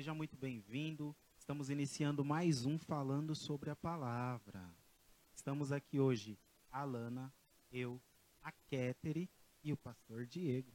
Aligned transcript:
Seja 0.00 0.14
muito 0.14 0.34
bem-vindo. 0.34 1.14
Estamos 1.36 1.68
iniciando 1.68 2.24
mais 2.24 2.64
um 2.64 2.78
falando 2.78 3.34
sobre 3.34 3.68
a 3.68 3.76
palavra. 3.76 4.74
Estamos 5.34 5.72
aqui 5.72 6.00
hoje, 6.00 6.38
a 6.72 6.80
Alana, 6.80 7.30
eu, 7.70 8.00
a 8.42 8.50
Kétere 8.50 9.28
e 9.62 9.74
o 9.74 9.76
pastor 9.76 10.24
Diego. 10.24 10.72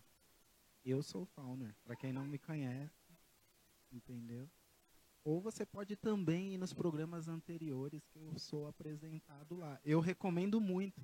Eu 0.85 1.01
sou 1.01 1.23
o 1.23 1.25
Fauner, 1.25 1.75
para 1.83 1.95
quem 1.95 2.13
não 2.13 2.27
me 2.27 2.37
conhece, 2.37 3.17
entendeu? 3.91 4.47
Ou 5.23 5.41
você 5.41 5.65
pode 5.65 5.95
também 5.95 6.53
ir 6.53 6.59
nos 6.59 6.71
programas 6.71 7.27
anteriores 7.27 8.07
que 8.09 8.19
eu 8.19 8.37
sou 8.37 8.67
apresentado 8.67 9.55
lá. 9.55 9.81
Eu 9.83 10.01
recomendo 10.01 10.61
muito, 10.61 11.03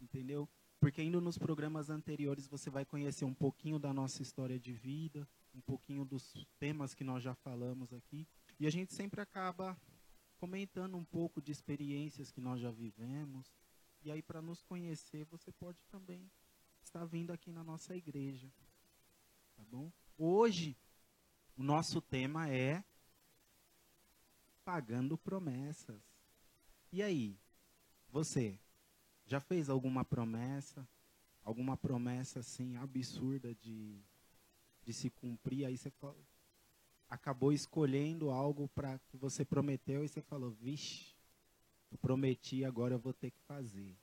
entendeu? 0.00 0.48
Porque 0.78 1.02
indo 1.02 1.20
nos 1.20 1.36
programas 1.36 1.90
anteriores 1.90 2.46
você 2.46 2.70
vai 2.70 2.84
conhecer 2.84 3.24
um 3.24 3.34
pouquinho 3.34 3.80
da 3.80 3.92
nossa 3.92 4.22
história 4.22 4.60
de 4.60 4.72
vida, 4.72 5.26
um 5.58 5.60
pouquinho 5.60 6.04
dos 6.04 6.46
temas 6.60 6.94
que 6.94 7.02
nós 7.02 7.22
já 7.22 7.34
falamos 7.34 7.92
aqui. 7.92 8.26
E 8.60 8.66
a 8.66 8.70
gente 8.70 8.94
sempre 8.94 9.20
acaba 9.20 9.76
comentando 10.38 10.96
um 10.96 11.04
pouco 11.04 11.42
de 11.42 11.50
experiências 11.50 12.30
que 12.30 12.40
nós 12.40 12.60
já 12.60 12.70
vivemos. 12.70 13.52
E 14.02 14.10
aí, 14.10 14.22
para 14.22 14.40
nos 14.40 14.62
conhecer, 14.62 15.24
você 15.24 15.50
pode 15.50 15.84
também 15.86 16.30
estar 16.80 17.04
vindo 17.04 17.32
aqui 17.32 17.50
na 17.50 17.64
nossa 17.64 17.96
igreja. 17.96 18.48
Tá 19.56 19.64
bom? 19.64 19.92
Hoje, 20.16 20.76
o 21.56 21.62
nosso 21.62 22.00
tema 22.00 22.48
é 22.48 22.84
pagando 24.64 25.18
promessas. 25.18 26.00
E 26.92 27.02
aí, 27.02 27.36
você 28.10 28.60
já 29.26 29.40
fez 29.40 29.68
alguma 29.68 30.04
promessa? 30.04 30.88
Alguma 31.42 31.76
promessa 31.76 32.40
assim 32.40 32.76
absurda 32.76 33.54
de 33.56 34.00
de 34.88 34.94
se 34.94 35.10
cumprir, 35.10 35.66
aí 35.66 35.76
você 35.76 35.92
acabou 37.10 37.52
escolhendo 37.52 38.30
algo 38.30 38.68
para 38.68 38.98
que 39.00 39.18
você 39.18 39.44
prometeu 39.44 40.02
e 40.02 40.08
você 40.08 40.22
falou, 40.22 40.50
vixe, 40.50 41.14
eu 41.90 41.98
prometi, 41.98 42.64
agora 42.64 42.94
eu 42.94 42.98
vou 42.98 43.12
ter 43.12 43.30
que 43.30 43.40
fazer. 43.42 43.94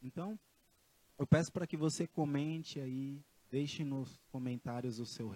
Então, 0.00 0.40
eu 1.18 1.26
peço 1.26 1.52
para 1.52 1.66
que 1.66 1.76
você 1.76 2.06
comente 2.06 2.80
aí, 2.80 3.22
deixe 3.50 3.84
nos 3.84 4.18
comentários 4.30 4.98
o 4.98 5.04
seu, 5.04 5.30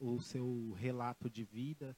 o 0.00 0.18
seu 0.22 0.72
relato 0.72 1.28
de 1.28 1.44
vida, 1.44 1.94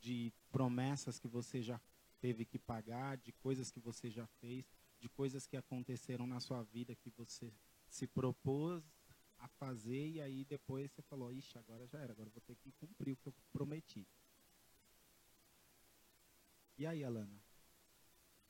de 0.00 0.32
promessas 0.50 1.20
que 1.20 1.28
você 1.28 1.62
já 1.62 1.80
teve 2.18 2.44
que 2.44 2.58
pagar, 2.58 3.16
de 3.16 3.30
coisas 3.30 3.70
que 3.70 3.78
você 3.78 4.10
já 4.10 4.26
fez, 4.40 4.68
de 4.98 5.08
coisas 5.08 5.46
que 5.46 5.56
aconteceram 5.56 6.26
na 6.26 6.40
sua 6.40 6.64
vida 6.64 6.96
que 6.96 7.10
você 7.10 7.54
se 7.88 8.08
propôs 8.08 8.82
a 9.38 9.48
fazer 9.48 10.08
e 10.08 10.20
aí 10.20 10.44
depois 10.44 10.90
você 10.90 11.02
falou, 11.02 11.32
ixi, 11.32 11.56
agora 11.58 11.86
já 11.86 11.98
era, 11.98 12.12
agora 12.12 12.30
vou 12.30 12.40
ter 12.42 12.56
que 12.56 12.72
cumprir 12.72 13.12
o 13.12 13.16
que 13.16 13.28
eu 13.28 13.34
prometi. 13.52 14.06
E 16.76 16.86
aí, 16.86 17.04
Alana? 17.04 17.40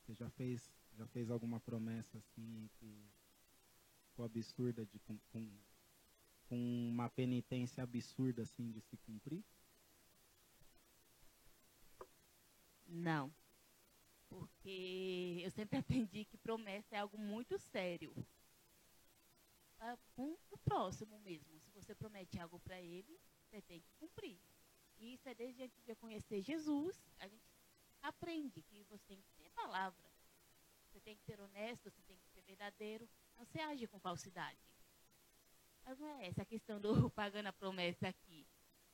Você 0.00 0.14
já 0.14 0.28
fez, 0.30 0.70
já 0.96 1.06
fez 1.06 1.30
alguma 1.30 1.60
promessa 1.60 2.18
assim 2.18 2.68
que 2.78 3.10
ficou 4.10 4.24
absurda 4.24 4.84
de 4.86 4.98
com, 5.00 5.18
com, 5.32 5.48
com 6.48 6.88
uma 6.90 7.08
penitência 7.08 7.82
absurda 7.82 8.42
assim 8.42 8.70
de 8.70 8.80
se 8.80 8.96
cumprir? 8.98 9.44
Não. 12.86 13.32
Porque 14.28 15.40
eu 15.42 15.50
sempre 15.50 15.78
aprendi 15.78 16.24
que 16.24 16.36
promessa 16.38 16.96
é 16.96 16.98
algo 16.98 17.18
muito 17.18 17.58
sério 17.58 18.14
com 20.14 20.36
o 20.50 20.58
próximo 20.58 21.18
mesmo. 21.20 21.60
Se 21.60 21.70
você 21.70 21.94
promete 21.94 22.38
algo 22.38 22.58
para 22.60 22.80
ele, 22.80 23.18
você 23.44 23.60
tem 23.62 23.80
que 23.80 23.92
cumprir. 23.98 24.38
E 24.98 25.14
isso 25.14 25.28
é 25.28 25.34
desde 25.34 25.62
antes 25.62 25.82
de 25.82 25.92
eu 25.92 25.96
conhecer 25.96 26.42
Jesus, 26.42 27.00
a 27.18 27.28
gente 27.28 27.48
aprende 28.02 28.62
que 28.62 28.82
você 28.84 29.04
tem 29.06 29.22
que 29.22 29.32
ter 29.36 29.50
palavra. 29.50 30.08
Você 30.88 31.00
tem 31.00 31.16
que 31.16 31.22
ser 31.22 31.40
honesto, 31.40 31.90
você 31.90 32.02
tem 32.02 32.18
que 32.18 32.28
ser 32.30 32.42
verdadeiro. 32.42 33.08
Não 33.36 33.44
se 33.44 33.60
age 33.60 33.86
com 33.86 33.98
falsidade. 34.00 34.58
Mas 35.84 35.98
não 35.98 36.08
é 36.08 36.26
essa 36.26 36.42
a 36.42 36.46
questão 36.46 36.80
do 36.80 36.90
pagando 37.10 37.46
a 37.46 37.52
promessa 37.52 38.08
aqui. 38.08 38.46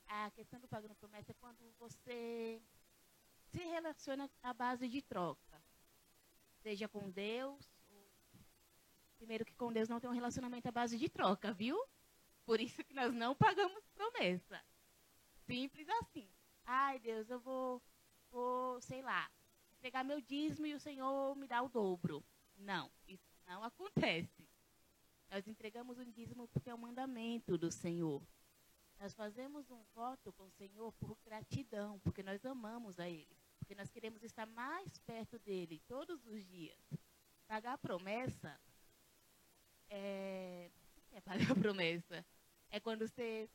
A 0.07 0.29
questão 0.31 0.59
do 0.59 0.67
pagando 0.67 0.91
a 0.91 0.95
promessa 0.95 1.31
é 1.31 1.35
quando 1.35 1.73
você 1.79 2.61
se 3.47 3.57
relaciona 3.57 4.29
à 4.43 4.53
base 4.53 4.87
de 4.87 5.01
troca. 5.01 5.61
Seja 6.61 6.87
com 6.87 7.09
Deus, 7.09 7.74
Primeiro 9.17 9.45
que 9.45 9.55
com 9.55 9.71
Deus 9.71 9.89
não 9.89 9.99
tem 9.99 10.09
um 10.09 10.13
relacionamento 10.13 10.67
à 10.67 10.71
base 10.71 10.97
de 10.97 11.09
troca, 11.09 11.53
viu? 11.53 11.77
Por 12.45 12.59
isso 12.59 12.83
que 12.83 12.93
nós 12.93 13.13
não 13.13 13.35
pagamos 13.35 13.87
promessa. 13.89 14.63
Simples 15.45 15.87
assim. 16.01 16.29
Ai, 16.65 16.99
Deus, 16.99 17.29
eu 17.29 17.39
vou, 17.39 17.81
vou, 18.31 18.81
sei 18.81 19.01
lá, 19.01 19.29
entregar 19.71 20.03
meu 20.03 20.19
dízimo 20.19 20.65
e 20.65 20.73
o 20.73 20.79
Senhor 20.79 21.35
me 21.35 21.47
dá 21.47 21.61
o 21.61 21.69
dobro. 21.69 22.23
Não, 22.57 22.91
isso 23.07 23.29
não 23.45 23.63
acontece. 23.63 24.47
Nós 25.29 25.47
entregamos 25.47 25.97
um 25.97 26.09
dízimo 26.11 26.47
porque 26.47 26.69
é 26.69 26.75
um 26.75 26.79
mandamento 26.79 27.57
do 27.57 27.71
Senhor. 27.71 28.21
Nós 28.99 29.13
fazemos 29.13 29.69
um 29.69 29.83
voto 29.93 30.31
com 30.33 30.43
o 30.43 30.51
Senhor 30.51 30.91
por 30.93 31.17
gratidão, 31.23 31.99
porque 31.99 32.23
nós 32.23 32.45
amamos 32.45 32.99
a 32.99 33.09
Ele, 33.09 33.37
porque 33.59 33.75
nós 33.75 33.91
queremos 33.91 34.23
estar 34.23 34.45
mais 34.45 34.97
perto 34.99 35.37
dele 35.39 35.81
todos 35.87 36.25
os 36.25 36.45
dias. 36.45 36.79
Pagar 37.47 37.73
a 37.73 37.77
promessa 37.77 38.59
é, 39.89 40.69
é 41.11 41.21
pagar 41.21 41.51
a 41.51 41.55
promessa. 41.55 42.25
É 42.69 42.79
quando 42.79 43.07
você. 43.07 43.49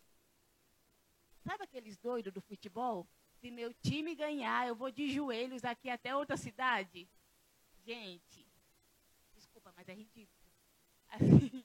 Sabe 1.47 1.65
aqueles 1.65 1.97
doidos 1.99 2.33
do 2.33 2.41
futebol? 2.41 3.07
Se 3.41 3.51
meu 3.51 3.73
time 3.75 4.15
ganhar, 4.15 4.69
eu 4.69 4.77
vou 4.77 4.91
de 4.91 5.11
joelhos 5.11 5.65
aqui 5.65 5.89
até 5.89 6.15
outra 6.15 6.37
cidade. 6.37 7.09
Gente, 7.85 8.47
desculpa, 9.35 9.73
mas 9.75 9.89
é 9.89 9.95
ridículo. 9.95 10.53
Assim. 11.09 11.65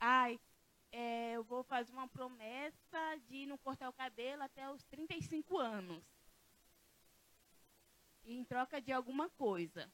Ai, 0.00 0.40
é, 0.90 1.34
eu 1.34 1.44
vou 1.44 1.62
fazer 1.62 1.92
uma 1.92 2.08
promessa 2.08 3.16
de 3.28 3.46
não 3.46 3.56
cortar 3.56 3.88
o 3.88 3.92
cabelo 3.92 4.42
até 4.42 4.68
os 4.68 4.82
35 4.84 5.56
anos. 5.58 6.04
Em 8.24 8.44
troca 8.44 8.80
de 8.80 8.92
alguma 8.92 9.30
coisa 9.30 9.88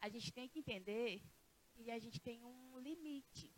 a 0.00 0.08
gente 0.08 0.32
tem 0.32 0.48
que 0.48 0.58
entender 0.58 1.22
que 1.72 1.90
a 1.90 1.98
gente 1.98 2.20
tem 2.20 2.42
um 2.44 2.78
limite. 2.78 3.52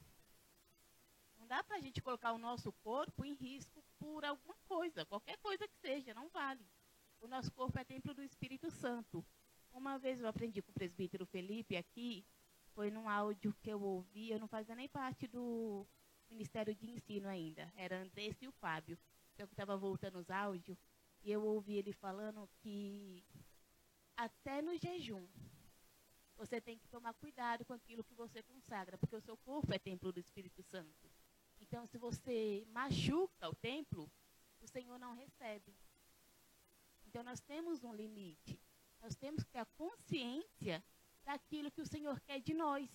Não 1.38 1.46
dá 1.46 1.62
para 1.62 1.76
a 1.76 1.80
gente 1.80 2.00
colocar 2.00 2.32
o 2.32 2.38
nosso 2.38 2.72
corpo 2.84 3.24
em 3.24 3.34
risco 3.34 3.82
por 3.98 4.24
alguma 4.24 4.56
coisa, 4.66 5.04
qualquer 5.04 5.38
coisa 5.38 5.66
que 5.66 5.76
seja, 5.76 6.14
não 6.14 6.28
vale. 6.28 6.64
O 7.20 7.26
nosso 7.26 7.50
corpo 7.52 7.78
é 7.78 7.84
templo 7.84 8.14
do 8.14 8.22
Espírito 8.22 8.70
Santo. 8.70 9.24
Uma 9.72 9.98
vez 9.98 10.20
eu 10.20 10.28
aprendi 10.28 10.60
com 10.60 10.70
o 10.70 10.74
presbítero 10.74 11.24
Felipe 11.26 11.76
aqui, 11.76 12.24
foi 12.74 12.90
num 12.90 13.08
áudio 13.08 13.54
que 13.62 13.70
eu 13.70 13.80
ouvi, 13.80 14.30
eu 14.30 14.38
não 14.38 14.48
fazia 14.48 14.74
nem 14.74 14.88
parte 14.88 15.26
do 15.26 15.86
Ministério 16.28 16.74
de 16.74 16.90
Ensino 16.90 17.28
ainda, 17.28 17.72
era 17.76 18.02
Andressa 18.02 18.44
e 18.44 18.48
o 18.48 18.52
Fábio. 18.52 18.98
Eu 19.38 19.46
estava 19.46 19.76
voltando 19.76 20.18
os 20.18 20.30
áudios, 20.30 20.78
e 21.22 21.30
eu 21.30 21.42
ouvi 21.44 21.76
ele 21.76 21.92
falando 21.92 22.48
que 22.60 23.24
até 24.16 24.60
no 24.60 24.76
jejum, 24.76 25.26
você 26.36 26.60
tem 26.60 26.78
que 26.78 26.88
tomar 26.88 27.14
cuidado 27.14 27.64
com 27.64 27.72
aquilo 27.72 28.04
que 28.04 28.14
você 28.14 28.42
consagra, 28.42 28.98
porque 28.98 29.16
o 29.16 29.20
seu 29.20 29.36
corpo 29.36 29.72
é 29.72 29.78
templo 29.78 30.12
do 30.12 30.20
Espírito 30.20 30.62
Santo. 30.62 31.10
Então, 31.60 31.86
se 31.86 31.98
você 31.98 32.66
machuca 32.68 33.48
o 33.48 33.54
templo, 33.54 34.10
o 34.60 34.66
Senhor 34.66 34.98
não 34.98 35.14
recebe. 35.14 35.74
Então, 37.06 37.22
nós 37.22 37.40
temos 37.40 37.84
um 37.84 37.94
limite. 37.94 38.60
Nós 39.00 39.14
temos 39.14 39.44
que 39.44 39.50
ter 39.50 39.58
a 39.58 39.66
consciência 39.66 40.82
daquilo 41.24 41.70
que 41.70 41.80
o 41.80 41.86
Senhor 41.86 42.20
quer 42.20 42.40
de 42.40 42.54
nós. 42.54 42.88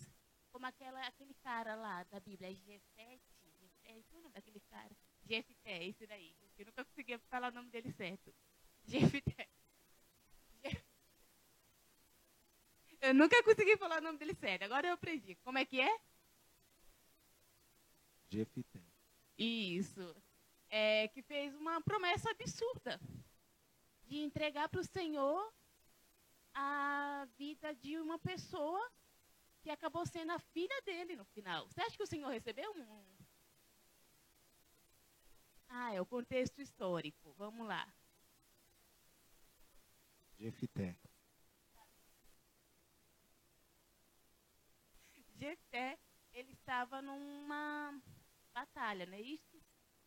Como 0.52 0.66
aquela, 0.66 1.06
aquele 1.08 1.34
cara 1.36 1.76
lá 1.76 2.04
da 2.06 2.20
Bíblia, 2.20 2.54
Jefete. 2.54 3.38
Jefete, 3.60 4.08
qual 4.10 4.18
é 4.18 4.20
o 4.20 4.24
nome 4.24 4.34
daquele 4.34 4.60
cara? 4.62 4.96
Jefté, 5.24 5.86
esse 5.86 6.08
daí. 6.08 6.36
Eu 6.58 6.66
nunca 6.66 6.84
conseguia 6.86 7.20
falar 7.20 7.52
o 7.52 7.56
nome 7.56 7.70
dele 7.70 7.92
certo. 7.92 8.34
Jefté. 8.86 9.48
Eu 13.02 13.14
nunca 13.14 13.42
consegui 13.44 13.78
falar 13.78 14.00
o 14.00 14.04
nome 14.04 14.18
dele 14.18 14.34
certo. 14.34 14.64
Agora 14.64 14.88
eu 14.88 14.94
aprendi. 14.94 15.36
Como 15.44 15.58
é 15.58 15.66
que 15.66 15.80
é? 15.80 16.00
Jefité. 18.30 18.82
Isso. 19.38 20.16
É, 20.70 21.08
que 21.10 21.22
fez 21.22 21.56
uma 21.56 21.82
promessa 21.82 22.30
absurda 22.32 23.00
de 24.04 24.18
entregar 24.18 24.68
para 24.68 24.82
o 24.82 24.84
Senhor 24.84 25.54
a 26.54 27.28
vida 27.38 27.74
de 27.76 27.98
uma 28.00 28.18
pessoa 28.20 28.92
que 29.62 29.70
acabou 29.70 30.06
sendo 30.06 30.32
a 30.32 30.40
filha 30.40 30.82
dele 30.82 31.16
no 31.16 31.26
final. 31.26 31.68
Você 31.68 31.82
acha 31.82 31.96
que 31.96 32.04
o 32.04 32.08
Senhor 32.08 32.30
recebeu 32.30 32.72
um. 32.72 33.18
Ah, 35.70 35.94
é 35.94 36.02
o 36.02 36.06
contexto 36.06 36.62
histórico. 36.62 37.34
Vamos 37.38 37.68
lá. 37.68 37.88
Jefité. 40.40 40.96
Jefté, 45.38 45.98
ele 46.34 46.52
estava 46.54 47.02
numa 47.02 47.92
batalha 47.92 48.18
batalha, 48.58 49.06
não 49.06 49.14
é 49.14 49.22
isso? 49.22 49.62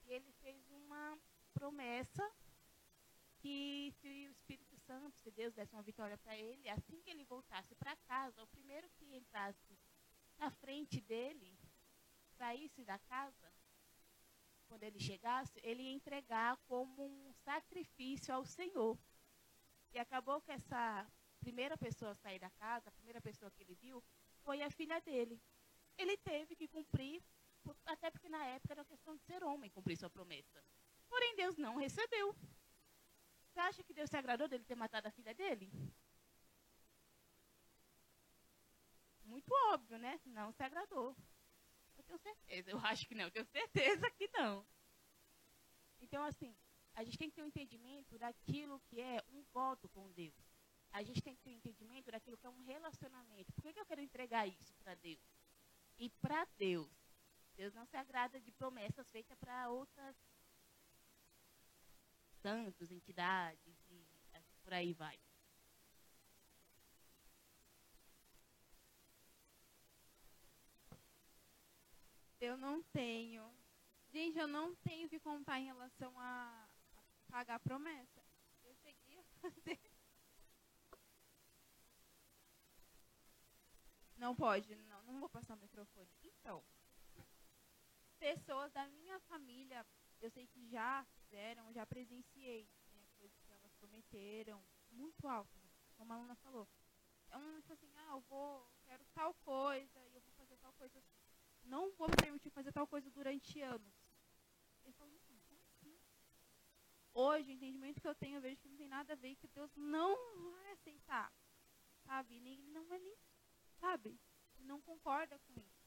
E 0.06 0.12
ele 0.12 0.32
fez 0.42 0.68
uma 0.70 1.18
promessa 1.54 2.28
que 3.38 3.92
se 4.00 4.26
o 4.28 4.32
Espírito 4.32 4.76
Santo, 4.78 5.16
se 5.18 5.30
Deus 5.30 5.54
desse 5.54 5.72
uma 5.72 5.82
vitória 5.82 6.18
para 6.18 6.36
ele, 6.36 6.68
assim 6.68 7.00
que 7.00 7.10
ele 7.10 7.24
voltasse 7.24 7.74
para 7.76 7.96
casa, 7.96 8.42
o 8.42 8.46
primeiro 8.48 8.88
que 8.90 9.04
entrasse 9.16 9.78
na 10.36 10.50
frente 10.50 11.00
dele, 11.00 11.56
saísse 12.36 12.84
da 12.84 12.98
casa, 12.98 13.52
quando 14.68 14.82
ele 14.82 14.98
chegasse, 14.98 15.60
ele 15.62 15.82
ia 15.82 15.92
entregar 15.92 16.56
como 16.66 17.04
um 17.06 17.32
sacrifício 17.44 18.34
ao 18.34 18.44
Senhor. 18.44 18.98
E 19.92 19.98
acabou 19.98 20.40
que 20.40 20.52
essa 20.52 21.06
primeira 21.40 21.76
pessoa 21.76 22.12
a 22.12 22.14
sair 22.14 22.38
da 22.38 22.50
casa, 22.50 22.88
a 22.88 22.92
primeira 22.92 23.20
pessoa 23.20 23.50
que 23.50 23.62
ele 23.62 23.74
viu, 23.74 24.02
foi 24.50 24.62
a 24.62 24.70
filha 24.70 25.00
dele. 25.02 25.40
Ele 25.96 26.16
teve 26.16 26.56
que 26.56 26.66
cumprir, 26.66 27.22
até 27.86 28.10
porque 28.10 28.28
na 28.28 28.44
época 28.46 28.72
era 28.72 28.84
questão 28.84 29.14
de 29.14 29.22
ser 29.22 29.44
homem, 29.44 29.70
cumprir 29.70 29.96
sua 29.96 30.10
promessa. 30.10 30.60
Porém, 31.08 31.36
Deus 31.36 31.56
não 31.56 31.76
recebeu. 31.76 32.34
Você 33.46 33.60
acha 33.60 33.84
que 33.84 33.94
Deus 33.94 34.10
se 34.10 34.16
agradou 34.16 34.48
dele 34.48 34.64
ter 34.64 34.74
matado 34.74 35.06
a 35.06 35.12
filha 35.12 35.32
dele? 35.32 35.70
Muito 39.22 39.52
óbvio, 39.72 39.98
né? 39.98 40.20
Não 40.24 40.50
se 40.50 40.64
agradou. 40.64 41.14
Eu 41.96 42.02
tenho 42.02 42.18
certeza. 42.18 42.70
Eu 42.72 42.78
acho 42.80 43.06
que 43.06 43.14
não. 43.14 43.26
Eu 43.26 43.30
tenho 43.30 43.46
certeza 43.46 44.10
que 44.10 44.28
não. 44.32 44.66
Então, 46.00 46.24
assim, 46.24 46.56
a 46.94 47.04
gente 47.04 47.16
tem 47.16 47.30
que 47.30 47.36
ter 47.36 47.42
um 47.44 47.52
entendimento 47.54 48.18
daquilo 48.18 48.80
que 48.80 49.00
é 49.00 49.22
um 49.28 49.44
voto 49.52 49.88
com 49.90 50.10
Deus. 50.10 50.49
A 50.92 51.02
gente 51.02 51.22
tem 51.22 51.34
que 51.34 51.42
ter 51.42 51.50
entendimento 51.50 52.10
daquilo 52.10 52.36
que 52.36 52.46
é 52.46 52.50
um 52.50 52.64
relacionamento. 52.64 53.52
Por 53.52 53.62
que, 53.62 53.72
que 53.72 53.80
eu 53.80 53.86
quero 53.86 54.00
entregar 54.00 54.46
isso 54.46 54.74
para 54.76 54.94
Deus? 54.94 55.20
E 55.98 56.08
para 56.08 56.44
Deus, 56.56 56.90
Deus 57.54 57.74
não 57.74 57.86
se 57.86 57.96
agrada 57.96 58.40
de 58.40 58.50
promessas 58.52 59.10
feitas 59.10 59.38
para 59.38 59.68
outras 59.68 60.16
santos, 62.40 62.90
entidades 62.90 63.90
e 63.90 64.10
por 64.62 64.72
aí 64.72 64.92
vai. 64.92 65.18
Eu 72.40 72.56
não 72.56 72.82
tenho. 72.84 73.52
Gente, 74.10 74.38
eu 74.38 74.48
não 74.48 74.74
tenho 74.76 75.08
que 75.08 75.20
contar 75.20 75.60
em 75.60 75.66
relação 75.66 76.18
a, 76.18 76.68
pagar 77.28 77.60
promessa. 77.60 78.24
Eu 78.62 78.74
cheguei 78.76 79.18
a 79.18 79.24
fazer. 79.40 79.89
Não 84.20 84.36
pode, 84.36 84.76
não, 84.76 85.02
não 85.04 85.18
vou 85.18 85.30
passar 85.30 85.54
o 85.54 85.56
microfone. 85.56 86.10
Então, 86.22 86.62
pessoas 88.18 88.70
da 88.70 88.86
minha 88.88 89.18
família, 89.20 89.84
eu 90.20 90.30
sei 90.30 90.46
que 90.46 90.62
já 90.68 91.06
fizeram, 91.14 91.72
já 91.72 91.86
presenciei, 91.86 92.68
né, 92.92 93.08
coisas 93.16 93.40
que 93.40 93.50
elas 93.50 93.72
prometeram, 93.76 94.62
muito 94.90 95.26
alto, 95.26 95.58
como 95.96 96.12
a 96.12 96.16
aluna 96.16 96.36
falou. 96.36 96.68
É 97.30 97.38
um, 97.38 97.60
tipo 97.62 97.72
assim, 97.72 97.90
ah, 97.96 98.10
eu 98.12 98.20
vou, 98.28 98.70
quero 98.84 99.02
tal 99.14 99.32
coisa, 99.36 99.98
e 100.10 100.14
eu 100.14 100.20
vou 100.20 100.32
fazer 100.34 100.58
tal 100.58 100.74
coisa, 100.74 101.02
não 101.64 101.90
vou 101.92 102.06
me 102.06 102.16
permitir 102.16 102.50
fazer 102.50 102.72
tal 102.72 102.86
coisa 102.86 103.10
durante 103.10 103.58
anos. 103.62 103.94
Eu 104.84 104.92
falo, 104.92 105.14
assim? 105.14 105.40
Hoje, 107.14 107.50
o 107.50 107.54
entendimento 107.54 108.02
que 108.02 108.06
eu 108.06 108.14
tenho, 108.14 108.36
eu 108.36 108.42
vejo 108.42 108.60
que 108.60 108.68
não 108.68 108.76
tem 108.76 108.88
nada 108.88 109.14
a 109.14 109.16
ver, 109.16 109.34
que 109.36 109.48
Deus 109.48 109.74
não 109.74 110.14
vai 110.52 110.72
aceitar, 110.72 111.32
sabe? 112.04 112.38
Nem, 112.38 112.58
não 112.68 112.84
vai 112.86 112.98
nem, 112.98 113.16
sabe? 113.80 114.18
Não 114.60 114.80
concorda 114.82 115.38
com 115.38 115.52
isso. 115.58 115.80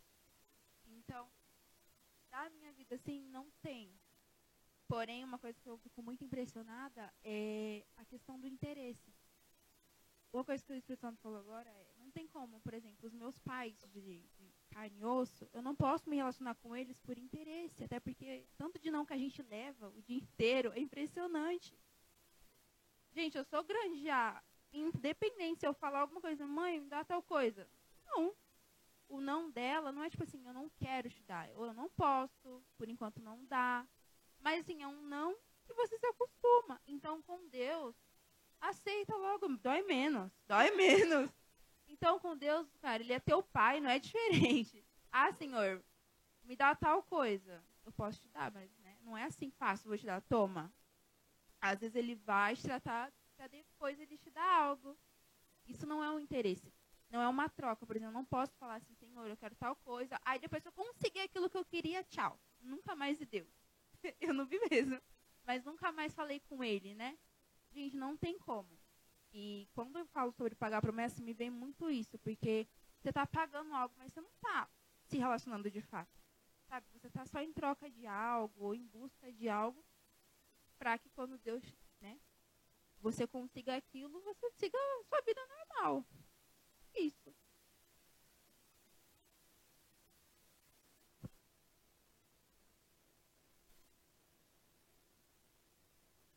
Então, 0.87 1.31
da 2.29 2.49
minha 2.49 2.73
vida, 2.73 2.95
assim, 2.95 3.21
não 3.29 3.49
tem. 3.61 3.93
Porém, 4.87 5.23
uma 5.23 5.39
coisa 5.39 5.59
que 5.59 5.69
eu 5.69 5.77
fico 5.77 6.01
muito 6.01 6.23
impressionada 6.23 7.13
é 7.23 7.85
a 7.95 8.05
questão 8.05 8.39
do 8.39 8.47
interesse. 8.47 9.13
Uma 10.31 10.43
coisa 10.43 10.65
que 10.65 10.73
o 10.73 10.75
Espírito 10.75 11.01
Santo 11.01 11.21
falou 11.21 11.39
agora 11.39 11.69
é, 11.69 11.93
não 11.95 12.09
tem 12.09 12.27
como, 12.27 12.59
por 12.61 12.73
exemplo, 12.73 13.07
os 13.07 13.13
meus 13.13 13.37
pais 13.37 13.77
de, 13.91 14.27
de 14.35 14.51
carne 14.71 14.99
e 14.99 15.05
osso, 15.05 15.47
eu 15.53 15.61
não 15.61 15.75
posso 15.75 16.09
me 16.09 16.15
relacionar 16.15 16.55
com 16.55 16.75
eles 16.75 16.99
por 16.99 17.19
interesse, 17.19 17.83
até 17.83 17.99
porque 17.99 18.47
tanto 18.57 18.79
de 18.79 18.89
não 18.89 19.05
que 19.05 19.13
a 19.13 19.17
gente 19.17 19.43
leva 19.43 19.89
o 19.89 20.01
dia 20.01 20.17
inteiro 20.25 20.73
é 20.73 20.79
impressionante. 20.79 21.77
Gente, 23.11 23.37
eu 23.37 23.43
sou 23.43 23.63
grande 23.63 24.03
já, 24.03 24.43
independente 24.73 25.59
se 25.59 25.67
eu 25.67 25.73
falar 25.73 25.99
alguma 25.99 26.19
coisa, 26.19 26.47
mãe, 26.47 26.79
me 26.79 26.89
dá 26.89 27.03
tal 27.03 27.21
coisa. 27.21 27.69
Não. 28.15 28.35
O 29.07 29.21
não 29.21 29.51
dela 29.51 29.91
não 29.91 30.03
é 30.03 30.09
tipo 30.09 30.23
assim, 30.23 30.45
eu 30.45 30.53
não 30.53 30.69
quero 30.69 31.07
estudar, 31.07 31.49
ou 31.55 31.67
eu 31.67 31.73
não 31.73 31.89
posso, 31.89 32.63
por 32.77 32.89
enquanto 32.89 33.21
não 33.21 33.45
dá. 33.45 33.85
Mas 34.39 34.61
assim, 34.61 34.81
é 34.81 34.87
um 34.87 35.01
não 35.03 35.35
que 35.65 35.73
você 35.73 35.97
se 35.97 36.05
acostuma. 36.05 36.81
Então, 36.87 37.21
com 37.21 37.47
Deus, 37.47 37.95
aceita 38.59 39.15
logo. 39.15 39.47
Dói 39.57 39.83
menos. 39.83 40.31
Dói 40.47 40.71
menos. 40.75 41.29
Então, 41.87 42.19
com 42.19 42.35
Deus, 42.35 42.67
cara, 42.81 43.03
ele 43.03 43.13
é 43.13 43.19
teu 43.19 43.43
pai, 43.43 43.79
não 43.79 43.89
é 43.89 43.99
diferente. 43.99 44.83
Ah, 45.15 45.31
Senhor, 45.31 45.79
me 46.41 46.55
dá 46.55 46.73
tal 46.73 47.03
coisa. 47.03 47.63
Eu 47.85 47.91
posso 47.91 48.19
te 48.19 48.27
dar, 48.29 48.51
mas 48.51 48.75
né, 48.79 48.97
não 49.01 49.15
é 49.15 49.25
assim 49.25 49.51
fácil, 49.51 49.87
vou 49.87 49.95
te 49.95 50.07
dar. 50.07 50.19
Toma. 50.23 50.73
Às 51.61 51.81
vezes 51.81 51.95
ele 51.95 52.15
vai 52.15 52.55
te 52.55 52.63
tratar 52.63 53.13
para 53.35 53.45
depois 53.45 53.99
ele 53.99 54.17
te 54.17 54.31
dar 54.31 54.61
algo. 54.63 54.97
Isso 55.67 55.85
não 55.85 56.03
é 56.03 56.09
um 56.09 56.19
interesse. 56.19 56.73
Não 57.13 57.21
é 57.21 57.29
uma 57.29 57.47
troca. 57.47 57.85
Por 57.85 57.95
exemplo, 57.95 58.09
eu 58.09 58.19
não 58.19 58.25
posso 58.25 58.57
falar 58.57 58.77
assim, 58.77 58.95
Senhor, 58.95 59.27
eu 59.27 59.37
quero 59.37 59.55
tal 59.55 59.75
coisa. 59.75 60.19
Aí 60.25 60.39
depois 60.39 60.65
eu 60.65 60.71
consegui 60.71 61.19
aquilo 61.19 61.47
que 61.47 61.55
eu 61.55 61.63
queria, 61.63 62.03
tchau. 62.05 62.39
Nunca 62.59 62.95
mais 62.95 63.19
me 63.19 63.25
deu. 63.27 63.47
eu 64.19 64.33
não 64.33 64.47
vi 64.47 64.59
mesmo. 64.67 64.99
Mas 65.45 65.63
nunca 65.63 65.91
mais 65.91 66.11
falei 66.15 66.39
com 66.39 66.63
ele, 66.63 66.95
né? 66.95 67.15
Gente, 67.71 67.95
não 67.95 68.17
tem 68.17 68.39
como. 68.39 68.79
E 69.31 69.69
quando 69.75 69.99
eu 69.99 70.07
falo 70.07 70.31
sobre 70.31 70.55
pagar 70.55 70.81
promessa, 70.81 71.21
me 71.21 71.33
vem 71.33 71.51
muito 71.51 71.87
isso, 71.87 72.17
porque 72.17 72.67
você 72.99 73.09
está 73.09 73.27
pagando 73.27 73.71
algo, 73.75 73.93
mas 73.95 74.11
você 74.11 74.19
não 74.19 74.29
está 74.31 74.67
se 75.03 75.17
relacionando 75.17 75.69
de 75.69 75.81
fato. 75.81 76.19
Sabe? 76.67 76.87
Você 76.93 77.07
está 77.07 77.27
só 77.27 77.39
em 77.41 77.53
troca 77.53 77.91
de 77.91 78.07
algo, 78.07 78.63
ou 78.63 78.73
em 78.73 78.87
busca 78.87 79.31
de 79.31 79.47
algo, 79.47 79.85
para 80.79 80.97
que 80.97 81.09
quando 81.11 81.37
Deus, 81.37 81.63
né, 82.01 82.19
você 82.99 83.27
consiga 83.27 83.75
aquilo, 83.75 84.19
você 84.21 84.49
siga 84.51 84.77
a 84.77 85.03
sua 85.03 85.21
vida 85.21 85.41
normal. 85.45 86.03
Isso. 86.95 87.33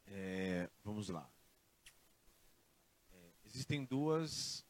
É, 0.06 0.70
vamos 0.82 1.10
lá. 1.10 1.30
É, 3.12 3.32
existem 3.44 3.84
duas, 3.84 4.64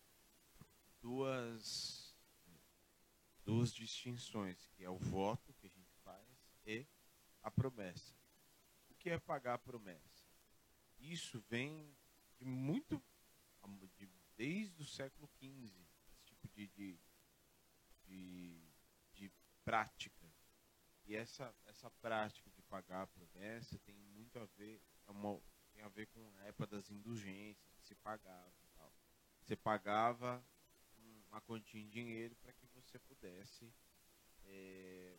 duas, 1.00 2.12
duas 3.44 3.72
distinções, 3.72 4.66
que 4.75 4.82
é 4.82 4.90
o 4.90 4.99
voto 4.99 5.54
que 5.54 5.66
a 5.66 5.70
gente 5.70 5.94
faz 6.02 6.26
e 6.64 6.84
a 7.42 7.50
promessa. 7.50 8.12
O 8.90 8.94
que 8.96 9.08
é 9.08 9.20
pagar 9.20 9.54
a 9.54 9.58
promessa? 9.58 10.26
Isso 10.99 11.40
vem 11.49 11.96
de 12.38 12.44
muito, 12.44 13.00
de, 13.96 14.08
desde 14.37 14.82
o 14.82 14.84
século 14.84 15.28
XV, 15.38 15.85
de, 16.56 16.66
de, 16.68 16.98
de, 18.06 18.72
de 19.12 19.32
prática. 19.64 20.26
E 21.04 21.14
essa, 21.14 21.54
essa 21.66 21.90
prática 21.90 22.50
de 22.50 22.62
pagar 22.62 23.02
a 23.02 23.06
promessa 23.06 23.78
tem 23.80 23.94
muito 23.94 24.38
a 24.38 24.46
ver 24.56 24.82
é 25.06 25.10
uma, 25.10 25.40
tem 25.72 25.82
a 25.82 25.88
ver 25.88 26.06
com 26.06 26.34
a 26.38 26.44
época 26.44 26.66
das 26.66 26.90
indulgências, 26.90 27.70
que 27.76 27.86
se 27.86 27.94
pagava 27.96 28.52
tal. 28.75 28.92
Você 29.42 29.54
pagava 29.54 30.44
uma 31.28 31.40
quantia 31.42 31.80
em 31.80 31.88
dinheiro 31.88 32.34
para 32.36 32.52
que 32.52 32.66
você 32.68 32.98
pudesse 32.98 33.72
é, 34.44 35.16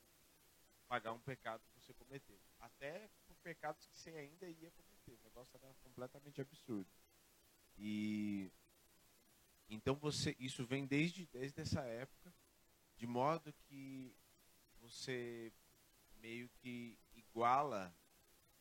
pagar 0.88 1.14
um 1.14 1.20
pecado 1.20 1.64
que 1.68 1.80
você 1.80 1.94
cometeu. 1.94 2.42
Até 2.60 3.10
por 3.28 3.38
pecados 3.38 3.86
que 3.86 3.98
você 3.98 4.10
ainda 4.10 4.50
ia 4.50 4.72
cometer. 4.72 5.14
O 5.14 5.24
negócio 5.24 5.56
era 5.56 5.74
completamente 5.76 6.42
absurdo. 6.42 6.90
E 7.78 8.52
então 9.70 9.96
você 9.96 10.36
isso 10.40 10.66
vem 10.66 10.86
desde, 10.86 11.26
desde 11.28 11.62
essa 11.62 11.82
época, 11.82 12.34
de 12.96 13.06
modo 13.06 13.54
que 13.54 14.16
você 14.80 15.52
meio 16.20 16.50
que 16.50 16.98
iguala 17.16 17.96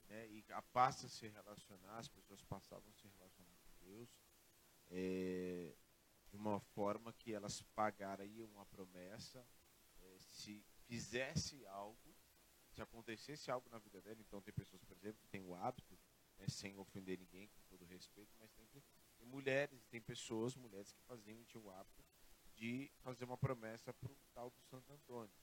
né, 0.08 0.28
e 0.28 0.44
passa 0.72 1.06
a 1.06 1.10
se 1.10 1.26
relacionar, 1.28 1.98
as 1.98 2.08
pessoas 2.08 2.42
passavam 2.42 2.88
a 2.90 2.92
se 2.92 3.08
relacionar 3.08 3.56
com 3.56 3.84
Deus 3.84 4.20
é, 4.90 5.74
de 6.28 6.36
uma 6.36 6.60
forma 6.60 7.12
que 7.12 7.32
elas 7.32 7.62
pagariam 7.74 8.48
uma 8.48 8.66
promessa 8.66 9.46
é, 10.02 10.18
se 10.18 10.64
fizesse 10.86 11.64
algo, 11.66 12.14
se 12.72 12.82
acontecesse 12.82 13.50
algo 13.50 13.68
na 13.70 13.78
vida 13.78 14.00
dela. 14.00 14.20
Então 14.20 14.40
tem 14.40 14.54
pessoas, 14.54 14.82
por 14.84 14.96
exemplo, 14.96 15.20
que 15.20 15.28
têm 15.28 15.42
o 15.42 15.54
hábito, 15.54 15.98
né, 16.38 16.46
sem 16.48 16.76
ofender 16.76 17.18
ninguém, 17.18 17.48
com 17.48 17.62
todo 17.68 17.84
respeito, 17.84 18.32
mas 18.38 18.52
tem, 18.52 18.66
mulheres, 19.26 19.84
tem 19.86 20.00
pessoas, 20.00 20.54
mulheres 20.54 20.92
que 20.92 21.00
faziam 21.02 21.38
o 21.54 21.70
hábito 21.70 22.04
de 22.54 22.90
fazer 22.98 23.24
uma 23.24 23.36
promessa 23.36 23.92
para 23.92 24.10
o 24.10 24.16
tal 24.32 24.50
do 24.50 24.60
Santo 24.62 24.92
Antônio. 24.92 25.34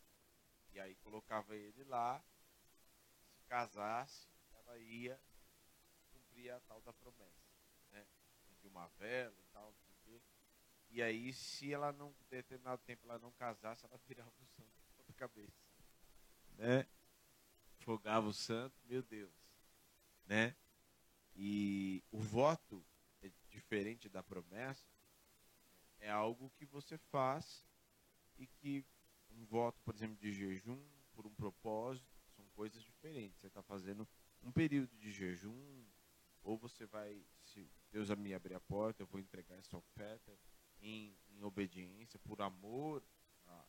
E 0.71 0.79
aí 0.79 0.95
colocava 0.95 1.55
ele 1.55 1.83
lá 1.83 2.23
casasse, 3.47 4.27
ela 4.55 4.77
ia 4.79 5.19
cumprir 6.11 6.49
a 6.51 6.59
tal 6.61 6.81
da 6.81 6.91
promessa, 6.93 7.45
né? 7.91 8.05
De 8.59 8.67
uma 8.67 8.87
vela 8.87 9.35
e 9.39 9.43
tal. 9.51 9.75
E 10.89 11.01
aí, 11.01 11.33
se 11.33 11.73
ela 11.73 11.91
não, 11.91 12.09
em 12.09 12.29
determinado 12.29 12.79
tempo, 12.83 13.07
ela 13.07 13.17
não 13.17 13.31
casasse, 13.31 13.83
ela 13.83 13.97
virava 14.07 14.29
o 14.29 14.45
santo 14.45 14.71
ponta 14.95 15.11
cabeça, 15.13 15.59
né? 16.55 16.85
Fogava 17.79 18.27
o 18.27 18.33
santo, 18.33 18.79
meu 18.85 19.01
Deus, 19.01 19.33
né? 20.27 20.55
E 21.35 22.03
o 22.11 22.19
voto 22.19 22.85
é 23.27 23.31
diferente 23.49 24.09
da 24.09 24.21
promessa, 24.21 24.87
é 25.99 26.09
algo 26.09 26.51
que 26.57 26.65
você 26.65 26.97
faz 26.97 27.65
e 28.37 28.47
que 28.47 28.85
um 29.31 29.45
voto, 29.45 29.81
por 29.83 29.95
exemplo, 29.95 30.17
de 30.17 30.31
jejum, 30.31 30.81
por 31.13 31.25
um 31.25 31.33
propósito, 31.33 32.07
são 32.35 32.45
coisas 32.49 32.83
diferentes. 32.83 33.39
Você 33.39 33.47
está 33.47 33.61
fazendo 33.61 34.07
um 34.41 34.51
período 34.51 34.95
de 34.97 35.11
jejum, 35.11 35.85
ou 36.43 36.57
você 36.57 36.85
vai, 36.85 37.25
se 37.45 37.67
Deus 37.91 38.09
me 38.09 38.33
abrir 38.33 38.55
a 38.55 38.59
porta, 38.59 39.01
eu 39.01 39.07
vou 39.07 39.19
entregar 39.19 39.57
essa 39.57 39.77
oferta 39.77 40.37
em, 40.81 41.15
em 41.29 41.43
obediência, 41.43 42.19
por 42.19 42.41
amor 42.41 43.01
a, 43.45 43.65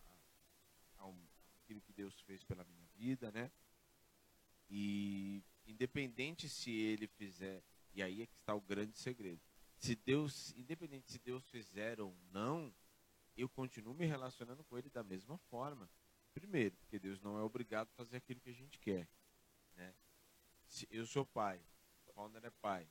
aquilo 1.62 1.80
que 1.80 1.92
Deus 1.92 2.20
fez 2.20 2.42
pela 2.42 2.64
minha 2.64 2.84
vida, 2.94 3.30
né? 3.30 3.50
E 4.68 5.42
independente 5.66 6.48
se 6.48 6.70
ele 6.70 7.06
fizer, 7.06 7.62
e 7.94 8.02
aí 8.02 8.22
é 8.22 8.26
que 8.26 8.36
está 8.36 8.54
o 8.54 8.60
grande 8.60 8.98
segredo. 8.98 9.40
Se 9.76 9.94
Deus, 9.94 10.52
independente 10.56 11.12
se 11.12 11.18
Deus 11.18 11.48
fizer 11.48 12.00
ou 12.00 12.16
não, 12.30 12.74
eu 13.36 13.48
continuo 13.48 13.94
me 13.94 14.06
relacionando 14.06 14.64
com 14.64 14.76
ele 14.78 14.90
da 14.90 15.02
mesma 15.02 15.38
forma. 15.38 15.88
Primeiro, 16.32 16.76
porque 16.76 16.98
Deus 16.98 17.20
não 17.20 17.38
é 17.38 17.42
obrigado 17.42 17.88
a 17.88 17.96
fazer 17.96 18.16
aquilo 18.16 18.40
que 18.40 18.50
a 18.50 18.54
gente 18.54 18.78
quer, 18.78 19.08
né? 19.76 19.94
Se 20.66 20.88
eu 20.90 21.06
sou 21.06 21.24
pai, 21.24 21.60
o 22.06 22.12
Founder 22.12 22.44
é 22.44 22.50
pai. 22.50 22.88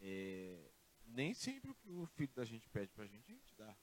É, 0.00 0.70
nem 1.06 1.34
sempre 1.34 1.70
o 1.70 1.74
que 1.74 1.90
o 1.90 2.06
filho 2.06 2.32
da 2.34 2.44
gente 2.44 2.68
pede 2.68 2.92
pra 2.92 3.06
gente, 3.06 3.30
a 3.30 3.34
gente 3.34 3.54
dá. 3.56 3.76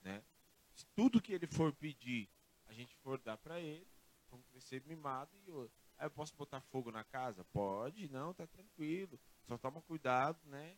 Né? 0.00 0.24
Se 0.72 0.86
tudo 0.94 1.20
que 1.20 1.32
ele 1.32 1.46
for 1.46 1.74
pedir, 1.74 2.28
a 2.66 2.72
gente 2.72 2.94
for 2.96 3.18
dar 3.18 3.36
para 3.36 3.60
ele, 3.60 3.86
vamos 4.30 4.46
crescer 4.46 4.82
mimado 4.86 5.36
e 5.44 5.50
outro. 5.50 5.89
Aí 6.00 6.06
eu 6.06 6.10
posso 6.10 6.34
botar 6.34 6.62
fogo 6.62 6.90
na 6.90 7.04
casa? 7.04 7.44
Pode, 7.52 8.08
não, 8.08 8.32
tá 8.32 8.46
tranquilo. 8.46 9.20
Só 9.46 9.58
toma 9.58 9.82
cuidado, 9.82 10.40
né? 10.46 10.74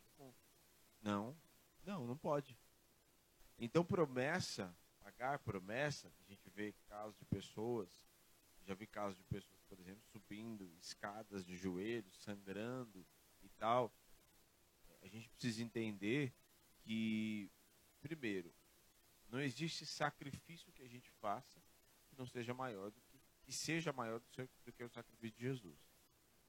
Não, 1.01 1.37
não, 1.85 2.05
não 2.09 2.17
pode. 2.17 2.59
Então 3.57 3.85
promessa, 3.85 4.77
pagar 4.99 5.39
promessa, 5.39 6.13
a 6.19 6.25
gente 6.25 6.51
vê 6.51 6.75
casos 6.89 7.17
de 7.17 7.25
pessoas, 7.25 7.89
já 8.67 8.75
vi 8.75 8.85
casos 8.85 9.17
de 9.17 9.23
pessoas, 9.23 9.63
por 9.69 9.79
exemplo, 9.79 10.03
subindo 10.11 10.69
escadas 10.81 11.47
de 11.47 11.57
joelhos, 11.57 12.21
sangrando 12.21 13.07
e 13.45 13.49
tal. 13.51 13.95
A 15.03 15.07
gente 15.07 15.29
precisa 15.29 15.63
entender 15.63 16.35
que, 16.81 17.49
primeiro, 18.01 18.53
não 19.29 19.41
existe 19.41 19.87
sacrifício 19.87 20.73
que 20.73 20.83
a 20.83 20.89
gente 20.89 21.09
faça 21.21 21.63
que 22.09 22.19
não 22.19 22.27
seja 22.27 22.53
maior 22.53 22.91
do 22.91 23.01
que, 23.43 23.53
seja 23.53 23.93
maior 23.93 24.21
do, 24.21 24.29
seu, 24.31 24.49
do 24.65 24.73
que 24.73 24.85
o 24.85 24.89
sacrifício 24.89 25.37
de 25.37 25.43
Jesus. 25.43 25.79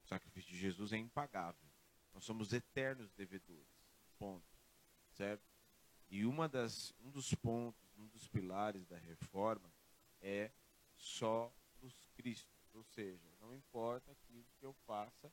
O 0.04 0.08
sacrifício 0.08 0.52
de 0.52 0.58
Jesus 0.58 0.94
é 0.94 0.98
impagável. 0.98 1.70
Nós 2.14 2.24
somos 2.24 2.54
eternos 2.54 3.12
devedores. 3.14 3.68
Ponto. 4.18 4.46
Certo? 5.12 5.44
E 6.10 6.26
uma 6.26 6.48
das, 6.48 6.94
um 7.00 7.10
dos 7.10 7.34
pontos, 7.34 7.98
um 7.98 8.08
dos 8.08 8.28
pilares 8.28 8.86
da 8.88 8.98
reforma 8.98 9.74
é 10.22 10.52
só 10.96 11.54
os 11.82 12.08
Cristo. 12.16 12.54
Ou 12.74 12.84
seja, 12.84 13.30
não 13.40 13.54
importa 13.54 14.12
aquilo 14.12 14.46
que 14.60 14.66
eu 14.66 14.74
faça, 14.86 15.32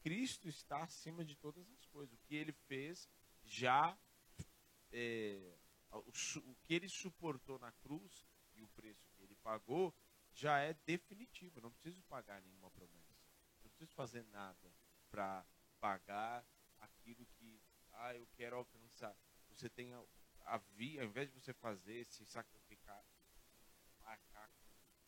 Cristo 0.00 0.48
está 0.48 0.82
acima 0.82 1.24
de 1.24 1.36
todas 1.36 1.68
as 1.70 1.86
coisas. 1.86 2.14
O 2.14 2.18
que 2.26 2.34
ele 2.34 2.52
fez 2.52 3.08
já. 3.44 3.96
É, 4.92 5.56
o, 5.90 6.50
o 6.50 6.54
que 6.62 6.74
ele 6.74 6.88
suportou 6.88 7.58
na 7.58 7.72
cruz 7.72 8.26
e 8.54 8.62
o 8.62 8.68
preço 8.68 9.08
que 9.16 9.22
ele 9.22 9.34
pagou 9.36 9.94
já 10.34 10.58
é 10.58 10.74
definitivo. 10.86 11.58
Eu 11.58 11.62
não 11.62 11.72
preciso 11.72 12.02
pagar 12.04 12.40
nenhuma 12.42 12.70
promessa. 12.70 13.14
Não 13.62 13.70
preciso 13.70 13.94
fazer 13.94 14.24
nada 14.24 14.72
para 15.10 15.44
pagar 15.80 16.44
aquilo 16.80 17.26
que 17.26 17.60
ah, 17.92 18.14
eu 18.14 18.26
quero 18.34 18.56
alcançar. 18.56 19.16
Você 19.50 19.68
tem 19.68 19.92
a, 19.92 20.02
a 20.46 20.58
via, 20.58 21.02
ao 21.02 21.08
invés 21.08 21.28
de 21.28 21.40
você 21.40 21.52
fazer, 21.52 22.04
se 22.06 22.24
sacrificar, 22.24 23.04
marcar 24.00 24.50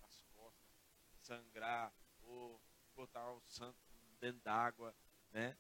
as 0.03 0.23
costas, 0.35 0.77
sangrar 1.21 1.93
ou 2.21 2.61
botar 2.95 3.33
o 3.33 3.41
santo 3.43 3.79
dentro 4.21 4.41
d'água, 4.43 4.95
né? 5.31 5.57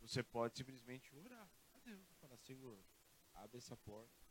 Você 0.00 0.22
pode 0.22 0.56
simplesmente 0.56 1.14
orar 1.14 1.48
a 1.72 1.78
Deus 1.78 2.10
e 2.10 2.14
falar, 2.16 2.36
Senhor, 2.38 2.78
abre 3.32 3.58
essa 3.58 3.76
porta. 3.76 4.23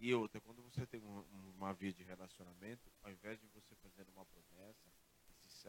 E 0.00 0.14
outra, 0.14 0.40
quando 0.40 0.62
você 0.62 0.86
tem 0.86 0.98
uma, 0.98 1.20
uma 1.54 1.74
via 1.74 1.92
de 1.92 2.02
relacionamento, 2.02 2.90
ao 3.02 3.12
invés 3.12 3.38
de 3.38 3.46
você 3.48 3.74
fazer 3.76 4.08
uma 4.08 4.24
promessa 4.24 4.88
e 5.44 5.48
se, 5.50 5.68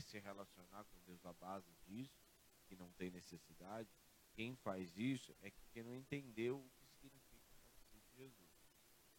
se 0.00 0.18
relacionar 0.18 0.82
com 0.82 1.00
Deus 1.06 1.24
à 1.24 1.32
base 1.32 1.72
disso, 1.86 2.20
que 2.66 2.74
não 2.74 2.90
tem 2.94 3.08
necessidade, 3.08 3.88
quem 4.32 4.56
faz 4.56 4.96
isso 4.96 5.32
é 5.42 5.52
quem 5.72 5.84
não 5.84 5.94
entendeu 5.94 6.58
o 6.58 6.70
que 6.80 7.08
significa 7.08 7.54
o 7.92 8.00
Jesus. 8.16 8.50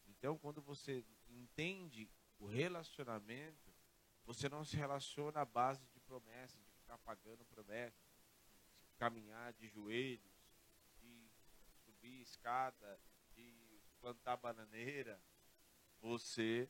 Então, 0.06 0.36
quando 0.36 0.60
você 0.60 1.02
entende 1.30 2.06
o 2.38 2.46
relacionamento, 2.46 3.72
você 4.26 4.46
não 4.46 4.62
se 4.62 4.76
relaciona 4.76 5.40
à 5.40 5.44
base 5.46 5.86
de 5.86 6.00
promessa, 6.00 6.60
de 6.60 6.70
ficar 6.72 6.98
pagando 6.98 7.46
promessa, 7.46 7.98
de 8.84 8.94
caminhar 8.98 9.54
de 9.54 9.68
joelhos, 9.68 10.32
de 11.00 11.30
subir 11.84 12.20
escada, 12.20 13.00
plantar 14.02 14.36
bananeira. 14.36 15.22
Você 16.00 16.68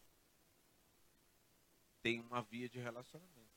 tem 2.03 2.21
uma 2.21 2.43
via 2.43 2.69
de 2.69 2.79
relacionamento. 2.79 3.51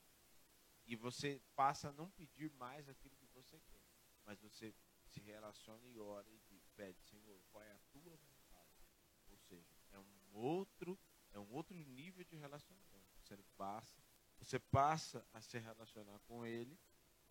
E 0.86 0.96
você 0.96 1.42
passa 1.54 1.90
a 1.90 1.92
não 1.92 2.10
pedir 2.10 2.50
mais 2.52 2.88
aquilo 2.88 3.14
que 3.16 3.26
você 3.26 3.60
quer. 3.60 3.82
Mas 4.24 4.40
você 4.40 4.74
se 5.04 5.20
relaciona 5.20 5.86
e 5.86 5.98
ora 5.98 6.28
e 6.50 6.60
pede, 6.74 7.02
Senhor, 7.04 7.40
qual 7.50 7.62
é 7.62 7.72
a 7.72 7.78
tua 7.92 8.16
vontade? 8.16 8.88
Ou 9.28 9.38
seja, 9.38 9.76
é 9.90 9.98
um 9.98 10.32
outro, 10.32 10.98
é 11.32 11.38
um 11.38 11.52
outro 11.52 11.76
nível 11.76 12.24
de 12.24 12.36
relacionamento. 12.36 13.18
Você 13.20 13.36
passa, 13.56 14.02
você 14.38 14.58
passa 14.58 15.26
a 15.32 15.40
se 15.40 15.58
relacionar 15.58 16.18
com 16.20 16.46
ele, 16.46 16.78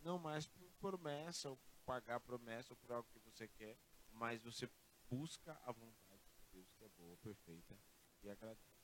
não 0.02 0.20
mais 0.20 0.48
por 0.48 0.72
promessa, 0.74 1.50
ou 1.50 1.58
por 1.58 1.78
pagar 1.86 2.20
promessa, 2.20 2.74
ou 2.74 2.78
por 2.78 2.92
algo 2.92 3.10
que 3.10 3.20
você 3.20 3.48
quer, 3.48 3.78
mas 4.12 4.42
você 4.42 4.70
busca 5.10 5.58
a 5.64 5.72
vontade 5.72 6.05
é 6.86 6.90
boa, 6.90 7.18
perfeita 7.18 7.78
e 8.24 8.30
agradável. 8.30 8.76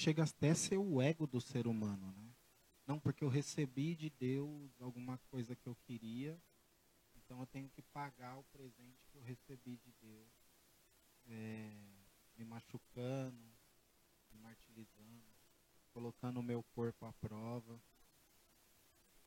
chega 0.00 0.24
até 0.24 0.50
a 0.50 0.54
ser 0.54 0.78
o 0.78 1.02
ego 1.02 1.26
do 1.26 1.40
ser 1.40 1.66
humano, 1.66 2.10
né? 2.12 2.34
Não 2.86 2.98
porque 2.98 3.22
eu 3.22 3.28
recebi 3.28 3.94
de 3.94 4.08
Deus 4.08 4.80
alguma 4.80 5.18
coisa 5.30 5.54
que 5.54 5.68
eu 5.68 5.76
queria, 5.86 6.40
então 7.16 7.38
eu 7.40 7.46
tenho 7.46 7.68
que 7.68 7.82
pagar 7.82 8.38
o 8.38 8.44
presente 8.44 9.06
que 9.10 9.18
eu 9.18 9.22
recebi 9.22 9.76
de 9.76 9.92
Deus, 10.00 10.32
é, 11.26 11.70
me 12.34 12.44
machucando, 12.44 13.52
me 14.32 14.38
martirizando, 14.38 15.36
colocando 15.92 16.40
o 16.40 16.42
meu 16.42 16.62
corpo 16.74 17.04
à 17.04 17.12
prova, 17.12 17.80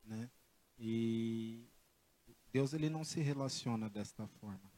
né? 0.02 0.30
E 0.76 1.68
Deus 2.54 2.72
ele 2.72 2.88
não 2.88 3.02
se 3.02 3.20
relaciona 3.20 3.90
desta 3.90 4.28
forma. 4.28 4.70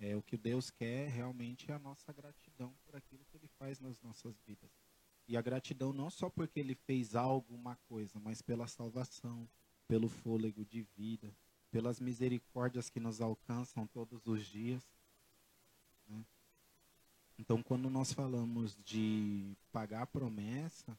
É, 0.00 0.16
o 0.16 0.22
que 0.22 0.36
Deus 0.36 0.72
quer 0.72 1.08
realmente 1.08 1.70
é 1.70 1.74
a 1.74 1.78
nossa 1.78 2.12
gratidão 2.12 2.74
por 2.84 2.96
aquilo 2.96 3.24
que 3.26 3.36
Ele 3.36 3.46
faz 3.60 3.78
nas 3.78 4.02
nossas 4.02 4.36
vidas. 4.40 4.68
E 5.28 5.36
a 5.36 5.40
gratidão 5.40 5.92
não 5.92 6.10
só 6.10 6.28
porque 6.28 6.58
Ele 6.58 6.74
fez 6.74 7.14
algo, 7.14 7.54
uma 7.54 7.76
coisa, 7.88 8.18
mas 8.18 8.42
pela 8.42 8.66
salvação, 8.66 9.48
pelo 9.86 10.08
fôlego 10.08 10.64
de 10.64 10.82
vida, 10.96 11.32
pelas 11.70 12.00
misericórdias 12.00 12.90
que 12.90 12.98
nos 12.98 13.20
alcançam 13.20 13.86
todos 13.86 14.26
os 14.26 14.44
dias. 14.44 14.84
Né? 16.08 16.26
Então, 17.38 17.62
quando 17.62 17.88
nós 17.88 18.12
falamos 18.12 18.76
de 18.84 19.56
pagar 19.70 20.02
a 20.02 20.06
promessa, 20.06 20.98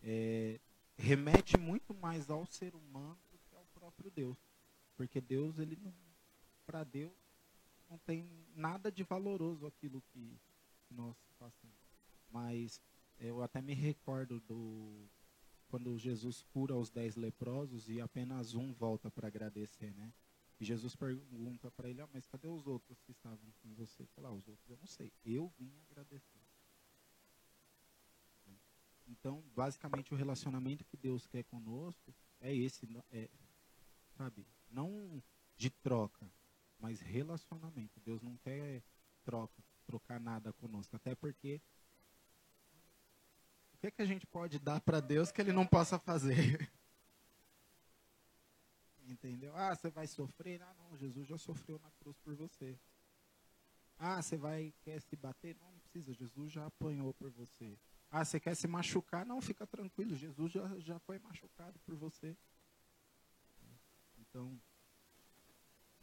é, 0.00 0.60
remete 0.96 1.58
muito 1.58 1.92
mais 1.92 2.30
ao 2.30 2.46
ser 2.46 2.76
humano 2.76 3.18
do 3.32 3.38
que 3.40 3.56
ao 3.56 3.66
próprio 3.74 4.08
Deus. 4.12 4.53
Porque 4.96 5.20
Deus, 5.20 5.58
ele 5.58 5.78
para 6.66 6.84
Deus, 6.84 7.12
não 7.90 7.98
tem 7.98 8.28
nada 8.54 8.90
de 8.90 9.02
valoroso 9.02 9.66
aquilo 9.66 10.02
que, 10.12 10.38
nós 10.90 11.16
passamos. 11.38 11.76
Mas 12.30 12.80
eu 13.18 13.42
até 13.42 13.60
me 13.60 13.74
recordo 13.74 14.40
do 14.40 15.08
quando 15.68 15.98
Jesus 15.98 16.42
cura 16.52 16.76
os 16.76 16.90
dez 16.90 17.16
leprosos 17.16 17.88
e 17.88 18.00
apenas 18.00 18.54
um 18.54 18.72
volta 18.72 19.10
para 19.10 19.26
agradecer, 19.26 19.92
né? 19.94 20.12
E 20.60 20.64
Jesus 20.64 20.94
pergunta 20.94 21.68
para 21.72 21.90
ele, 21.90 22.00
ah, 22.00 22.08
mas 22.12 22.28
cadê 22.28 22.46
os 22.46 22.66
outros 22.66 23.00
que 23.02 23.10
estavam 23.10 23.52
com 23.60 23.74
você? 23.74 24.06
Fala, 24.14 24.28
ah, 24.28 24.32
os 24.32 24.46
outros 24.46 24.70
eu 24.70 24.76
não 24.76 24.86
sei, 24.86 25.12
eu 25.24 25.48
vim 25.58 25.72
agradecer. 25.90 26.44
Então, 29.06 29.42
basicamente, 29.54 30.14
o 30.14 30.16
relacionamento 30.16 30.84
que 30.84 30.96
Deus 30.96 31.26
quer 31.26 31.44
conosco 31.44 32.14
é 32.40 32.54
esse, 32.54 32.86
não- 32.86 33.04
é, 33.10 33.28
sabe? 34.16 34.46
Não 34.74 35.22
de 35.56 35.70
troca, 35.70 36.28
mas 36.80 37.00
relacionamento. 37.00 38.00
Deus 38.00 38.20
não 38.20 38.36
quer 38.38 38.82
troca, 39.22 39.62
trocar 39.86 40.18
nada 40.18 40.52
conosco, 40.52 40.96
até 40.96 41.14
porque 41.14 41.62
o 43.72 43.78
que, 43.78 43.92
que 43.92 44.02
a 44.02 44.06
gente 44.06 44.26
pode 44.26 44.58
dar 44.58 44.80
para 44.80 44.98
Deus 44.98 45.30
que 45.30 45.40
Ele 45.40 45.52
não 45.52 45.64
possa 45.64 45.96
fazer? 45.96 46.68
Entendeu? 49.06 49.54
Ah, 49.54 49.76
você 49.76 49.90
vai 49.90 50.08
sofrer? 50.08 50.60
Ah, 50.60 50.74
não, 50.74 50.96
Jesus 50.96 51.28
já 51.28 51.38
sofreu 51.38 51.78
na 51.78 51.90
cruz 51.92 52.18
por 52.18 52.34
você. 52.34 52.76
Ah, 53.96 54.20
você 54.20 54.36
vai 54.36 54.74
quer 54.82 55.00
se 55.00 55.14
bater? 55.14 55.54
Não, 55.54 55.70
não 55.70 55.78
precisa, 55.78 56.12
Jesus 56.12 56.50
já 56.50 56.66
apanhou 56.66 57.14
por 57.14 57.30
você. 57.30 57.78
Ah, 58.10 58.24
você 58.24 58.40
quer 58.40 58.56
se 58.56 58.66
machucar? 58.66 59.24
Não, 59.24 59.40
fica 59.40 59.66
tranquilo, 59.66 60.16
Jesus 60.16 60.50
já, 60.50 60.78
já 60.80 60.98
foi 60.98 61.20
machucado 61.20 61.78
por 61.80 61.94
você. 61.94 62.36
Então, 64.34 64.60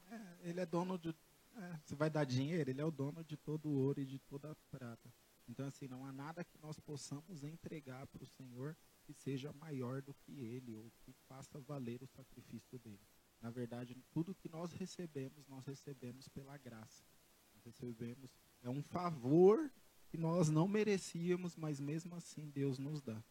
é, 0.10 0.50
ele 0.50 0.62
é 0.62 0.66
dono 0.66 0.98
de. 0.98 1.10
é, 1.10 1.80
você 1.84 1.96
vai 1.96 2.10
dar 2.10 2.24
dinheiro, 2.24 2.70
ele 2.70 2.80
é 2.80 2.86
o 2.86 2.90
dono 2.90 3.26
de 3.26 3.36
todo 3.36 3.68
o 3.68 3.74
ouro 3.74 4.00
e 4.00 4.06
de 4.06 4.20
toda 4.20 4.52
a 4.52 4.56
prata. 4.70 5.14
Então, 5.50 5.68
assim, 5.68 5.86
não 5.86 6.06
há 6.06 6.14
nada 6.14 6.46
que 6.46 6.58
nós 6.60 6.80
possamos 6.80 7.44
entregar 7.44 8.08
para 8.08 8.24
o 8.24 8.26
Senhor 8.26 8.78
que 9.04 9.14
seja 9.14 9.52
maior 9.52 10.02
do 10.02 10.14
que 10.14 10.40
ele, 10.40 10.74
ou 10.78 10.90
que 11.02 11.12
faça 11.28 11.60
valer 11.60 12.02
o 12.02 12.08
sacrifício 12.08 12.80
dele. 12.80 13.06
Na 13.42 13.50
verdade, 13.50 13.98
tudo 14.12 14.34
que 14.34 14.48
nós 14.48 14.72
recebemos, 14.72 15.46
nós 15.50 15.66
recebemos 15.66 16.30
pela 16.30 16.58
graça. 16.58 17.04
Nós 17.54 17.66
recebemos, 17.66 18.34
é 18.62 18.70
um 18.70 18.82
favor 18.82 19.70
que 20.08 20.16
nós 20.16 20.50
não 20.50 20.70
merecíamos, 20.70 21.58
mas 21.58 21.82
mesmo 21.82 22.16
assim 22.16 22.50
Deus 22.50 22.78
nos 22.78 23.02
dá. 23.02 23.22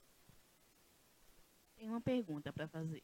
Tem 1.75 1.89
uma 1.89 2.03
pergunta 2.03 2.53
para 2.53 2.69
fazer. 2.69 3.03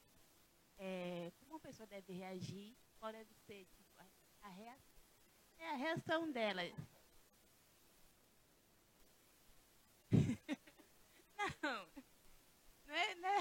É, 0.78 1.30
como 1.38 1.52
uma 1.54 1.60
pessoa 1.60 1.86
deve 1.86 2.12
reagir? 2.12 2.76
Qual 2.98 3.12
deve 3.12 3.32
ser 3.46 3.64
tipo, 3.66 3.90
a, 3.98 4.06
a 4.48 4.50
rea- 4.50 4.78
é 5.58 5.70
a 5.70 5.76
reação 5.76 6.30
dela? 6.32 6.62
não, 11.62 11.86
não 12.86 12.94
é, 12.94 13.14
não 13.16 13.28
é. 13.28 13.38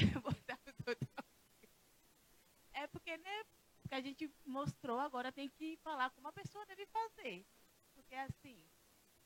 É 2.74 2.88
porque, 2.88 3.18
né? 3.18 3.44
Porque 3.82 3.96
a 3.96 4.02
gente 4.02 4.32
mostrou, 4.46 5.00
agora 5.00 5.32
tem 5.32 5.50
que 5.50 5.78
falar 5.78 6.10
como 6.12 6.28
a 6.28 6.34
pessoa 6.34 6.66
deve 6.66 6.86
fazer. 6.88 7.46
Porque 7.94 8.16
assim, 8.16 8.58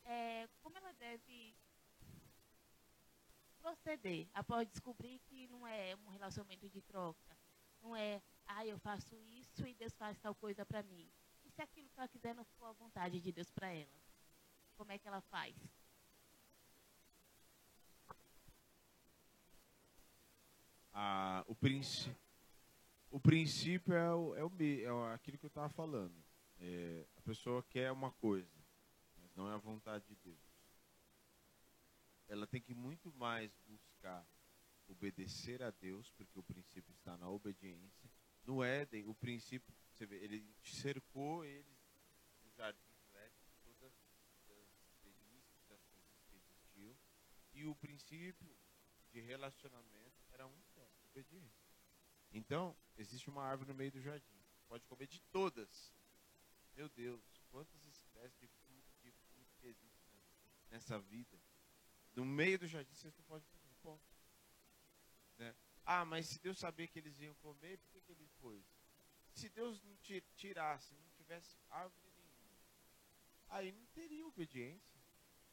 é, 0.05 0.47
como 0.61 0.77
ela 0.77 0.93
deve 0.93 1.55
proceder 3.61 4.27
após 4.33 4.67
descobrir 4.67 5.19
que 5.19 5.47
não 5.47 5.65
é 5.65 5.95
um 5.95 6.09
relacionamento 6.09 6.69
de 6.69 6.81
troca. 6.81 7.37
Não 7.81 7.95
é, 7.95 8.21
ah, 8.45 8.65
eu 8.65 8.77
faço 8.79 9.15
isso 9.29 9.65
e 9.67 9.74
Deus 9.74 9.95
faz 9.95 10.17
tal 10.19 10.36
coisa 10.36 10.65
pra 10.65 10.83
mim. 10.83 11.09
E 11.43 11.50
se 11.50 11.62
aquilo 11.62 11.89
que 11.89 12.00
ela 12.00 12.07
quiser 12.07 12.36
não 12.36 12.43
for 12.43 12.65
a 12.65 12.74
vontade 12.74 13.19
de 13.19 13.31
Deus 13.31 13.50
pra 13.51 13.71
ela? 13.71 14.00
Como 14.77 14.91
é 14.91 14.98
que 14.98 15.07
ela 15.07 15.21
faz? 15.21 15.55
a, 21.00 21.45
o, 21.48 21.55
princ, 21.55 22.13
o 23.09 23.19
princípio 23.19 23.93
é, 23.93 24.13
o, 24.13 24.36
é, 24.36 24.43
o, 24.43 25.09
é 25.09 25.13
aquilo 25.13 25.38
que 25.38 25.45
eu 25.45 25.50
estava 25.50 25.69
falando. 25.69 26.13
É, 26.59 27.05
a 27.15 27.21
pessoa 27.21 27.63
quer 27.63 27.89
uma 27.91 28.12
coisa, 28.12 28.51
mas 29.17 29.33
não 29.33 29.50
é 29.50 29.53
a 29.53 29.57
vontade 29.57 30.05
de 30.07 30.15
Deus. 30.15 30.38
Ela 32.27 32.45
tem 32.45 32.62
que 32.62 32.74
muito 32.74 33.13
mais 33.13 33.50
buscar 33.65 34.25
obedecer 34.89 35.62
a 35.63 35.71
Deus, 35.71 36.10
porque 36.12 36.38
o 36.38 36.43
princípio 36.43 36.93
está 36.93 37.17
na 37.17 37.30
obediência. 37.30 38.10
No 38.43 38.63
Éden, 38.63 39.06
o 39.08 39.13
princípio, 39.13 39.73
você 39.91 40.06
vê, 40.06 40.17
ele 40.17 40.45
cercou 40.63 41.45
eles 41.45 41.80
no 42.43 42.52
jardim 42.52 42.93
do 43.04 43.17
Éden, 43.17 43.43
todas 43.63 43.93
as 43.93 45.02
delícias, 45.04 45.63
das 45.67 45.82
coisas 45.86 46.19
que 46.28 46.36
existiam. 46.36 46.97
E 47.54 47.65
o 47.65 47.75
princípio 47.75 48.58
de 49.12 49.21
relacionamento 49.21 50.23
era 50.32 50.47
um 50.47 50.62
só, 50.73 50.91
obediência. 51.06 51.69
Então, 52.32 52.75
existe 52.97 53.30
uma 53.30 53.43
árvore 53.43 53.69
no 53.69 53.75
meio 53.75 53.91
do 53.91 54.02
jardim. 54.02 54.43
Pode 54.67 54.86
comer 54.86 55.08
de 55.08 55.19
todas. 55.32 55.93
Meu 56.75 56.88
Deus, 56.89 57.21
quantas 57.49 57.84
espécies 57.86 58.39
de 58.39 58.47
fruto, 58.47 58.89
de 59.02 59.12
que 59.60 59.67
existem 59.67 60.21
nessa 60.69 60.99
vida. 60.99 61.38
No 62.15 62.25
meio 62.25 62.60
do 62.60 62.67
jardim 62.67 62.93
vocês 62.93 63.15
não 63.15 63.23
podem 63.23 63.47
comer. 63.47 63.59
Ah, 65.91 66.06
mas 66.06 66.28
se 66.28 66.39
Deus 66.39 66.60
sabia 66.60 66.88
que 66.88 66.99
eles 66.99 67.19
iam 67.19 67.34
comer, 67.38 67.80
por 67.80 67.89
que, 67.89 68.02
que 68.02 68.12
ele 68.12 68.30
pôs? 68.39 68.63
Se 69.34 69.49
Deus 69.49 69.82
não 69.82 69.97
ti- 69.97 70.23
tirasse, 70.36 70.93
não 70.93 71.10
tivesse 71.17 71.58
árvore 71.67 72.12
nenhuma, 72.15 72.60
aí 73.47 73.71
não 73.71 73.88
teria 73.88 74.23
obediência. 74.28 75.02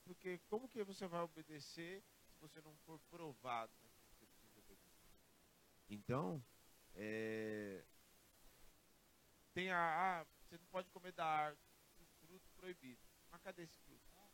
Porque 0.05 0.37
como 0.41 0.69
que 0.69 0.85
você 0.85 1.07
vai 1.07 1.23
obedecer 1.23 2.05
se 2.29 2.39
você 2.39 2.61
não 2.61 2.77
for 2.85 3.01
provado 3.09 3.73
que 3.79 3.89
você 3.89 4.27
precisa 4.27 4.59
obedecer? 4.59 5.09
Então, 5.89 6.45
é, 6.95 7.83
tem 9.55 9.71
a, 9.71 10.21
ah, 10.21 10.27
você 10.43 10.59
não 10.59 10.67
pode 10.67 10.91
comer 10.91 11.13
da 11.13 11.25
árvore, 11.25 11.65
fruto 12.21 12.51
proibido. 12.59 13.01
Mas 13.31 13.41
cadê 13.41 13.63
esse 13.63 13.79
fruto? 13.79 14.07
Ah, 14.19 14.29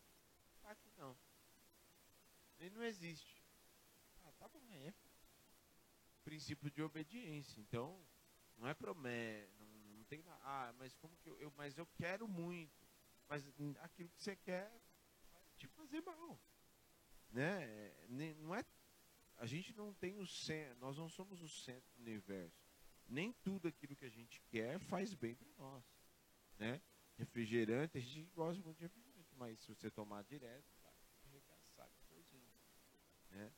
tá 0.62 0.70
aqui 0.72 0.90
não. 0.96 1.16
Ele 2.58 2.70
não 2.70 2.82
existe. 2.82 3.40
Ah, 4.24 4.32
tá 4.32 4.48
bom, 4.48 4.66
é. 4.72 4.92
Princípio 6.24 6.70
de 6.70 6.82
obediência. 6.82 7.60
Então, 7.60 8.00
não 8.56 8.68
é 8.68 8.74
promessa, 8.74 9.64
não, 9.64 9.80
não 9.96 10.04
tem 10.04 10.22
nada. 10.22 10.40
Ah, 10.44 10.72
mas 10.78 10.94
como 10.96 11.16
que 11.18 11.28
eu, 11.28 11.38
eu- 11.40 11.52
mas 11.56 11.76
eu 11.78 11.86
quero 11.96 12.28
muito. 12.28 12.86
Mas 13.28 13.46
aquilo 13.80 14.08
que 14.10 14.22
você 14.22 14.36
quer 14.36 14.70
vai 15.32 15.42
te 15.56 15.66
fazer 15.68 16.00
mal. 16.02 16.38
Né? 17.30 17.64
É, 17.64 18.06
Não 18.38 18.54
é 18.54 18.64
a 19.38 19.46
gente 19.46 19.74
não 19.74 19.92
tem 19.94 20.18
o 20.18 20.26
centro, 20.26 20.78
nós 20.78 20.96
não 20.96 21.08
somos 21.08 21.42
o 21.42 21.48
centro 21.48 21.90
do 21.96 22.02
universo. 22.02 22.62
Nem 23.08 23.32
tudo 23.42 23.66
aquilo 23.68 23.96
que 23.96 24.04
a 24.04 24.10
gente 24.10 24.40
quer 24.50 24.78
faz 24.78 25.14
bem 25.14 25.34
para 25.34 25.48
nós, 25.58 25.84
né? 26.58 26.80
Refrigerante, 27.18 27.98
a 27.98 28.00
gente 28.00 28.30
gosta 28.34 28.62
muito 28.62 28.76
de 28.78 28.84
refrigerante, 28.84 29.34
mas 29.34 29.58
se 29.60 29.68
você 29.74 29.90
tomar 29.90 30.22
direto, 30.24 30.64
vai 30.82 30.92
arregaçar 31.24 31.90
né? 33.32 33.50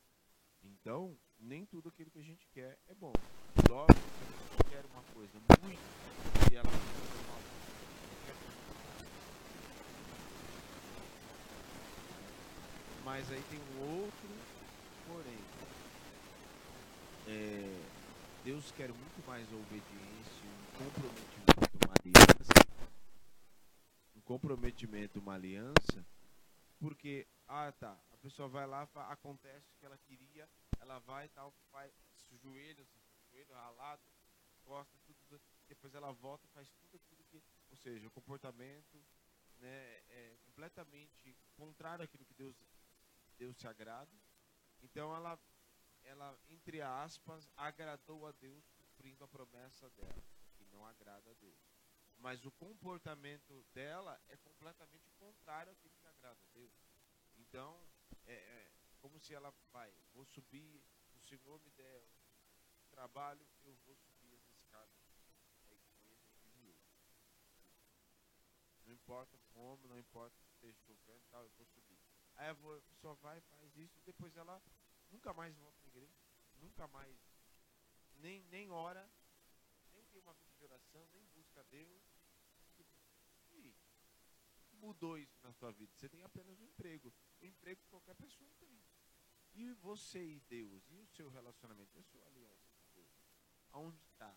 Então, 0.62 1.18
nem 1.38 1.64
tudo 1.66 1.88
aquilo 1.88 2.10
que 2.10 2.18
a 2.18 2.22
gente 2.22 2.46
quer 2.52 2.78
é 2.88 2.94
bom. 2.94 3.12
Logo, 3.68 3.92
se 3.92 3.98
a 3.98 4.56
gente 4.56 4.70
quer 4.70 4.84
uma 4.86 5.02
coisa 5.14 5.38
muito 5.38 6.52
e 6.52 6.56
ela 6.56 6.70
mas 13.04 13.30
aí 13.30 13.42
tem 13.50 13.60
um 13.60 14.02
outro 14.02 14.28
porém. 15.06 15.38
É, 17.26 17.80
Deus 18.44 18.70
quer 18.72 18.88
muito 18.88 19.26
mais 19.26 19.46
obediência, 19.52 20.44
um 20.44 20.84
comprometimento, 20.84 21.78
uma 21.84 21.94
aliança. 22.00 22.54
Um 24.16 24.20
comprometimento, 24.20 25.20
uma 25.20 25.34
aliança. 25.34 26.06
Porque, 26.78 27.26
ah 27.48 27.72
tá, 27.72 27.96
a 28.12 28.16
pessoa 28.18 28.48
vai 28.48 28.66
lá, 28.66 28.88
acontece 29.08 29.70
o 29.70 29.78
que 29.78 29.86
ela 29.86 29.98
queria, 29.98 30.48
ela 30.84 30.98
vai 31.00 31.26
e 31.26 31.28
tal, 31.30 31.50
faz 31.70 31.92
joelhos, 32.30 32.88
joelho 33.30 33.54
ralado, 33.54 34.02
costa, 34.62 34.96
tudo, 35.04 35.18
tudo, 35.28 35.42
depois 35.66 35.94
ela 35.94 36.12
volta 36.12 36.46
e 36.46 36.50
faz 36.50 36.70
tudo 36.72 36.96
aquilo 36.96 37.24
que. 37.24 37.42
Ou 37.70 37.76
seja, 37.76 38.06
o 38.06 38.10
comportamento 38.10 39.04
né, 39.58 40.02
é 40.08 40.36
completamente 40.44 41.36
contrário 41.56 42.04
àquilo 42.04 42.24
que 42.24 42.34
Deus, 42.34 42.56
Deus 43.38 43.56
se 43.56 43.66
agrada. 43.66 44.12
Então 44.82 45.14
ela 45.14 45.38
ela, 46.04 46.38
entre 46.48 46.82
aspas, 46.82 47.48
agradou 47.56 48.26
a 48.26 48.32
Deus 48.32 48.68
cumprindo 48.72 49.24
a 49.24 49.28
promessa 49.28 49.88
dela, 49.90 50.22
que 50.54 50.64
não 50.66 50.84
agrada 50.84 51.30
a 51.30 51.34
Deus. 51.34 51.58
Mas 52.18 52.44
o 52.44 52.52
comportamento 52.52 53.64
dela 53.72 54.20
é 54.28 54.36
completamente 54.36 55.10
contrário 55.12 55.72
àquilo 55.72 55.94
que 55.94 56.06
agrada 56.06 56.38
a 56.42 56.52
Deus. 56.52 56.72
Então, 57.36 57.80
é, 58.26 58.34
é 58.34 58.73
como 59.04 59.20
se 59.20 59.34
ela 59.34 59.52
vai, 59.70 59.94
vou 60.14 60.24
subir, 60.24 60.82
o 61.14 61.20
Senhor 61.20 61.60
me 61.60 61.70
der 61.72 62.08
trabalho, 62.90 63.46
eu 63.62 63.76
vou 63.84 63.94
subir 63.98 64.34
as 64.34 64.48
escadas 64.48 64.96
de 65.68 65.76
joelho. 66.56 66.80
Não 68.86 68.94
importa 68.94 69.38
como, 69.52 69.86
não 69.88 69.98
importa 69.98 70.34
se 70.40 70.52
esteja 70.52 70.78
chovendo 70.86 71.22
e 71.22 71.28
tal, 71.28 71.42
eu 71.42 71.50
vou 71.50 71.66
subir. 71.66 72.00
Aí 72.36 72.48
a 72.48 72.54
pessoa 72.88 73.14
vai, 73.16 73.42
faz 73.42 73.76
isso, 73.76 74.00
depois 74.06 74.34
ela 74.38 74.62
nunca 75.10 75.34
mais 75.34 75.54
volta 75.54 75.84
à 75.84 75.86
igreja, 75.86 76.24
nunca 76.56 76.88
mais, 76.88 77.14
nem, 78.14 78.42
nem 78.44 78.70
ora, 78.70 79.06
nem 79.92 80.02
tem 80.06 80.22
uma 80.22 80.32
vida 80.32 80.50
de 80.56 80.64
oração, 80.64 81.06
nem 81.12 81.26
busca 81.26 81.60
a 81.60 81.64
Deus. 81.64 82.02
E 83.50 83.76
mudou 84.84 85.18
isso 85.18 85.38
na 85.42 85.52
sua 85.52 85.72
vida? 85.72 85.92
Você 85.94 86.08
tem 86.08 86.22
apenas 86.22 86.58
um 86.58 86.64
emprego. 86.64 87.12
O 87.40 87.46
emprego 87.46 87.82
que 87.82 87.88
qualquer 87.88 88.14
pessoa 88.14 88.50
tem. 88.58 88.82
E 89.54 89.72
você 89.74 90.22
e 90.22 90.40
Deus, 90.40 90.90
e 90.90 90.96
o 90.96 91.06
seu 91.06 91.28
relacionamento, 91.28 91.96
e 91.96 92.00
a 92.00 92.02
sua 92.02 92.26
aliança 92.26 92.68
com 92.76 92.92
Deus? 92.92 93.08
Aonde 93.70 94.02
está? 94.02 94.36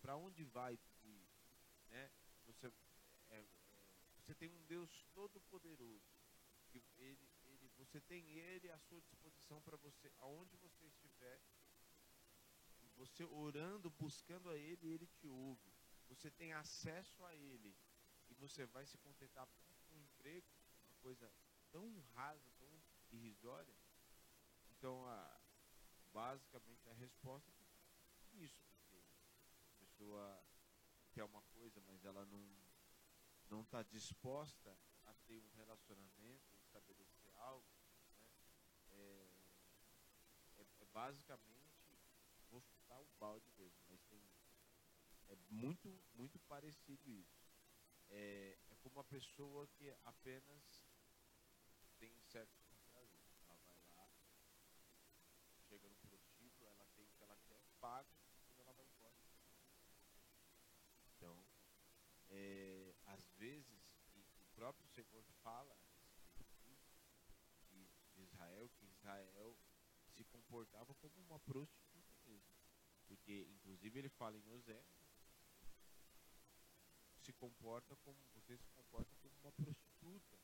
Para 0.00 0.16
onde 0.16 0.44
vai 0.44 0.76
tudo 0.76 1.10
isso? 1.10 1.56
Né? 1.88 2.10
Você, 2.46 2.66
é, 3.30 3.38
é, 3.38 3.46
você 4.18 4.34
tem 4.34 4.50
um 4.50 4.62
Deus 4.66 5.06
todo 5.14 5.40
poderoso. 5.42 6.12
Que 6.70 6.82
ele, 6.98 7.28
ele, 7.44 7.70
você 7.76 8.00
tem 8.00 8.26
Ele 8.38 8.70
à 8.70 8.78
sua 8.78 9.00
disposição 9.00 9.60
para 9.60 9.76
você, 9.76 10.10
aonde 10.18 10.56
você 10.56 10.86
estiver, 10.86 11.40
você 12.96 13.24
orando, 13.24 13.90
buscando 13.90 14.48
a 14.48 14.56
Ele, 14.56 14.86
Ele 14.86 15.06
te 15.06 15.26
ouve. 15.26 15.72
Você 16.08 16.30
tem 16.30 16.52
acesso 16.52 17.24
a 17.24 17.34
Ele 17.34 17.74
e 18.28 18.34
você 18.34 18.66
vai 18.66 18.86
se 18.86 18.96
contentar 18.98 19.46
com 19.46 19.96
um 19.96 20.00
emprego, 20.00 20.46
uma 20.86 20.94
coisa 20.96 21.32
tão 21.70 22.00
rasa, 22.14 22.50
tão 22.58 22.70
irrisória. 23.10 23.74
Então, 24.82 25.06
a, 25.06 25.40
basicamente, 26.12 26.88
a 26.88 26.94
resposta 26.94 27.52
é 27.52 28.36
isso, 28.36 28.66
a 29.68 29.78
pessoa 29.78 30.44
quer 31.12 31.22
uma 31.22 31.40
coisa, 31.54 31.80
mas 31.82 32.04
ela 32.04 32.26
não 32.26 32.44
não 33.48 33.60
está 33.60 33.84
disposta 33.84 34.76
a 35.04 35.14
ter 35.24 35.40
um 35.40 35.50
relacionamento, 35.50 36.56
estabelecer 36.56 37.32
algo, 37.36 37.64
né? 38.18 38.28
é, 38.90 39.28
é, 40.56 40.66
é 40.80 40.84
basicamente 40.86 41.96
vou 42.50 42.60
chutar 42.60 42.98
o 42.98 43.06
balde 43.20 43.48
mesmo, 43.52 43.78
mas 43.88 44.02
tem 44.06 44.20
é 45.28 45.36
muito 45.48 46.02
muito 46.14 46.40
parecido 46.40 47.08
isso. 47.08 47.46
É, 48.10 48.58
é 48.68 48.74
como 48.82 48.96
uma 48.96 49.04
pessoa 49.04 49.68
que 49.68 49.94
apenas 50.02 50.84
tem 52.00 52.18
certos 52.18 52.64
prazeres. 52.90 53.30
Ela 53.46 53.56
vai 53.64 53.76
lá, 53.94 54.12
chega 55.72 55.88
no 55.88 55.96
prostíbulo, 55.96 56.68
ela 56.68 56.86
tem 56.94 57.02
o 57.06 57.12
que 57.12 57.22
ela 57.22 57.36
quer, 57.48 57.64
paga, 57.80 58.12
e 58.54 58.60
ela 58.60 58.72
vai 58.74 58.86
embora. 58.86 59.16
Então, 61.06 61.42
é, 62.28 62.94
às 63.06 63.26
vezes, 63.38 63.96
e 64.14 64.20
o 64.20 64.44
próprio 64.72 65.04
Senhor 65.04 65.24
fala 65.42 65.76
de, 67.70 68.22
Israel, 68.22 68.68
que 68.78 68.86
Israel 68.86 69.56
se 70.14 70.24
comportava 70.24 70.94
como 70.94 71.14
uma 71.20 71.38
prostituta 71.40 72.16
mesmo. 72.26 72.52
Porque, 73.06 73.46
inclusive, 73.50 73.98
ele 73.98 74.08
fala 74.08 74.38
em 74.38 74.48
Oséias, 74.48 74.86
se 77.20 77.32
comporta 77.32 77.94
como 77.96 78.18
você 78.34 78.56
se 78.56 78.68
comporta 78.70 79.14
como 79.22 79.34
uma 79.42 79.52
prostituta, 79.52 80.36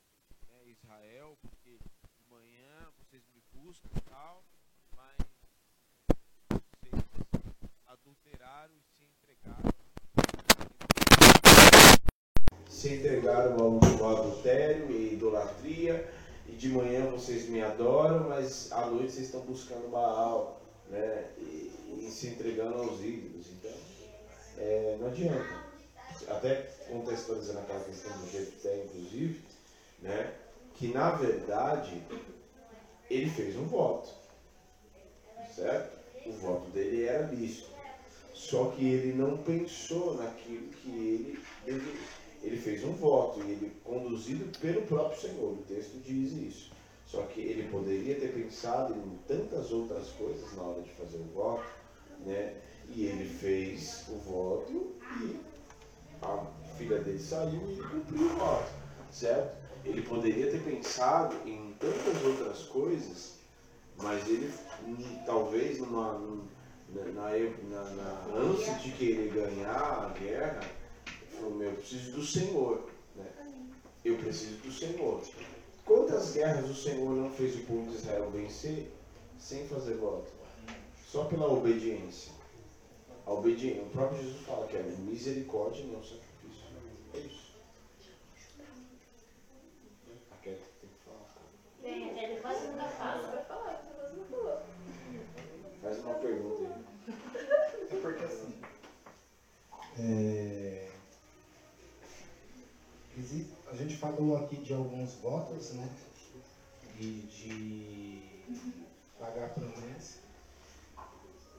né? 0.47 0.69
Israel, 0.69 1.37
porque 1.41 1.79
de 2.17 2.25
manhã 2.25 2.91
vocês 2.99 3.27
me 3.29 3.41
buscam 3.53 3.89
e 3.97 4.01
tal, 4.03 4.45
mas 4.95 5.19
vocês 6.51 6.95
adulteraram 7.87 8.77
e 8.77 8.83
se 8.83 9.05
entregaram. 9.05 9.78
Se 12.79 12.95
entregaram 12.95 13.57
ao, 13.59 14.19
adultério 14.19 14.89
e 14.93 15.15
idolatria, 15.15 16.09
e 16.47 16.53
de 16.53 16.69
manhã 16.69 17.07
vocês 17.07 17.49
me 17.49 17.61
adoram, 17.61 18.29
mas 18.29 18.71
à 18.71 18.87
noite 18.87 19.15
vocês 19.15 19.27
estão 19.27 19.41
buscando 19.41 19.91
Baal, 19.91 20.61
né? 20.89 21.25
E, 21.39 21.73
e 22.03 22.09
se 22.09 22.29
entregando 22.29 22.79
aos 22.79 23.01
ídolos. 23.03 23.49
Então, 23.51 23.73
é, 24.59 24.97
não 25.01 25.09
adianta 25.09 25.61
até 26.29 26.55
contextualizando 26.89 27.59
aquela 27.59 27.83
questão 27.83 28.17
do 28.17 28.31
Jefté, 28.31 28.85
inclusive, 28.85 29.43
né, 30.01 30.35
que 30.77 30.87
na 30.93 31.11
verdade 31.11 32.01
ele 33.11 33.29
fez 33.29 33.57
um 33.57 33.65
voto, 33.65 34.09
certo? 35.53 35.99
O 36.27 36.33
voto 36.33 36.71
dele 36.71 37.07
era 37.07 37.27
lícito, 37.27 37.71
só 38.33 38.71
que 38.71 38.87
ele 38.87 39.15
não 39.15 39.37
pensou 39.39 40.15
naquilo 40.15 40.69
que 40.69 40.89
ele, 40.89 41.41
ele, 41.67 42.01
ele 42.43 42.57
fez 42.57 42.85
um 42.85 42.93
voto, 42.93 43.41
e 43.41 43.51
ele 43.51 43.73
conduzido 43.85 44.45
pelo 44.59 44.83
próprio 44.83 45.21
Senhor, 45.21 45.53
o 45.53 45.65
texto 45.69 45.99
diz 46.05 46.33
isso. 46.33 46.73
Só 47.07 47.23
que 47.23 47.41
ele 47.41 47.69
poderia 47.71 48.15
ter 48.17 48.33
pensado 48.33 48.95
em 48.95 49.19
tantas 49.27 49.73
outras 49.73 50.09
coisas 50.11 50.55
na 50.55 50.63
hora 50.63 50.83
de 50.83 50.91
fazer 50.91 51.17
o 51.17 51.25
voto, 51.35 51.67
né? 52.25 52.55
E 52.91 53.07
ele 53.07 53.29
fez 53.29 54.05
o 54.09 54.19
voto 54.19 54.93
e 55.23 55.41
a 56.23 56.47
filha 56.77 56.99
dele 56.99 57.19
saiu 57.19 57.61
e 57.73 57.83
cumpriu 57.83 58.27
o 58.27 58.37
voto, 58.37 58.71
certo? 59.11 59.57
Ele 59.85 60.03
poderia 60.03 60.51
ter 60.51 60.63
pensado 60.63 61.35
em 61.47 61.75
tantas 61.79 62.25
outras 62.25 62.65
coisas, 62.65 63.39
mas 63.97 64.27
ele 64.29 64.53
talvez 65.25 65.79
numa, 65.79 66.21
na, 66.95 67.05
na, 67.05 67.85
na 67.91 68.35
ânsia 68.37 68.75
de 68.75 68.93
querer 68.93 69.33
ganhar 69.33 69.77
a 69.77 70.19
guerra, 70.19 70.61
falou, 71.39 71.55
meu, 71.55 71.71
eu 71.71 71.77
preciso 71.77 72.13
do 72.13 72.25
Senhor. 72.25 72.91
Né? 73.17 73.27
Eu 74.05 74.17
preciso 74.19 74.57
do 74.59 74.73
Senhor. 74.73 75.23
Quantas 75.85 76.33
guerras 76.33 76.69
o 76.69 76.75
Senhor 76.75 77.11
não 77.15 77.31
fez 77.31 77.57
o 77.57 77.61
povo 77.65 77.91
de 77.91 77.97
Israel 77.97 78.31
vencer 78.31 78.91
sem 79.39 79.67
fazer 79.69 79.95
voto? 79.97 80.31
Só 81.07 81.25
pela 81.25 81.51
obediência. 81.51 82.33
A 83.27 83.33
obediência. 83.33 83.83
O 83.83 83.91
próprio 83.91 84.23
Jesus 84.23 84.43
fala 84.47 84.67
que 84.67 84.77
é 84.77 84.83
misericórdia 84.83 85.83
e 85.83 85.87
não 85.87 86.03
sacrifício. 86.03 86.65
É 87.15 87.19
isso. 87.19 87.53
A 90.31 90.35
Kate 90.37 90.63
tem 90.81 90.91
que 90.91 91.05
falar. 91.05 91.35
Tem, 91.83 92.19
ele 92.19 92.41
quase 92.41 92.67
nunca 92.69 92.89
fala. 92.89 93.47
Faz 95.83 95.99
uma 96.01 96.15
pergunta 96.15 96.63
aí. 96.75 97.15
É 97.91 98.01
porque 98.03 98.25
assim. 98.25 98.55
É, 100.01 100.89
exi- 103.17 103.51
a 103.71 103.75
gente 103.75 103.88
falou 103.99 104.37
aqui 104.37 104.57
de 104.57 104.73
alguns 104.73 105.15
votos, 105.15 105.73
né? 105.75 105.89
E 107.01 107.27
de 107.31 108.47
pagar 109.19 109.51
promessa. 109.51 110.21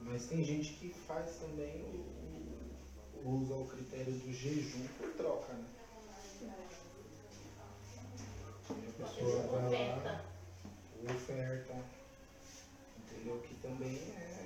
Mas 0.00 0.26
tem 0.26 0.42
gente 0.42 0.72
que 0.74 0.88
faz 1.06 1.36
também 1.36 1.82
o, 1.82 3.22
o, 3.24 3.42
usa 3.42 3.54
o 3.54 3.66
critério 3.66 4.12
do 4.12 4.32
jejum 4.32 4.86
por 4.98 5.10
troca, 5.12 5.52
né? 5.52 5.64
A 8.70 9.02
pessoa 9.02 9.46
vai 9.46 9.70
lá, 9.70 10.24
oferta, 11.14 11.74
entendeu? 12.98 13.40
Que 13.40 13.54
também 13.56 13.96
é 13.96 14.39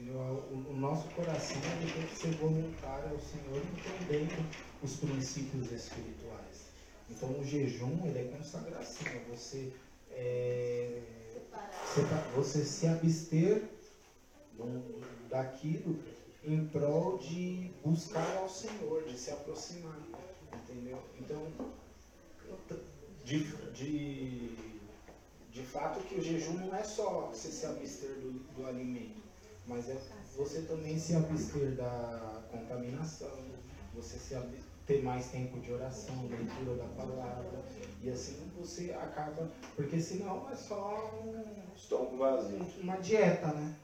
Entendeu? 0.00 0.18
O, 0.70 0.76
nosso 0.76 1.08
coração 1.08 1.60
tem 1.60 2.06
que 2.06 2.16
ser 2.16 2.30
voluntário 2.36 3.10
ao 3.10 3.20
Senhor 3.20 3.62
entendendo 3.76 4.48
os 4.82 4.96
princípios 4.96 5.70
espirituais. 5.70 6.70
Então 7.10 7.38
o 7.38 7.44
jejum 7.44 8.06
ele 8.06 8.18
é 8.20 8.36
consagração, 8.36 9.06
você, 9.28 9.70
é, 10.10 11.02
você 12.34 12.64
se 12.64 12.86
abster 12.86 13.62
daquilo 15.28 16.02
em 16.44 16.66
prol 16.68 17.18
de 17.18 17.70
buscar 17.84 18.38
ao 18.38 18.48
Senhor, 18.48 19.04
de 19.04 19.18
se 19.18 19.30
aproximar. 19.30 19.98
Entendeu? 20.64 20.98
Então, 21.20 21.46
de, 23.22 23.44
de, 23.74 24.56
de 25.52 25.62
fato 25.62 26.00
que 26.04 26.14
o 26.14 26.22
jejum 26.22 26.54
não 26.54 26.74
é 26.74 26.82
só 26.82 27.28
você 27.28 27.50
se 27.50 27.66
abster 27.66 28.14
do, 28.14 28.32
do 28.54 28.66
alimento, 28.66 29.29
mas 29.66 29.88
é 29.88 29.96
você 30.36 30.62
também 30.62 30.98
se 30.98 31.14
abster 31.14 31.72
da 31.72 32.42
contaminação, 32.50 33.36
você 33.94 34.18
se 34.18 34.34
ter 34.86 35.02
mais 35.02 35.28
tempo 35.28 35.60
de 35.60 35.72
oração, 35.72 36.26
leitura 36.28 36.76
da 36.76 36.88
palavra, 36.96 37.62
e 38.02 38.10
assim 38.10 38.50
você 38.58 38.92
acaba, 38.92 39.50
porque 39.76 40.00
senão 40.00 40.50
é 40.50 40.56
só 40.56 41.22
um, 41.24 41.74
Estômago 41.76 42.16
vazio. 42.16 42.66
uma 42.82 42.96
dieta, 42.96 43.48
né? 43.48 43.76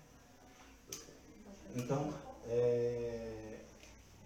Então, 1.74 2.12
é, 2.48 3.60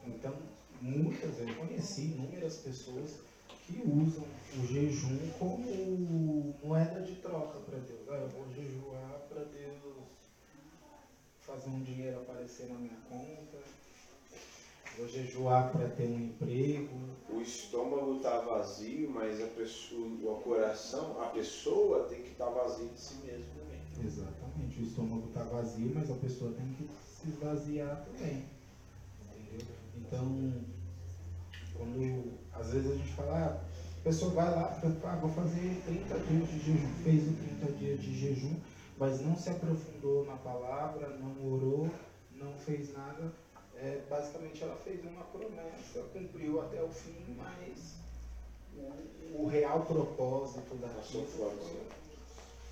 então 0.06 0.34
muitas, 0.80 1.40
eu 1.40 1.54
conheci 1.56 2.02
inúmeras 2.02 2.56
pessoas 2.58 3.16
que 3.66 3.82
usam 3.82 4.24
o 4.56 4.66
jejum 4.66 5.18
como 5.38 6.54
moeda 6.64 7.00
de 7.02 7.16
troca 7.16 7.58
para 7.60 7.78
Deus. 7.78 8.08
Ah, 8.08 8.14
eu 8.14 8.28
vou 8.28 8.46
jejuar 8.52 9.20
para 9.28 9.44
Deus 9.44 9.80
fazer 11.50 11.70
um 11.70 11.82
dinheiro 11.82 12.20
aparecer 12.20 12.68
na 12.68 12.78
minha 12.78 12.96
conta. 13.08 13.58
Vou 14.96 15.08
jejuar 15.08 15.72
para 15.72 15.88
ter 15.88 16.04
um 16.04 16.20
emprego. 16.20 16.98
O 17.28 17.40
estômago 17.40 18.16
está 18.16 18.38
vazio, 18.40 19.10
mas 19.10 19.40
a 19.42 19.46
pessoa, 19.46 20.32
o 20.32 20.40
coração, 20.42 21.20
a 21.20 21.26
pessoa 21.26 22.04
tem 22.08 22.22
que 22.22 22.30
estar 22.30 22.50
vazia 22.50 22.88
de 22.88 23.00
si 23.00 23.14
mesmo 23.24 23.46
também. 23.56 23.80
Exatamente. 24.04 24.80
O 24.80 24.82
estômago 24.82 25.28
está 25.28 25.42
vazio, 25.44 25.92
mas 25.94 26.10
a 26.10 26.14
pessoa 26.14 26.52
tem 26.52 26.74
que 26.74 26.88
se 27.04 27.28
esvaziar 27.28 28.04
também. 28.04 28.44
Entendeu? 29.22 29.66
Então, 29.96 30.64
quando 31.76 32.38
às 32.52 32.72
vezes 32.72 32.92
a 32.92 32.94
gente 32.94 33.12
fala, 33.12 33.36
ah, 33.36 33.70
A 34.00 34.02
pessoa 34.02 34.32
vai 34.32 34.50
lá, 34.50 34.80
ah, 35.04 35.16
vou 35.16 35.30
fazer 35.30 35.82
30 35.86 36.18
dias 36.20 36.48
de 36.48 36.58
jejum, 36.58 36.94
fez 37.04 37.28
o 37.28 37.32
30 37.32 37.72
dias 37.72 38.00
de 38.00 38.18
jejum, 38.18 38.56
mas 39.00 39.22
não 39.22 39.34
se 39.34 39.48
aprofundou 39.48 40.26
na 40.26 40.36
palavra, 40.36 41.08
não 41.16 41.54
orou, 41.54 41.90
não 42.32 42.52
fez 42.58 42.92
nada. 42.92 43.32
É, 43.74 44.02
basicamente 44.10 44.62
ela 44.62 44.76
fez 44.76 45.02
uma 45.02 45.24
promessa, 45.24 46.02
cumpriu 46.12 46.60
até 46.60 46.82
o 46.82 46.88
fim, 46.90 47.34
mas 47.34 47.94
o, 48.76 49.42
o 49.42 49.46
real 49.46 49.86
propósito 49.86 50.74
daquilo 50.76 51.24
foi, 51.24 51.56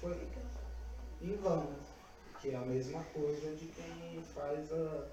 foi 0.02 0.28
em 1.22 1.34
vão. 1.36 1.66
Que 2.42 2.50
é 2.50 2.56
a 2.56 2.60
mesma 2.60 3.02
coisa 3.04 3.56
de 3.56 3.66
quem 3.68 4.22
faz 4.34 4.70
a, 4.70 5.08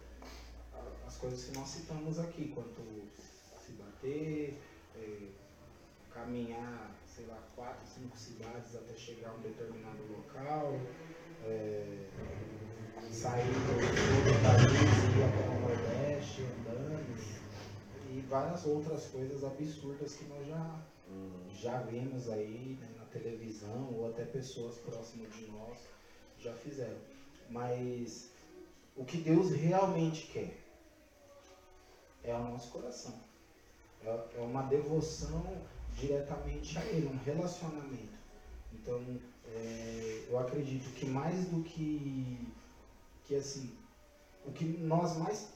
a, 0.73 1.07
as 1.07 1.15
coisas 1.15 1.45
que 1.45 1.57
nós 1.57 1.69
citamos 1.69 2.19
aqui, 2.19 2.51
quanto 2.53 2.81
se 3.65 3.71
bater, 3.71 4.59
é, 4.97 5.27
caminhar, 6.15 6.95
sei 7.05 7.25
lá, 7.25 7.37
quatro, 7.55 7.85
cinco 7.85 8.17
cidades 8.17 8.73
até 8.73 8.95
chegar 8.95 9.31
a 9.31 9.33
um 9.33 9.41
determinado 9.41 10.01
local, 10.09 10.79
é, 11.43 12.07
sair 13.11 13.43
do 13.43 14.41
país 14.41 15.17
ir 15.17 15.23
até 15.23 15.49
o 15.49 15.59
Nordeste 15.59 16.41
andando, 16.43 17.05
e 18.09 18.21
várias 18.21 18.65
outras 18.65 19.07
coisas 19.07 19.43
absurdas 19.43 20.15
que 20.15 20.23
nós 20.25 20.47
já, 20.47 20.79
já 21.51 21.81
vimos 21.81 22.29
aí 22.29 22.77
né, 22.79 22.87
na 22.97 23.05
televisão, 23.05 23.93
ou 23.93 24.09
até 24.09 24.23
pessoas 24.23 24.77
próximas 24.77 25.33
de 25.35 25.47
nós 25.47 25.79
já 26.39 26.53
fizeram. 26.53 26.97
Mas 27.49 28.31
o 28.95 29.03
que 29.03 29.17
Deus 29.17 29.51
realmente 29.51 30.27
quer 30.27 30.57
é 32.23 32.33
o 32.33 32.43
nosso 32.45 32.71
coração. 32.71 33.19
É, 34.01 34.07
é 34.37 34.41
uma 34.41 34.63
devoção 34.63 35.43
diretamente 35.95 36.77
a 36.77 36.85
Ele, 36.85 37.07
um 37.07 37.17
relacionamento. 37.23 38.15
Então, 38.73 39.01
é, 39.47 40.25
eu 40.29 40.39
acredito 40.39 40.93
que 40.95 41.05
mais 41.05 41.45
do 41.47 41.63
que, 41.63 42.47
que 43.25 43.35
assim, 43.35 43.71
o 44.45 44.51
que 44.51 44.65
nós 44.65 45.17
mais 45.17 45.49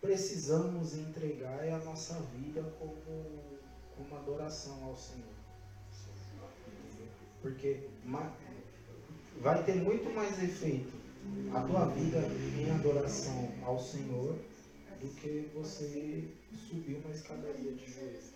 precisamos 0.00 0.96
entregar 0.96 1.64
é 1.64 1.72
a 1.72 1.78
nossa 1.78 2.14
vida 2.36 2.62
como, 2.78 2.94
como 3.96 4.16
adoração 4.16 4.84
ao 4.84 4.96
Senhor. 4.96 5.32
Porque 7.40 7.88
vai 9.40 9.62
ter 9.64 9.74
muito 9.76 10.12
mais 10.14 10.42
efeito 10.42 10.92
a 11.54 11.60
tua 11.60 11.86
vida 11.86 12.18
em 12.58 12.70
adoração 12.70 13.52
ao 13.64 13.78
Senhor 13.78 14.36
do 15.00 15.08
que 15.20 15.50
você 15.54 16.28
subir 16.68 16.96
uma 16.96 17.14
escadaria 17.14 17.72
de 17.72 17.92
joelhos. 17.92 18.32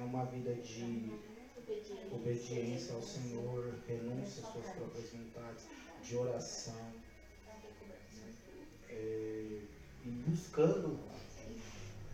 É 0.00 0.02
uma 0.02 0.24
vida 0.24 0.54
de 0.54 1.12
obediência 2.10 2.94
ao 2.94 3.02
Senhor, 3.02 3.74
renúncia 3.86 4.42
às 4.42 4.50
suas 4.50 4.66
próprias 4.70 5.10
vontades, 5.10 5.66
de 6.02 6.16
oração. 6.16 6.92
É, 8.88 9.60
e 10.04 10.08
buscando 10.26 10.98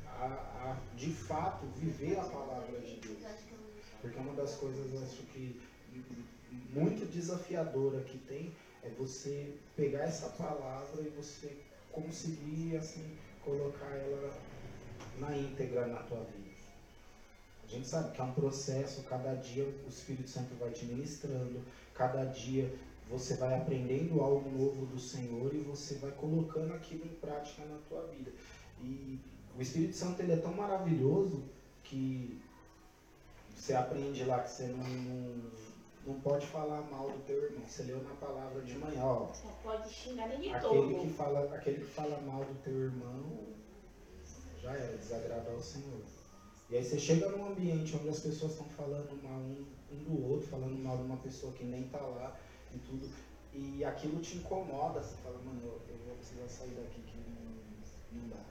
a, 0.04 0.24
a, 0.24 0.96
de 0.96 1.12
fato 1.12 1.64
viver 1.76 2.18
a 2.18 2.24
palavra 2.24 2.80
de 2.80 2.96
Deus. 2.96 3.18
Porque 4.00 4.18
uma 4.18 4.34
das 4.34 4.56
coisas 4.56 5.02
acho 5.02 5.22
que 5.32 5.60
muito 6.72 7.06
desafiadora 7.06 8.00
que 8.02 8.18
tem 8.18 8.52
é 8.82 8.90
você 8.98 9.54
pegar 9.76 10.00
essa 10.00 10.28
palavra 10.30 11.02
e 11.02 11.08
você 11.10 11.56
conseguir 11.92 12.76
assim 12.76 13.16
colocar 13.44 13.90
ela 13.90 14.36
na 15.18 15.36
íntegra 15.36 15.86
na 15.86 16.02
tua 16.02 16.24
vida. 16.24 16.45
A 17.66 17.68
gente 17.68 17.88
sabe 17.88 18.12
que 18.12 18.20
é 18.20 18.24
um 18.24 18.32
processo, 18.32 19.02
cada 19.04 19.34
dia 19.34 19.64
o 19.64 19.88
Espírito 19.88 20.30
Santo 20.30 20.54
vai 20.54 20.70
te 20.70 20.86
ministrando, 20.86 21.60
cada 21.94 22.24
dia 22.24 22.72
você 23.10 23.36
vai 23.36 23.56
aprendendo 23.56 24.20
algo 24.20 24.48
novo 24.50 24.86
do 24.86 24.98
Senhor 24.98 25.52
e 25.52 25.58
você 25.58 25.96
vai 25.96 26.12
colocando 26.12 26.74
aquilo 26.74 27.04
em 27.04 27.14
prática 27.16 27.64
na 27.64 27.78
tua 27.88 28.06
vida. 28.06 28.30
E 28.80 29.18
o 29.58 29.60
Espírito 29.60 29.96
Santo 29.96 30.22
ele 30.22 30.32
é 30.32 30.36
tão 30.36 30.52
maravilhoso 30.54 31.42
que 31.82 32.40
você 33.56 33.74
aprende 33.74 34.24
lá 34.24 34.40
que 34.40 34.50
você 34.50 34.66
não, 34.68 34.84
não, 34.84 35.50
não 36.06 36.20
pode 36.20 36.46
falar 36.46 36.82
mal 36.82 37.10
do 37.10 37.18
teu 37.24 37.42
irmão. 37.42 37.66
Você 37.66 37.82
leu 37.84 38.02
na 38.02 38.14
palavra 38.14 38.62
de 38.62 38.78
manhã, 38.78 39.02
ó. 39.02 39.32
Não 39.44 39.52
pode 39.62 39.92
xingar 39.92 40.28
nem 40.28 40.40
de 40.40 40.54
aquele 40.54 40.92
todo. 40.92 41.00
que 41.00 41.10
fala 41.14 41.54
Aquele 41.54 41.78
que 41.78 41.90
fala 41.90 42.20
mal 42.20 42.44
do 42.44 42.54
teu 42.62 42.74
irmão 42.74 43.56
já 44.62 44.72
era, 44.72 44.96
desagrada 44.96 45.50
ao 45.50 45.60
Senhor. 45.60 46.00
E 46.68 46.76
aí 46.76 46.84
você 46.84 46.98
chega 46.98 47.28
num 47.30 47.46
ambiente 47.46 47.96
onde 47.96 48.08
as 48.08 48.18
pessoas 48.18 48.52
estão 48.52 48.66
falando 48.70 49.22
mal 49.22 49.38
um, 49.38 49.64
um, 49.92 50.04
do 50.04 50.30
outro, 50.30 50.48
falando 50.48 50.76
mal 50.82 50.96
de 50.96 51.04
uma 51.04 51.16
pessoa 51.18 51.52
que 51.52 51.64
nem 51.64 51.84
está 51.84 52.00
lá 52.00 52.36
e 52.74 52.78
tudo, 52.78 53.08
e 53.54 53.84
aquilo 53.84 54.20
te 54.20 54.38
incomoda, 54.38 55.00
você 55.00 55.14
fala, 55.22 55.38
mano, 55.44 55.60
eu, 55.62 55.80
eu 55.88 55.96
vou 56.04 56.16
precisar 56.16 56.48
sair 56.48 56.74
daqui 56.74 57.00
que 57.02 57.16
não, 57.16 58.20
não 58.20 58.28
dá. 58.28 58.44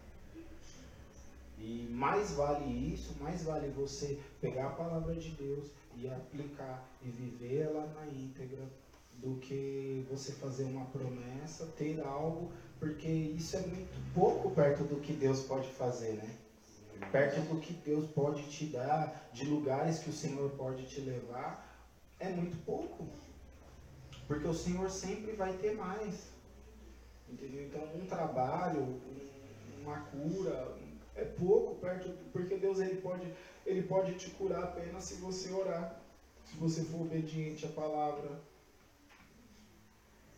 E 1.60 1.88
mais 1.92 2.32
vale 2.32 2.94
isso, 2.94 3.16
mais 3.20 3.44
vale 3.44 3.70
você 3.72 4.18
pegar 4.40 4.68
a 4.68 4.72
palavra 4.72 5.14
de 5.16 5.32
Deus 5.32 5.70
e 5.98 6.08
aplicar 6.08 6.88
e 7.04 7.10
viver 7.10 7.64
ela 7.64 7.86
na 7.96 8.08
íntegra 8.08 8.64
do 9.18 9.36
que 9.38 10.06
você 10.10 10.32
fazer 10.34 10.64
uma 10.64 10.86
promessa, 10.86 11.66
ter 11.78 12.00
algo, 12.02 12.52
porque 12.80 13.08
isso 13.08 13.58
é 13.58 13.62
muito 13.68 14.14
pouco 14.14 14.52
perto 14.52 14.84
do 14.84 15.02
que 15.02 15.14
Deus 15.14 15.42
pode 15.42 15.68
fazer, 15.70 16.14
né? 16.14 16.45
Perto 17.12 17.42
do 17.42 17.60
que 17.60 17.74
Deus 17.74 18.10
pode 18.12 18.44
te 18.50 18.68
dar, 18.68 19.30
de 19.34 19.46
lugares 19.46 20.00
que 20.00 20.10
o 20.10 20.14
Senhor 20.14 20.50
pode 20.52 20.86
te 20.88 21.02
levar, 21.02 21.66
é 22.20 22.30
muito 22.30 22.58
pouco. 22.66 23.08
Porque 24.28 24.48
o 24.48 24.54
Senhor 24.54 24.90
sempre 24.90 25.34
vai 25.34 25.54
ter 25.54 25.76
mais. 25.76 26.30
Entendeu? 27.30 27.66
Então, 27.66 27.84
um 27.96 28.06
trabalho, 28.06 29.02
uma 29.82 30.00
cura, 30.02 30.76
é 31.16 31.24
pouco 31.24 31.76
perto, 31.76 32.10
porque 32.32 32.58
Deus 32.58 32.80
ele 32.80 33.02
pode, 33.02 33.32
ele 33.66 33.84
pode 33.84 34.16
te 34.16 34.30
curar 34.32 34.64
apenas 34.64 35.04
se 35.04 35.16
você 35.16 35.52
orar, 35.52 36.00
se 36.44 36.56
você 36.58 36.84
for 36.84 37.02
obediente 37.02 37.66
à 37.66 37.70
palavra. 37.70 38.40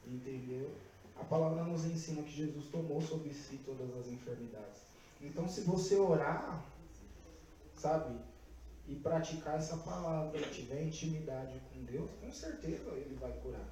Entendeu? 0.06 0.72
A 1.16 1.24
palavra 1.26 1.64
nos 1.64 1.86
ensina 1.86 2.22
que 2.22 2.32
Jesus 2.32 2.68
tomou 2.68 3.02
sobre 3.02 3.34
si 3.34 3.58
todas 3.66 3.90
as 3.98 4.08
enfermidades. 4.08 4.97
Então, 5.22 5.48
se 5.48 5.62
você 5.62 5.96
orar, 5.96 6.64
sabe, 7.76 8.20
e 8.88 8.96
praticar 8.96 9.58
essa 9.58 9.78
palavra, 9.78 10.40
tiver 10.50 10.84
intimidade 10.84 11.60
com 11.72 11.84
Deus, 11.84 12.10
com 12.22 12.32
certeza 12.32 12.90
ele 12.92 13.18
vai 13.20 13.32
curar. 13.40 13.68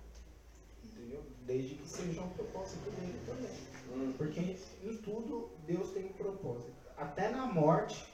Entendeu? 0.83 1.23
Desde 1.45 1.75
que 1.75 1.87
seja 1.87 2.21
um 2.21 2.29
propósito 2.29 2.89
dele 2.91 3.19
também. 3.25 3.51
Hum. 3.93 4.13
Porque 4.17 4.57
em 4.83 4.97
tudo 4.97 5.49
Deus 5.65 5.91
tem 5.91 6.05
um 6.05 6.13
propósito. 6.13 6.73
Até 6.97 7.29
na 7.29 7.45
morte, 7.45 8.05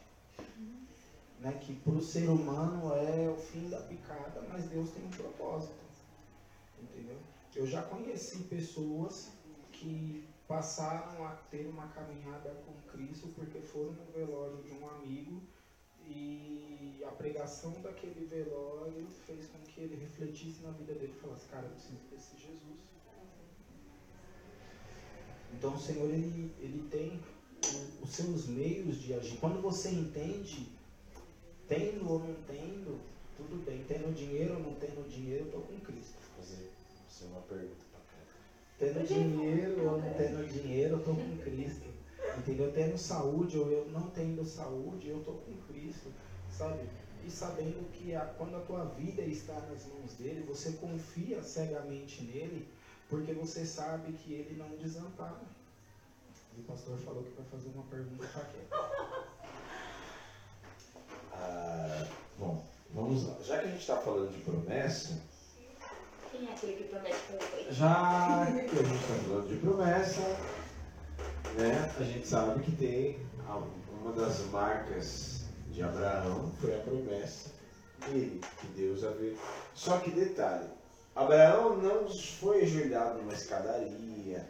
né, 1.40 1.54
que 1.54 1.74
para 1.76 1.94
o 1.94 2.02
ser 2.02 2.30
humano 2.30 2.94
é 2.96 3.30
o 3.30 3.38
fim 3.38 3.70
da 3.70 3.80
picada, 3.82 4.44
mas 4.50 4.66
Deus 4.66 4.92
tem 4.92 5.04
um 5.04 5.10
propósito. 5.10 5.74
Entendeu? 6.80 7.18
Eu 7.56 7.66
já 7.66 7.82
conheci 7.82 8.44
pessoas 8.44 9.30
que 9.72 10.28
passaram 10.52 11.26
a 11.26 11.30
ter 11.50 11.66
uma 11.66 11.88
caminhada 11.88 12.50
com 12.66 12.74
Cristo 12.92 13.30
porque 13.30 13.62
foram 13.62 13.94
no 13.94 14.12
velório 14.12 14.62
de 14.64 14.74
um 14.74 14.90
amigo 14.90 15.42
e 16.06 17.02
a 17.08 17.12
pregação 17.12 17.72
daquele 17.82 18.26
velório 18.26 19.08
fez 19.26 19.48
com 19.48 19.60
que 19.60 19.80
ele 19.80 19.96
refletisse 19.96 20.62
na 20.62 20.72
vida 20.72 20.94
dele 20.94 21.14
e 21.16 21.22
falasse, 21.22 21.48
cara, 21.48 21.68
eu 21.68 21.72
preciso 21.72 22.02
desse 22.12 22.36
Jesus. 22.36 22.80
Então 25.54 25.74
o 25.74 25.80
Senhor, 25.80 26.10
ele, 26.10 26.54
ele 26.60 26.86
tem 26.90 27.22
os 28.02 28.10
seus 28.10 28.46
meios 28.46 28.98
de 29.00 29.14
agir. 29.14 29.38
Quando 29.38 29.62
você 29.62 29.90
entende, 29.90 30.68
tendo 31.66 32.12
ou 32.12 32.20
não 32.20 32.36
tendo, 32.46 33.00
tudo 33.38 33.64
bem. 33.64 33.86
Tendo 33.88 34.14
dinheiro 34.14 34.56
ou 34.56 34.60
não 34.60 34.76
tendo 34.76 35.08
dinheiro, 35.08 35.44
eu 35.44 35.46
estou 35.46 35.62
com 35.62 35.80
Cristo. 35.80 36.20
Fazer 36.36 36.70
uma 37.28 37.42
pergunta. 37.42 37.91
Tendo 38.82 39.08
dinheiro 39.08 39.92
ou 39.92 40.02
não 40.02 40.14
tendo 40.16 40.52
dinheiro, 40.52 40.96
eu 40.96 40.98
estou 40.98 41.16
com 41.16 41.38
Cristo. 41.38 41.88
Entendeu? 42.40 42.72
Tendo 42.74 42.98
saúde 42.98 43.60
ou 43.60 43.72
eu 43.72 43.88
não 43.90 44.10
tendo 44.10 44.44
saúde, 44.44 45.08
eu 45.08 45.20
estou 45.20 45.36
com 45.36 45.54
Cristo. 45.72 46.12
Sabe? 46.50 46.90
E 47.24 47.30
sabendo 47.30 47.88
que 47.92 48.16
a, 48.16 48.22
quando 48.22 48.58
a 48.58 48.62
tua 48.62 48.86
vida 48.86 49.22
está 49.22 49.54
nas 49.54 49.86
mãos 49.86 50.16
dele, 50.16 50.44
você 50.48 50.72
confia 50.72 51.44
cegamente 51.44 52.24
nele, 52.24 52.68
porque 53.08 53.34
você 53.34 53.64
sabe 53.64 54.14
que 54.14 54.34
ele 54.34 54.58
não 54.58 54.76
desampara. 54.78 55.44
E 56.58 56.62
o 56.62 56.64
pastor 56.64 56.98
falou 56.98 57.22
que 57.22 57.40
vai 57.40 57.46
fazer 57.52 57.70
uma 57.76 57.84
pergunta 57.84 58.28
para 58.28 58.46
quem? 58.46 58.62
Ah, 61.34 62.08
bom, 62.38 62.64
vamos 62.94 63.26
lá. 63.26 63.36
Já 63.44 63.60
que 63.60 63.66
a 63.66 63.72
gente 63.72 63.80
está 63.80 63.98
falando 63.98 64.32
de 64.32 64.44
promessa, 64.44 65.20
quem 66.32 66.48
é 66.48 66.52
aquele 66.52 66.74
que 66.74 66.84
promete 66.86 67.18
Já 67.70 68.46
que 68.46 68.80
a 68.80 68.84
gente 68.84 68.96
está 68.96 69.14
falando 69.28 69.50
de 69.50 69.56
promessa, 69.58 70.22
né, 71.58 71.94
a 72.00 72.04
gente 72.04 72.28
sabe 72.28 72.64
que 72.64 72.72
tem 72.72 73.20
uma 74.02 74.14
das 74.14 74.40
marcas 74.48 75.46
de 75.70 75.84
Abraão 75.84 76.52
foi 76.60 76.76
a 76.76 76.80
promessa 76.80 77.52
dele, 78.08 78.42
que 78.60 78.68
Deus 78.68 79.04
havia. 79.04 79.36
Só 79.76 80.00
que 80.00 80.12
detalhe, 80.12 80.68
Abraão 81.16 81.78
não 81.78 82.08
foi 82.10 82.64
ajoelhado 82.64 83.20
numa 83.20 83.34
escadaria, 83.34 84.48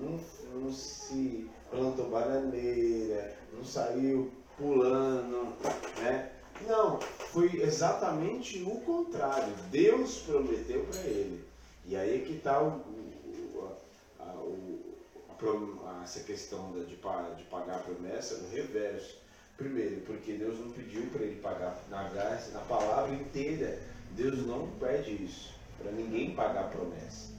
não, 0.00 0.18
não 0.60 0.72
se 0.72 1.48
plantou 1.70 2.10
bananeira, 2.10 3.36
não 3.52 3.64
saiu 3.64 4.32
pulando, 4.56 5.54
né? 6.02 6.30
Não, 6.62 7.00
foi 7.00 7.60
exatamente 7.60 8.62
o 8.62 8.80
contrário. 8.80 9.52
Deus 9.70 10.18
prometeu 10.18 10.84
para 10.84 11.00
ele. 11.02 11.44
E 11.86 11.96
aí 11.96 12.24
que 12.24 12.34
está 12.34 12.62
o, 12.62 12.68
o, 12.68 13.76
a, 14.18 14.24
o, 14.24 15.86
a, 15.86 16.02
essa 16.04 16.20
questão 16.20 16.72
de, 16.72 16.86
de 16.86 16.96
pagar 16.96 17.76
a 17.76 17.78
promessa 17.78 18.38
no 18.38 18.50
reverso. 18.50 19.22
Primeiro, 19.56 20.00
porque 20.02 20.32
Deus 20.32 20.58
não 20.58 20.72
pediu 20.72 21.06
para 21.10 21.22
ele 21.22 21.40
pagar 21.40 21.78
na 21.88 22.08
graça, 22.08 22.50
na 22.52 22.60
palavra 22.60 23.14
inteira. 23.14 23.80
Deus 24.12 24.46
não 24.46 24.68
pede 24.80 25.24
isso 25.24 25.54
para 25.78 25.92
ninguém 25.92 26.34
pagar 26.34 26.64
a 26.64 26.68
promessa. 26.68 27.32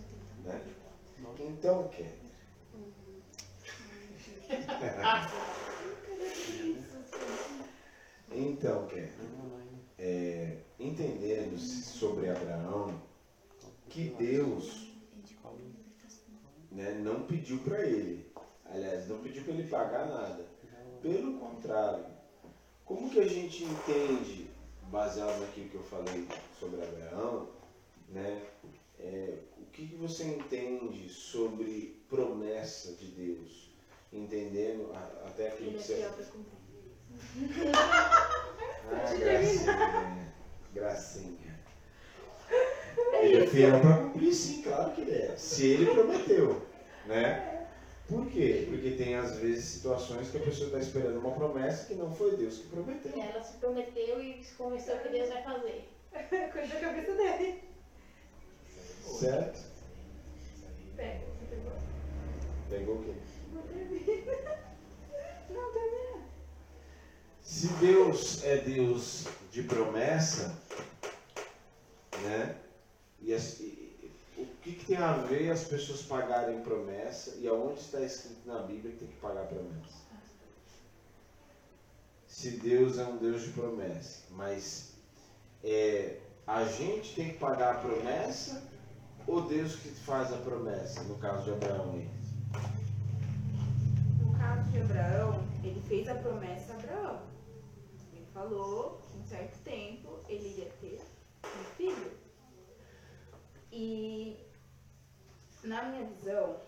Né? 0.44 0.62
Então, 1.40 1.90
quer. 1.90 2.14
então, 8.38 8.88
quer. 8.88 9.14
É, 9.98 10.58
entendendo 10.80 11.58
sobre 11.58 12.30
Abraão, 12.30 13.02
que 13.90 14.10
Deus 14.10 14.94
né, 16.72 16.92
não 17.02 17.24
pediu 17.24 17.60
para 17.60 17.86
ele. 17.86 18.30
Aliás, 18.66 19.08
não 19.08 19.20
pediu 19.20 19.44
para 19.44 19.54
ele 19.54 19.70
pagar 19.70 20.08
nada. 20.08 20.46
Pelo 21.02 21.40
contrário, 21.40 22.06
como 22.84 23.10
que 23.10 23.20
a 23.20 23.28
gente 23.28 23.64
entende, 23.64 24.50
baseado 24.92 25.40
naquilo 25.40 25.70
que 25.70 25.76
eu 25.76 25.84
falei 25.84 26.28
sobre 26.60 26.82
Abraão, 26.84 27.50
né, 28.10 28.42
é, 29.00 29.38
o 29.58 29.66
que, 29.68 29.88
que 29.88 29.96
você 29.96 30.26
entende 30.26 31.10
sobre 31.10 32.04
promessa 32.10 32.94
de 32.94 33.08
Deus? 33.08 33.70
Entendendo 34.12 34.92
até 35.26 35.50
aquilo 35.50 35.74
que 35.74 35.84
você. 35.84 36.10
Ah, 38.92 39.14
gracinha. 39.18 40.32
Gracinha. 40.74 41.56
Ele 43.14 43.44
é 43.44 43.48
fiel 43.48 43.80
para 43.82 43.98
cumprir, 43.98 44.34
sim, 44.34 44.62
claro 44.62 44.92
que 44.92 45.02
ele 45.02 45.12
é. 45.12 45.36
Se 45.36 45.68
ele 45.68 45.86
prometeu, 45.88 46.62
né? 47.06 47.68
Por 48.08 48.28
quê? 48.28 48.68
Porque 48.70 48.92
tem 48.92 49.16
às 49.16 49.38
vezes 49.38 49.66
situações 49.66 50.30
que 50.30 50.38
a 50.38 50.42
pessoa 50.42 50.68
está 50.68 50.80
esperando 50.80 51.18
uma 51.18 51.32
promessa 51.32 51.88
que 51.88 51.96
não 51.96 52.14
foi 52.14 52.38
Deus 52.38 52.60
que 52.60 52.68
prometeu. 52.68 53.12
Ela 53.20 53.44
se 53.44 53.58
prometeu 53.58 54.22
e 54.22 54.44
se 54.44 54.54
convenceu 54.54 55.00
que 55.00 55.10
Deus 55.10 55.30
vai 55.30 55.44
fazer. 55.44 55.90
Coisa 56.54 56.74
da 56.74 56.80
cabeça 56.80 57.14
dele. 57.16 57.64
Certo? 59.02 59.60
Pega, 60.96 61.26
você 61.26 61.46
pegou. 61.50 61.72
Pegou 62.70 62.96
o 62.96 63.04
quê? 63.04 63.14
Não 63.54 63.62
termina. 63.64 64.58
Não 65.50 65.72
termina. 65.74 66.05
Se 67.46 67.68
Deus 67.74 68.44
é 68.44 68.58
Deus 68.58 69.28
de 69.52 69.62
promessa, 69.62 70.58
né? 72.24 72.56
E, 73.22 73.32
as, 73.32 73.60
e 73.60 74.12
o 74.36 74.46
que, 74.64 74.74
que, 74.74 74.86
tem 74.86 74.98
a 74.98 75.14
ver 75.14 75.52
as 75.52 75.64
pessoas 75.66 76.02
pagarem 76.02 76.64
promessa 76.64 77.36
e 77.40 77.48
aonde 77.48 77.80
está 77.82 78.02
escrito 78.02 78.48
na 78.48 78.64
Bíblia 78.64 78.94
que 78.94 78.98
tem 78.98 79.08
que 79.08 79.16
pagar 79.18 79.46
promessa? 79.46 80.04
Se 82.28 82.50
Deus 82.58 82.98
é 82.98 83.06
um 83.06 83.18
Deus 83.18 83.44
de 83.44 83.52
promessa, 83.52 84.24
mas 84.32 84.94
é, 85.64 86.18
a 86.48 86.66
gente 86.66 87.14
tem 87.14 87.30
que 87.30 87.38
pagar 87.38 87.76
a 87.76 87.80
promessa 87.80 88.64
ou 89.28 89.44
Deus 89.44 89.76
que 89.76 89.90
faz 89.90 90.34
a 90.34 90.38
promessa, 90.38 91.04
no 91.04 91.16
caso 91.20 91.44
de 91.44 91.52
Abraão? 91.52 92.04
No 94.20 94.38
caso 94.38 94.72
de 94.72 94.80
Abraão, 94.80 95.48
ele 95.64 95.82
fez 95.88 96.08
a 96.10 96.16
promessa 96.16 96.74
a 96.74 96.76
Abraão. 96.78 97.35
Falou 98.36 99.00
que 99.00 99.18
em 99.18 99.24
certo 99.24 99.64
tempo 99.64 100.20
ele 100.28 100.50
iria 100.50 100.70
ter 100.82 101.02
um 101.46 101.64
filho. 101.78 102.12
E 103.72 104.38
na 105.64 105.84
minha 105.84 106.04
visão, 106.04 106.52
o 106.52 106.60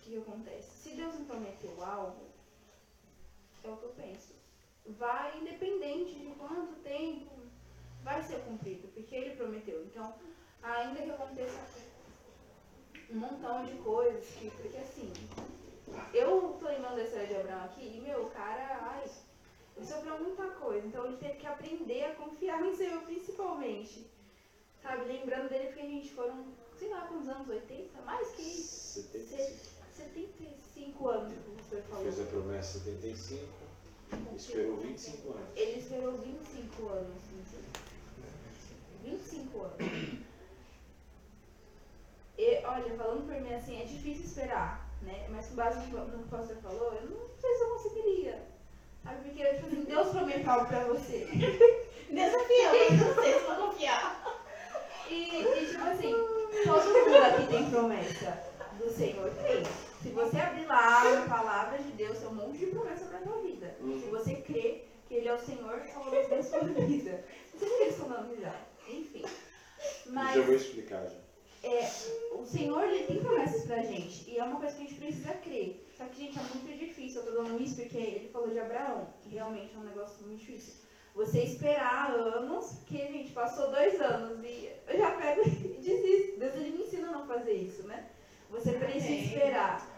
que, 0.00 0.10
que 0.10 0.18
acontece? 0.18 0.68
Se 0.70 0.96
Deus 0.96 1.14
me 1.14 1.24
prometeu 1.26 1.84
algo, 1.84 2.26
é 3.62 3.68
o 3.68 3.76
que 3.76 3.84
eu 3.84 3.90
penso. 3.90 4.34
Vai, 4.98 5.38
independente 5.38 6.18
de 6.18 6.34
quanto 6.34 6.82
tempo, 6.82 7.30
vai 8.02 8.20
ser 8.20 8.40
cumprido, 8.40 8.88
porque 8.88 9.14
ele 9.14 9.36
prometeu. 9.36 9.84
Então, 9.84 10.16
ainda 10.64 11.00
que 11.00 11.10
aconteça 11.12 11.60
um 13.08 13.20
montão 13.20 13.64
de 13.64 13.74
coisas, 13.84 14.26
que, 14.34 14.50
porque 14.50 14.78
assim, 14.78 15.12
eu 16.12 16.56
tô 16.58 16.66
da 16.66 17.04
história 17.04 17.28
de 17.28 17.36
Abraão 17.36 17.66
aqui, 17.66 17.98
e 17.98 18.00
meu, 18.00 18.28
cara, 18.30 18.78
ai, 18.82 19.08
ele 19.76 19.86
sofreu 19.86 20.20
muita 20.20 20.46
coisa, 20.52 20.86
então 20.86 21.06
ele 21.06 21.16
teve 21.16 21.34
que 21.34 21.46
aprender 21.46 22.04
a 22.04 22.14
confiar 22.14 22.60
no 22.62 22.74
Senhor, 22.74 23.02
principalmente. 23.02 24.06
Sabe, 24.82 25.04
lembrando 25.04 25.48
dele 25.48 25.66
porque 25.68 25.80
a 25.80 25.88
gente 25.88 26.10
foram, 26.10 26.46
sei 26.78 26.88
lá, 26.90 27.02
quantos 27.02 27.28
anos, 27.28 27.48
80? 27.48 28.02
Mais 28.02 28.28
que 28.32 28.42
isso. 28.42 29.02
75. 29.02 29.74
75 29.96 31.08
anos, 31.08 31.34
como 31.44 31.56
você 31.56 31.82
falou. 31.82 32.02
Fez 32.02 32.20
a 32.20 32.24
promessa 32.24 32.78
75, 32.80 33.46
esperou 34.36 34.76
25 34.76 35.32
anos. 35.32 35.48
Ele 35.56 35.78
esperou 35.78 36.12
25 36.12 36.88
anos. 36.88 37.22
25 39.02 39.60
anos. 39.60 40.24
E, 42.36 42.64
olha, 42.66 42.96
falando 42.96 43.26
por 43.26 43.40
mim 43.40 43.54
assim, 43.54 43.80
é 43.80 43.84
difícil 43.84 44.24
esperar, 44.24 44.90
né? 45.02 45.28
Mas 45.30 45.46
com 45.46 45.54
base 45.54 45.78
no 45.86 46.10
que 46.10 46.16
o 46.16 46.28
pastor 46.28 46.56
falou, 46.56 46.92
eu 46.94 47.08
não 47.08 47.28
sei 47.38 47.54
se 47.54 47.62
eu 47.62 47.70
conseguiria. 47.70 48.53
Sabe? 49.04 49.28
Porque, 49.28 49.44
tipo 49.44 49.66
assim, 49.66 49.84
Deus 49.84 50.08
prometeu 50.08 50.50
algo 50.50 50.66
pra 50.66 50.84
você. 50.84 51.28
Desafio, 52.10 52.74
eu 52.74 52.92
não 52.92 53.22
sei 53.22 53.32
se 53.34 53.40
vou 53.46 53.56
confiar. 53.68 54.24
E, 55.10 55.14
e, 55.30 55.66
tipo 55.70 55.84
assim, 55.84 56.12
todo 56.64 56.84
mundo 56.86 57.16
aqui 57.24 57.46
tem 57.48 57.70
promessa 57.70 58.42
do 58.78 58.90
Senhor. 58.90 59.30
Tem. 59.30 59.62
Se 60.02 60.10
você 60.10 60.38
abrir 60.38 60.66
lá 60.66 61.02
a 61.02 61.28
palavra 61.28 61.78
de 61.78 61.90
Deus, 61.92 62.18
tem 62.18 62.28
um 62.28 62.34
monte 62.34 62.58
de 62.58 62.66
promessa 62.66 63.04
pra 63.06 63.18
tua 63.20 63.40
vida. 63.42 63.74
Se 63.80 64.10
você 64.10 64.34
crê 64.36 64.84
que 65.08 65.14
Ele 65.14 65.28
é 65.28 65.34
o 65.34 65.38
Senhor 65.38 65.82
salvador 65.92 66.28
da 66.28 66.42
sua 66.42 66.60
vida. 66.60 67.24
Você 67.52 67.66
que 67.66 67.72
eles 67.82 67.94
estão 67.94 68.08
dando 68.08 68.34
risada. 68.34 68.58
Enfim. 68.88 69.24
Mas 70.06 70.34
Já 70.36 70.42
vou 70.42 70.54
explicar 70.54 71.04
já. 71.04 71.68
é, 71.68 71.90
o 72.32 72.44
Senhor 72.44 72.82
ele 72.84 73.04
tem 73.04 73.18
promessas 73.22 73.64
pra 73.64 73.82
gente. 73.82 74.30
E 74.30 74.38
é 74.38 74.44
uma 74.44 74.56
coisa 74.60 74.74
que 74.74 74.82
a 74.82 74.86
gente 74.86 74.98
precisa 74.98 75.32
crer. 75.34 75.86
Só 75.96 76.04
que, 76.06 76.22
gente, 76.22 76.38
é 76.38 76.42
muito 76.42 76.78
difícil. 76.78 77.22
Eu 77.22 77.26
tô 77.26 77.42
dando 77.42 77.53
isso 77.64 77.76
porque 77.76 77.96
ele 77.96 78.28
falou 78.28 78.50
de 78.50 78.58
Abraão, 78.58 79.08
que 79.20 79.30
realmente 79.30 79.74
é 79.74 79.78
um 79.78 79.84
negócio 79.84 80.24
muito 80.26 80.40
difícil. 80.40 80.84
Você 81.14 81.42
esperar 81.42 82.10
anos, 82.10 82.78
que, 82.86 82.98
gente, 82.98 83.32
passou 83.32 83.70
dois 83.70 84.00
anos 84.00 84.44
e 84.44 84.70
eu 84.88 84.98
já 84.98 85.12
pego 85.12 85.42
e 85.46 85.80
desisto. 85.80 86.38
Deus 86.38 86.54
ele 86.56 86.70
me 86.70 86.84
ensina 86.84 87.08
a 87.08 87.12
não 87.12 87.26
fazer 87.26 87.52
isso, 87.52 87.84
né? 87.86 88.10
Você 88.50 88.72
precisa 88.72 89.06
Amém. 89.06 89.24
esperar. 89.24 89.88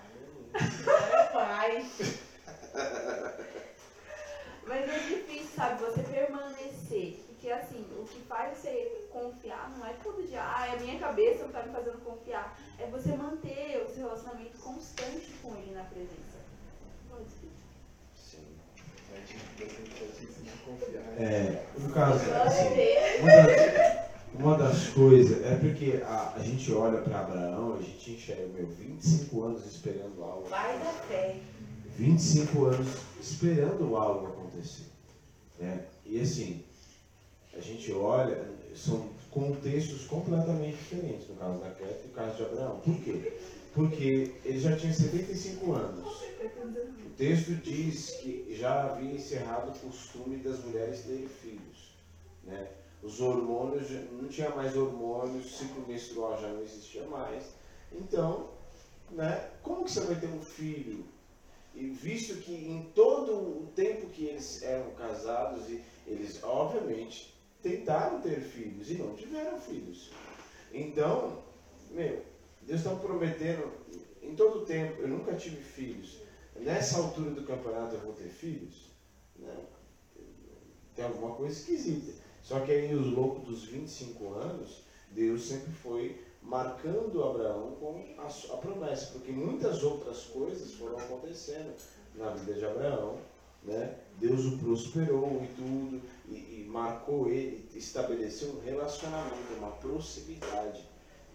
Pai. 1.33 1.87
Mas 4.67 4.91
é 4.91 4.99
difícil, 4.99 5.49
sabe? 5.55 5.83
Você 5.83 6.03
permanecer. 6.03 7.25
Porque 7.29 7.51
assim, 7.51 7.87
o 7.99 8.05
que 8.05 8.21
faz 8.23 8.59
você 8.59 9.07
confiar 9.11 9.71
não 9.79 9.87
é 9.87 9.93
todo 10.03 10.27
dia, 10.27 10.43
ah, 10.43 10.67
é 10.67 10.73
a 10.73 10.81
minha 10.81 10.99
cabeça 10.99 11.45
não 11.45 11.53
tá 11.53 11.63
me 11.63 11.73
fazendo 11.73 12.05
confiar. 12.05 12.59
É 12.79 12.87
você 12.87 13.15
manter 13.17 13.85
o 13.85 13.89
seu 13.89 14.05
relacionamento 14.05 14.59
constante 14.59 15.33
com 15.43 15.55
ele 15.57 15.73
na 15.73 15.85
presença. 15.85 16.39
Pode 17.09 17.25
explicar. 17.25 17.57
Sim. 18.15 18.39
A 18.79 18.79
gente 18.79 18.81
vai 18.81 18.81
te 18.81 18.83
ensinar 18.83 19.05
a 19.05 19.06
confiar. 19.06 19.06
É, 21.19 21.63
no 21.79 21.89
caso, 21.91 22.31
assim, 22.31 22.75
uma 23.23 23.43
das, 23.47 24.07
uma 24.35 24.59
das 24.59 24.89
coisas 24.89 25.45
é 25.47 25.57
porque 25.57 26.03
a, 26.05 26.35
a 26.37 26.41
gente 26.41 26.71
olha 26.73 27.01
para 27.01 27.21
Abraão, 27.21 27.77
a 27.79 27.83
gente 27.83 28.13
enxerga, 28.13 28.47
meu, 28.49 28.67
25 28.67 29.43
anos 29.43 29.65
esperando 29.65 30.23
algo. 30.23 30.49
Pai 30.49 30.79
da 30.79 30.93
fé. 30.93 31.37
25 31.97 32.67
anos 32.67 32.89
esperando 33.19 33.97
algo 33.97 34.27
acontecer. 34.27 34.87
Né? 35.59 35.85
E 36.05 36.21
assim, 36.21 36.63
a 37.57 37.61
gente 37.61 37.91
olha, 37.93 38.45
são 38.75 39.09
contextos 39.31 40.07
completamente 40.07 40.77
diferentes, 40.77 41.29
no 41.29 41.37
caso 41.37 41.59
da 41.61 41.71
Queta 41.71 42.01
e 42.05 42.09
no 42.09 42.15
caso 42.15 42.37
de 42.37 42.43
Abraão. 42.43 42.81
Por 42.81 42.95
quê? 43.01 43.39
Porque 43.77 44.33
ele 44.43 44.59
já 44.59 44.75
tinha 44.75 44.91
75 44.91 45.73
anos. 45.73 46.23
O 47.05 47.11
texto 47.11 47.55
diz 47.57 48.13
que 48.23 48.47
já 48.57 48.85
havia 48.85 49.13
encerrado 49.13 49.69
o 49.69 49.79
costume 49.79 50.39
das 50.39 50.65
mulheres 50.65 51.03
terem 51.03 51.29
filhos. 51.29 51.95
Né? 52.43 52.71
Os 53.03 53.21
hormônios, 53.21 53.91
não 54.11 54.31
tinha 54.31 54.49
mais 54.49 54.75
hormônios, 54.75 55.45
o 55.45 55.49
ciclo 55.59 55.87
menstrual 55.87 56.41
já 56.41 56.49
não 56.49 56.63
existia 56.63 57.05
mais. 57.05 57.53
Então, 57.93 58.49
né, 59.11 59.51
como 59.63 59.85
que 59.85 59.93
você 59.93 60.01
vai 60.01 60.17
ter 60.17 60.27
um 60.27 60.41
filho 60.41 61.05
E 61.75 61.87
visto 61.89 62.37
que 62.41 62.53
em 62.53 62.91
todo 62.95 63.33
o 63.33 63.73
tempo 63.77 64.09
que 64.09 64.25
eles 64.25 64.63
eram 64.63 64.91
casados, 64.93 65.69
e 65.69 65.83
eles 66.07 66.43
obviamente 66.43 67.35
tentaram 67.63 68.23
ter 68.23 68.41
filhos 68.41 68.91
e 68.91 68.95
não 68.95 69.15
tiveram 69.15 69.61
filhos. 69.61 70.11
Então, 70.73 71.43
meu, 71.91 72.23
Deus 72.67 72.81
está 72.81 72.95
prometendo 72.97 73.73
em 74.21 74.35
todo 74.35 74.63
o 74.63 74.67
tempo, 74.67 75.01
eu 75.01 75.09
nunca 75.09 75.35
tive 75.35 75.57
filhos. 75.57 76.19
Nessa 76.57 76.99
altura 76.99 77.31
do 77.31 77.45
campeonato 77.45 77.95
eu 77.95 78.01
vou 78.01 78.13
ter 78.13 78.29
filhos? 78.29 78.91
Não. 79.39 79.65
Tem 80.95 81.05
alguma 81.05 81.35
coisa 81.37 81.55
esquisita. 81.55 82.13
Só 82.43 82.61
que 82.61 82.73
aí 82.73 82.95
os 82.95 83.07
loucos 83.13 83.45
dos 83.45 83.65
25 83.65 84.35
anos, 84.35 84.83
Deus 85.11 85.47
sempre 85.47 85.73
foi 85.73 86.21
marcando 86.43 87.23
Abraão 87.23 87.77
com 87.79 88.05
a, 88.19 88.27
a, 88.27 88.57
promessa, 88.57 89.13
porque 89.13 89.31
muitas 89.31 89.83
outras 89.83 90.25
coisas 90.25 90.73
foram 90.75 90.97
acontecendo 90.97 91.73
na 92.15 92.31
vida 92.31 92.55
de 92.55 92.65
Abraão. 92.65 93.19
Né? 93.63 93.97
Deus 94.19 94.45
o 94.45 94.59
prosperou 94.59 95.43
e 95.43 95.49
tudo, 95.57 96.01
e, 96.29 96.35
e 96.35 96.67
marcou 96.69 97.29
ele, 97.29 97.69
estabeleceu 97.75 98.51
um 98.51 98.61
relacionamento, 98.61 99.55
uma 99.59 99.73
proximidade. 99.73 100.85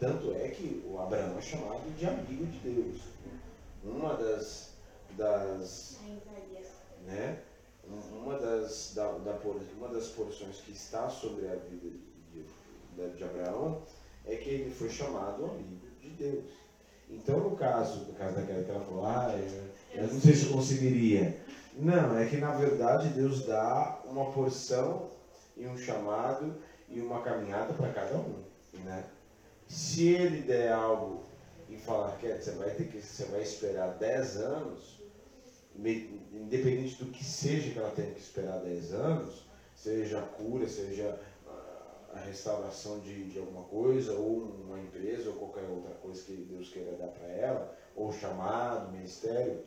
Tanto 0.02 0.34
é 0.34 0.48
que 0.48 0.84
o 0.90 1.00
Abraão 1.00 1.38
é 1.38 1.42
chamado 1.42 1.96
de 1.96 2.08
amigo 2.08 2.48
de 2.48 2.58
Deus. 2.58 3.02
Uma 3.84 4.16
das, 4.16 4.72
das 5.16 6.00
né? 7.06 7.40
uma 8.12 8.36
das, 8.40 8.94
da, 8.96 9.12
da, 9.20 9.40
uma 9.78 9.90
das 9.90 10.08
porções 10.08 10.56
que 10.62 10.72
está 10.72 11.08
sobre 11.08 11.48
a 11.48 11.54
vida 11.54 11.88
de, 12.34 12.44
de, 12.96 13.16
de 13.16 13.24
Abraão 13.24 13.84
é 14.26 14.38
que 14.38 14.50
ele 14.50 14.72
foi 14.72 14.90
chamado 14.90 15.46
amigo 15.46 15.86
de 16.02 16.10
Deus. 16.10 16.46
Então, 17.08 17.40
no 17.40 17.56
caso, 17.56 18.06
no 18.06 18.14
caso 18.14 18.38
daquela 18.38 18.64
que 18.64 18.72
ela 18.72 18.84
falou, 18.84 19.06
ah, 19.06 19.36
eu, 19.38 20.02
eu 20.02 20.08
não 20.12 20.20
sei 20.20 20.34
se 20.34 20.48
eu 20.48 20.54
conseguiria. 20.54 21.40
Não, 21.78 22.18
é 22.18 22.26
que 22.26 22.38
na 22.38 22.56
verdade 22.56 23.10
Deus 23.10 23.46
dá 23.46 24.02
uma 24.06 24.32
porção 24.32 25.12
e 25.56 25.68
um 25.68 25.78
chamado 25.78 26.56
e 26.90 27.00
uma 27.00 27.22
caminhada 27.22 27.72
para 27.76 27.94
cada 27.94 28.16
um, 28.16 28.44
né? 28.84 29.06
Se 29.72 30.10
ele 30.10 30.42
der 30.42 30.74
algo 30.74 31.24
e 31.70 31.78
falar 31.78 32.18
que 32.18 32.28
você 32.28 32.52
vai 32.52 32.72
ter 32.72 32.90
que 32.90 33.02
você 33.02 33.24
vai 33.26 33.42
esperar 33.42 33.98
10 33.98 34.38
anos, 34.38 35.00
independente 35.78 37.02
do 37.02 37.10
que 37.10 37.24
seja 37.24 37.72
que 37.72 37.80
ela 37.80 37.92
tenha 37.92 38.12
que 38.12 38.20
esperar 38.20 38.60
10 38.60 38.94
anos, 38.94 39.46
seja 39.74 40.20
a 40.20 40.24
cura, 40.24 40.68
seja 40.68 41.18
a 42.14 42.20
restauração 42.20 43.00
de, 43.00 43.30
de 43.30 43.40
alguma 43.40 43.64
coisa, 43.64 44.12
ou 44.12 44.40
uma 44.40 44.78
empresa, 44.78 45.30
ou 45.30 45.38
qualquer 45.38 45.64
outra 45.70 45.94
coisa 46.02 46.22
que 46.24 46.34
Deus 46.34 46.68
queira 46.68 46.98
dar 46.98 47.08
para 47.08 47.30
ela, 47.30 47.78
ou 47.96 48.12
chamado, 48.12 48.92
ministério, 48.92 49.64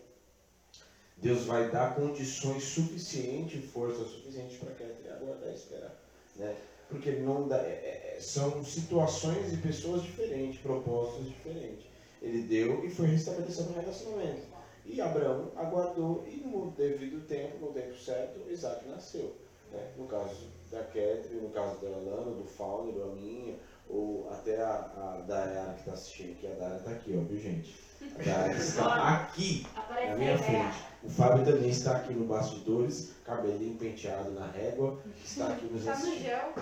Deus 1.17 1.45
vai 1.45 1.71
dar 1.71 1.95
condições 1.95 2.63
suficientes, 2.63 3.71
força 3.71 4.05
suficiente 4.05 4.59
para 4.59 4.75
que 4.75 4.83
ela 4.83 5.17
aguardar 5.17 5.51
e 5.51 5.55
esperar. 5.55 5.99
Né? 6.37 6.55
Porque 6.89 7.13
não 7.13 7.49
dá, 7.49 7.57
é, 7.59 8.15
é, 8.17 8.21
são 8.21 8.65
situações 8.65 9.53
e 9.53 9.57
pessoas 9.57 10.03
diferentes, 10.03 10.61
propósitos 10.61 11.27
diferentes. 11.27 11.87
Ele 12.23 12.43
deu 12.43 12.85
e 12.85 12.91
foi 12.91 13.07
restabelecendo 13.07 13.71
o 13.71 13.81
relacionamento. 13.81 14.55
E 14.87 15.01
Abraão 15.01 15.51
aguardou 15.57 16.25
e 16.27 16.37
no 16.37 16.71
devido 16.73 17.27
tempo, 17.27 17.59
no 17.59 17.73
tempo 17.73 17.97
certo, 17.97 18.41
Isaac 18.51 18.87
nasceu. 18.89 19.35
Né? 19.73 19.93
No 19.97 20.07
caso 20.07 20.49
da 20.71 20.83
Catherine, 20.85 21.41
no 21.43 21.51
caso 21.51 21.81
da 21.81 21.89
Lana, 21.89 22.33
do 22.33 22.45
Fauner, 22.45 23.03
a 23.03 23.15
minha, 23.15 23.57
ou 23.89 24.29
até 24.31 24.61
a, 24.61 24.75
a 24.75 25.25
Dayara 25.27 25.73
que 25.75 25.81
está 25.81 25.93
assistindo 25.93 26.33
aqui. 26.33 26.47
A 26.47 26.55
Dayara 26.55 26.77
está 26.77 26.91
aqui, 26.91 27.17
ó, 27.17 27.21
viu 27.25 27.39
gente? 27.39 27.75
A 28.15 28.23
Dayara 28.23 28.57
está 28.57 29.13
aqui, 29.15 29.67
na 29.77 30.17
minha 30.17 30.39
frente. 30.39 30.85
O 31.03 31.09
Fábio 31.11 31.45
também 31.45 31.69
está 31.69 31.97
aqui 31.97 32.15
no 32.15 32.27
bastidores, 32.27 33.13
cabelinho 33.25 33.77
penteado 33.77 34.31
na 34.33 34.47
régua, 34.47 34.99
está 35.23 35.49
aqui 35.49 35.67
nos 35.67 35.87
Está 35.87 35.99
no 35.99 36.17
gel. 36.17 36.53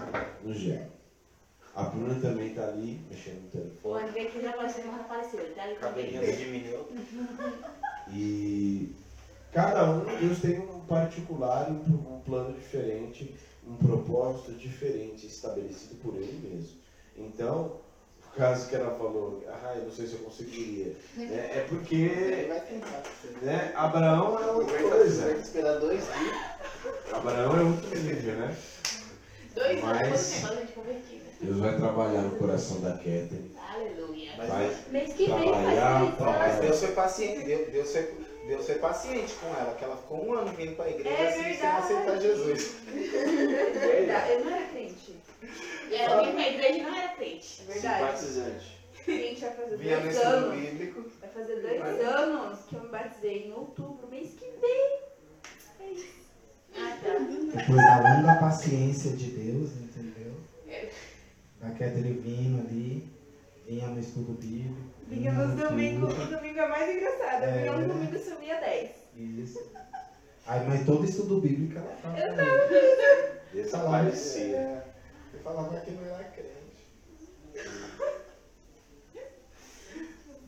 No 0.42 0.54
gel. 0.54 0.86
A 1.74 1.84
Bruna 1.84 2.20
também 2.20 2.48
está 2.48 2.64
ali, 2.64 3.00
mexendo 3.08 3.42
no 3.42 3.48
O 3.48 3.50
telefone. 3.50 4.08
André 4.08 4.24
que 4.26 4.42
já 4.42 4.50
apareceu, 4.50 4.84
mas 4.86 4.96
não 4.96 5.04
apareceu. 5.04 5.40
Ele 5.40 5.54
tá 5.54 5.62
ali 5.62 5.74
Cabelinho 5.76 6.36
diminuiu. 6.36 6.88
E 8.08 8.94
cada 9.52 9.90
um, 9.90 10.04
Deus 10.04 10.40
tem 10.40 10.58
um 10.58 10.80
particular, 10.80 11.68
e 11.70 11.72
um, 11.72 12.20
plano 12.26 12.52
diferente, 12.54 13.34
um 13.66 13.76
propósito 13.76 14.52
diferente 14.52 15.26
estabelecido 15.26 15.94
por 16.02 16.14
Ele 16.16 16.48
mesmo. 16.48 16.78
Então, 17.16 17.64
o 17.66 17.91
caso 18.36 18.68
que 18.68 18.74
ela 18.76 18.94
falou, 18.96 19.42
ah, 19.48 19.74
eu 19.76 19.84
não 19.84 19.92
sei 19.92 20.06
se 20.06 20.14
eu 20.14 20.20
conseguiria, 20.20 20.96
né, 21.16 21.50
é 21.52 21.58
Ele 21.58 21.68
porque 21.68 22.46
vai 22.48 22.60
tentar. 22.60 23.02
né, 23.42 23.72
Abraão 23.74 24.42
é 24.42 24.46
outra 24.52 24.78
coisa. 24.82 25.32
esperar 25.32 25.78
dois 25.78 26.00
dias. 26.00 26.36
Abraão 27.12 27.56
é 27.58 27.62
outro 27.62 27.98
nível, 27.98 28.34
né? 28.34 28.56
Dois 29.54 29.82
Mas-? 29.82 30.42
Deus 31.40 31.58
vai 31.58 31.76
trabalhar 31.76 32.22
no 32.22 32.36
coração 32.36 32.80
da 32.80 32.92
Catherine. 32.92 33.54
Aleluia. 33.74 34.30
Mas, 34.38 34.48
Vai 34.48 34.76
Mês 34.90 35.12
que 35.12 35.26
vem 35.26 35.42
trabalhar, 35.42 35.50
vai 35.50 35.72
ser 35.72 35.74
não, 36.00 36.06
mas 36.06 36.16
trabalhar. 36.16 36.60
Deus 36.60 36.78
foi 36.80 36.92
paciente. 36.92 37.44
Deus, 37.44 37.68
Deus, 37.70 37.92
foi, 37.92 38.14
Deus 38.46 38.66
foi 38.66 38.74
paciente 38.76 39.34
com 39.34 39.48
ela, 39.48 39.74
que 39.74 39.84
ela 39.84 39.96
ficou 39.96 40.24
um 40.26 40.32
ano 40.34 40.52
vindo 40.52 40.76
para 40.76 40.84
a 40.86 40.90
igreja 40.90 41.10
É 41.10 41.28
assim, 41.28 41.58
sem 41.58 41.68
aceitar 41.68 42.20
Jesus. 42.20 42.72
É 42.88 43.70
verdade. 43.72 44.32
Eu 44.32 44.44
não 44.44 44.52
era 44.54 44.66
crente. 44.68 45.16
E 45.90 45.94
ela 45.94 46.22
vinha 46.22 46.32
pra 46.34 46.48
igreja 46.48 46.82
não 46.82 46.96
era 46.96 47.08
crente. 47.14 47.62
É 47.68 47.72
verdade. 47.72 48.18
Simpatizante. 48.18 48.82
A 49.06 49.10
gente 49.10 49.40
vai 49.40 49.50
fazer 49.54 49.76
no 49.76 49.82
dois 49.82 50.16
anos. 50.18 50.54
bíblico. 50.60 51.10
Vai 51.20 51.30
fazer 51.30 51.56
dois 51.60 52.00
anos 52.06 52.58
que 52.68 52.74
eu 52.76 52.82
me 52.82 52.88
batizei 52.88 53.46
em 53.48 53.52
outubro, 53.52 54.08
mês 54.08 54.30
que 54.34 54.44
vem. 54.60 54.98
É 55.80 55.92
isso. 55.92 56.06
Ah, 56.76 56.96
tá. 57.02 57.18
Depois 57.18 57.84
da 57.86 57.98
longa 58.16 58.34
paciência 58.36 59.10
de 59.12 59.30
Deus, 59.32 59.70
entendeu? 59.72 60.32
É. 60.68 60.88
Da 61.60 61.70
Catherine 61.70 62.12
vindo 62.20 62.60
ali, 62.66 63.10
vinha 63.66 63.88
no 63.88 64.00
estudo 64.00 64.32
bíblico. 64.34 64.76
Vinha 65.08 65.32
nos 65.32 65.48
no 65.50 65.68
domingos, 65.68 66.14
o 66.14 66.26
domingo 66.26 66.58
é 66.60 66.68
mais 66.68 66.96
engraçado. 66.96 67.42
Eu 67.44 67.52
vinha 67.52 67.66
É. 67.66 67.76
no 67.76 67.88
domingo 67.92 68.16
e 68.16 68.18
subia 68.20 68.60
10. 68.60 68.90
Isso. 69.16 69.70
Aí, 70.46 70.66
mas 70.66 70.86
todo 70.86 71.04
estudo 71.04 71.40
bíblico 71.40 71.78
ela 71.78 71.94
fala. 71.96 72.18
Eu 72.18 72.32
aí. 72.38 73.40
Desaparecer. 73.52 74.82
Falava 75.42 75.80
que 75.80 75.90
não 75.90 76.04
era 76.04 76.24
crente. 76.24 76.86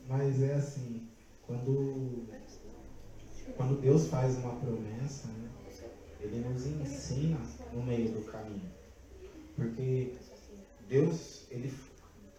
Mas 0.07 0.41
é 0.41 0.53
assim, 0.53 1.09
quando, 1.45 2.27
quando 3.57 3.81
Deus 3.81 4.07
faz 4.07 4.37
uma 4.37 4.55
promessa, 4.55 5.27
né, 5.27 5.49
Ele 6.21 6.47
nos 6.47 6.65
ensina 6.65 7.37
no 7.73 7.83
meio 7.83 8.11
do 8.13 8.31
caminho. 8.31 8.71
Porque 9.55 10.13
Deus, 10.87 11.45
ele, 11.51 11.73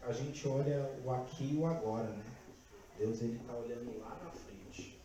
a 0.02 0.12
gente 0.12 0.48
olha 0.48 0.90
o 1.04 1.11
aqui 1.11 1.52
e 1.52 1.57
o 1.57 1.66
agora, 1.66 2.09
né? 2.09 2.24
Deus 2.98 3.20
ele 3.20 3.36
está 3.36 3.52
olhando 3.54 3.98
lá 3.98 4.18
na 4.24 4.30
frente. 4.30 4.98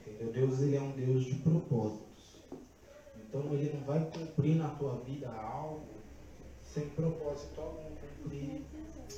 Entendeu? 0.00 0.32
Deus 0.32 0.60
ele 0.60 0.76
é 0.76 0.80
um 0.80 0.92
Deus 0.92 1.24
de 1.24 1.34
propósitos. 1.36 2.42
Então 3.16 3.52
ele 3.52 3.74
não 3.74 3.84
vai 3.84 4.10
cumprir 4.10 4.56
na 4.56 4.68
tua 4.70 4.96
vida 5.00 5.28
algo 5.30 5.95
sem 6.76 6.90
propósito 6.90 7.58
algum 7.58 7.96
cumprir. 7.96 8.62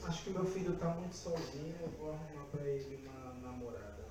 Acho 0.04 0.22
que 0.22 0.30
meu 0.30 0.44
filho 0.44 0.74
está 0.74 0.94
muito 0.94 1.16
sozinho, 1.16 1.74
eu 1.80 1.88
vou 1.98 2.12
arrumar 2.12 2.44
para 2.52 2.62
ele 2.62 3.04
uma 3.04 3.34
namorada. 3.34 4.06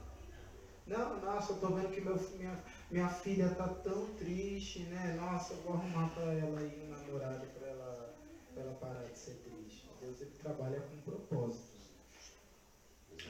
Não, 0.86 1.22
nossa, 1.22 1.54
eu 1.54 1.60
tô 1.60 1.68
vendo 1.68 1.90
que 1.94 2.02
meu, 2.02 2.20
minha, 2.38 2.62
minha 2.92 3.08
filha 3.08 3.50
tá 3.52 3.70
tão 3.70 4.06
triste, 4.16 4.80
né? 4.80 5.18
Nossa, 5.18 5.54
eu 5.54 5.62
vou 5.62 5.76
arrumar 5.76 6.10
para 6.10 6.34
ela 6.34 6.60
aí 6.60 6.84
um 6.84 6.90
namorado 6.90 7.48
para 7.58 7.68
ela, 7.68 8.16
pra 8.54 8.64
ela 8.64 8.74
parar 8.76 9.06
de 9.06 9.18
ser 9.18 9.36
triste. 9.36 9.90
Deus 10.02 10.20
ele 10.20 10.32
trabalha 10.42 10.82
com 10.82 11.12
propósitos. 11.12 11.94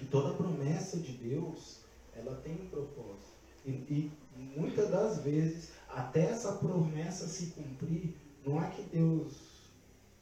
E 0.01 0.05
toda 0.05 0.33
promessa 0.33 0.97
de 0.97 1.13
Deus, 1.13 1.81
ela 2.15 2.35
tem 2.41 2.53
um 2.53 2.69
propósito. 2.69 3.37
E, 3.65 3.69
e 3.69 4.11
muitas 4.35 4.89
das 4.89 5.19
vezes, 5.19 5.73
até 5.87 6.31
essa 6.31 6.53
promessa 6.53 7.27
se 7.27 7.47
cumprir, 7.51 8.15
não 8.43 8.63
é 8.63 8.69
que 8.71 8.81
Deus 8.83 9.46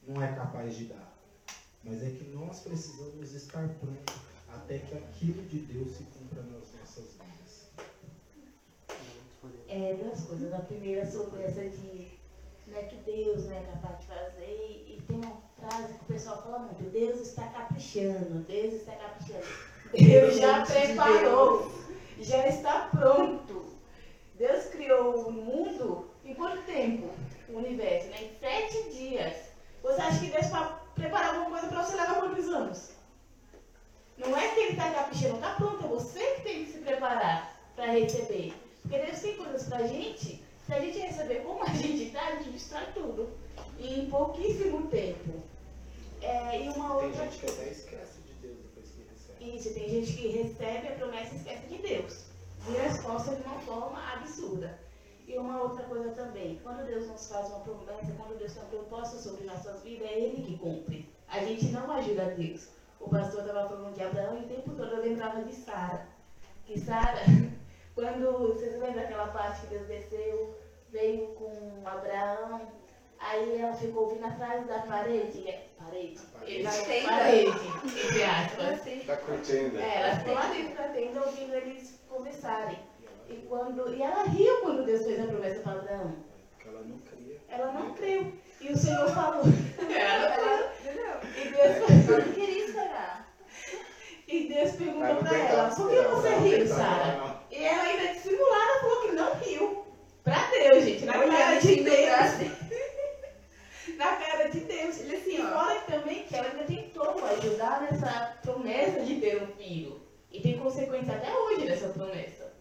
não 0.08 0.22
é 0.22 0.34
capaz 0.34 0.76
de 0.76 0.86
dar, 0.86 1.18
mas 1.84 2.04
é 2.04 2.10
que 2.10 2.24
nós 2.26 2.60
precisamos 2.60 3.34
estar 3.34 3.68
prontos 3.80 4.16
até 4.50 4.80
que 4.80 4.98
aquilo 4.98 5.44
de 5.44 5.60
Deus 5.60 5.98
se 5.98 6.04
cumpra 6.04 6.42
nas 6.44 6.74
nossas 6.74 7.14
vidas. 7.14 7.70
É, 9.68 9.94
duas 9.96 10.22
coisas. 10.22 10.54
A 10.54 10.60
primeira 10.60 11.06
sobre 11.10 11.44
essa 11.44 11.62
de 11.70 12.08
né, 12.68 12.84
que 12.84 12.96
Deus 12.98 13.46
não 13.46 13.58
é 13.58 13.62
capaz 13.62 14.00
de 14.00 14.08
fazer. 14.08 14.86
E 14.88 15.02
tem 15.08 15.18
uma 15.18 15.42
frase 15.60 15.94
que 15.94 16.04
o 16.04 16.14
pessoal 16.14 16.42
fala 16.44 16.60
muito, 16.60 16.84
Deus 16.92 17.20
está 17.22 17.48
caprichando, 17.48 18.44
Deus 18.48 18.74
está 18.74 18.94
caprichando. 18.94 19.46
Deus 19.94 20.38
já 20.38 20.66
preparou, 20.66 21.72
já 22.20 22.48
está 22.48 22.90
pronto. 22.90 23.66
Deus 24.38 24.66
criou 24.66 25.28
o 25.28 25.32
mundo 25.32 26.10
em 26.26 26.34
quanto 26.34 26.66
tempo? 26.66 27.10
O 27.48 27.58
universo, 27.58 28.10
né? 28.10 28.24
Em 28.24 28.40
sete 28.40 28.90
dias. 28.92 29.45
Você 29.86 30.02
acha 30.02 30.20
que 30.20 30.32
Deus 30.32 30.48
para 30.48 30.66
preparar 30.96 31.36
alguma 31.36 31.52
coisa 31.52 31.68
para 31.68 31.84
você 31.84 31.96
levar 31.96 32.16
quantos 32.16 32.50
anos? 32.50 32.90
Não 34.18 34.36
é 34.36 34.48
que 34.48 34.60
ele 34.62 34.72
está 34.72 34.90
caprichando, 34.90 35.36
está 35.36 35.54
pronto, 35.54 35.86
é 35.86 35.88
você 35.88 36.20
que 36.20 36.42
tem 36.42 36.66
que 36.66 36.72
se 36.72 36.80
preparar. 36.80 37.56
para 37.76 37.92
receber. 37.92 38.54
Porque 38.82 38.98
Deus 38.98 39.20
tem 39.20 39.38
coisas 39.38 39.64
para 39.68 39.78
a 39.80 39.88
gente, 39.88 40.44
se 40.66 40.74
a 40.74 40.80
gente 40.80 40.98
receber 40.98 41.42
como 41.42 41.64
a 41.64 41.68
gente 41.68 42.06
está, 42.06 42.26
a 42.26 42.36
gente 42.38 42.50
destrói 42.50 42.86
tudo. 42.96 43.30
Em 43.80 44.10
pouquíssimo 44.10 44.88
tempo. 44.88 45.44
É, 46.22 46.64
e 46.64 46.70
uma 46.70 46.98
Tem 46.98 47.10
outra 47.10 47.26
gente 47.26 47.38
que 47.38 47.46
até 47.46 47.70
esquece 47.70 48.22
de 48.26 48.34
Deus 48.42 48.58
depois 48.58 48.90
que 48.90 49.04
recebe. 49.04 49.56
isso, 49.56 49.74
tem 49.76 49.90
gente 49.90 50.14
que 50.14 50.28
recebe 50.30 50.88
a 50.88 50.96
promessa 50.96 51.36
e 51.36 51.38
esquece 51.38 51.68
de 51.68 51.78
Deus. 51.78 52.26
Vira 52.62 52.86
as 52.88 53.00
costas 53.02 53.38
de 53.38 53.44
uma 53.44 53.60
forma 53.60 54.02
absurda. 54.14 54.80
E 55.28 55.38
uma 55.38 55.64
outra 55.64 55.84
coisa 55.86 56.12
também, 56.12 56.60
quando 56.62 56.86
Deus 56.86 57.08
nos 57.08 57.28
faz 57.28 57.48
uma 57.50 57.60
promessa, 57.62 58.14
quando 58.18 58.38
Deus 58.38 58.54
tem 58.54 58.64
um 58.64 58.68
propósito 58.68 59.24
sobre 59.24 59.46
nossas 59.46 59.82
vidas, 59.82 60.08
é 60.08 60.20
Ele 60.20 60.44
que 60.44 60.58
cumpre. 60.58 61.10
A 61.28 61.40
gente 61.40 61.66
não 61.68 61.92
ajuda 61.92 62.24
a 62.24 62.30
Deus. 62.30 62.68
O 63.00 63.10
pastor 63.10 63.42
estava 63.42 63.68
falando 63.68 63.94
de 63.94 64.04
Abraão 64.04 64.38
e 64.38 64.46
o 64.46 64.48
tempo 64.48 64.72
todo 64.72 64.96
eu 64.96 65.02
lembrava 65.02 65.42
de 65.44 65.54
Sara. 65.54 66.08
Que 66.66 66.80
Sara, 66.80 67.22
quando, 67.96 68.54
vocês 68.54 68.74
lembram 68.74 69.02
daquela 69.02 69.28
parte 69.28 69.62
que 69.62 69.68
Deus 69.68 69.88
desceu, 69.88 70.56
veio 70.92 71.28
com 71.30 71.82
Abraão, 71.86 72.62
aí 73.20 73.60
ela 73.60 73.74
ficou 73.76 74.04
ouvindo 74.04 74.26
atrás 74.26 74.66
da 74.68 74.80
parede, 74.80 75.48
é, 75.48 75.68
parede, 75.78 76.22
Parede. 76.34 76.64
Da 76.64 76.72
parede, 77.10 77.50
entre 77.86 78.24
aspas. 78.24 79.06
Da 79.06 79.18
curtindo. 79.18 79.80
É, 79.80 80.02
ela 80.02 80.16
ficou 80.18 80.34
lá 80.36 80.48
dentro 80.48 80.76
da 80.76 80.90
tenda 80.90 81.26
ouvindo 81.26 81.54
eles 81.54 82.00
conversarem. 82.08 82.78
E, 83.30 83.34
quando, 83.48 83.94
e 83.96 84.02
ela 84.02 84.24
riu 84.24 84.58
quando 84.62 84.86
Deus 84.86 85.06
fez 85.06 85.20
a 85.20 85.28
promessa 85.28 85.60
para 85.62 85.72
Abraão. 85.74 86.16
Porque 86.52 86.68
ela 86.70 86.82
não 86.82 87.00
cria. 87.00 87.38
Ela 87.50 87.72
não 87.72 87.94
creu. 87.94 88.34
E 88.62 88.72
o 88.72 88.78
Senhor 88.78 89.10
falou. 89.10 89.44
Ela 89.90 90.36
ela, 90.36 90.74
Entendeu? 90.80 91.16
e, 91.38 91.50
Deus, 91.50 92.10
Eu 92.10 92.26
não 92.26 92.34
queria 92.34 92.66
esperar. 92.66 93.36
e 94.28 94.48
Deus 94.48 94.72
perguntou 94.74 95.16
para 95.18 95.38
ela, 95.38 95.70
por 95.70 95.90
que 95.90 96.02
você 96.02 96.30
riu, 96.36 96.68
Sara? 96.68 97.42
E 97.52 97.64
ela 97.64 97.84
ainda 97.84 98.14
dissimulada 98.14 98.80
falou 98.82 99.02
que 99.02 99.12
não 99.12 99.34
riu. 99.36 99.86
Pra 100.24 100.50
Deus, 100.50 100.84
gente. 100.84 101.06
Na 101.06 101.14
cara 101.14 101.60
de 101.60 101.68
assim 101.68 101.84
Deus. 101.84 102.56
Na 103.98 104.16
cara 104.18 104.50
de 104.50 104.60
Deus. 104.62 105.00
Ele 105.00 105.16
assim, 105.16 105.36
E 105.36 105.38
fora 105.38 105.80
também 105.82 106.24
que 106.24 106.36
ela 106.36 106.48
ainda 106.50 106.64
tentou 106.64 107.24
ajudar 107.26 107.82
nessa 107.84 108.38
promessa 108.42 109.02
de 109.02 109.20
ter 109.22 109.42
um 109.44 109.48
filho. 109.56 110.02
E 110.32 110.42
tem 110.42 110.58
consequência 110.60 111.16
até 111.16 111.32
hoje 111.34 111.66
dessa 111.66 111.90
promessa. 111.90 112.55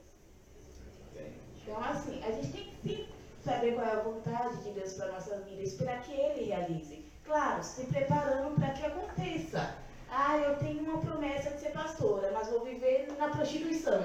Então, 1.66 1.82
assim, 1.82 2.22
a 2.22 2.30
gente 2.30 2.52
tem 2.52 2.64
que 2.64 2.76
sim 2.88 3.06
saber 3.42 3.74
qual 3.74 3.86
é 3.86 3.92
a 3.92 4.00
vontade 4.02 4.56
de 4.62 4.70
Deus 4.72 4.92
para 4.94 5.06
a 5.08 5.12
nossa 5.12 5.36
vida, 5.40 5.62
esperar 5.62 6.02
que 6.02 6.12
Ele 6.12 6.44
realize. 6.44 7.04
Claro, 7.24 7.62
se 7.64 7.86
preparando 7.86 8.54
para 8.54 8.70
que 8.70 8.84
aconteça. 8.84 9.74
Ah, 10.10 10.36
eu 10.38 10.56
tenho 10.58 10.80
uma 10.82 10.98
promessa 10.98 11.50
de 11.50 11.60
ser 11.60 11.70
pastora, 11.70 12.30
mas 12.32 12.48
vou 12.48 12.62
viver 12.64 13.08
na 13.18 13.28
prostituição. 13.30 14.04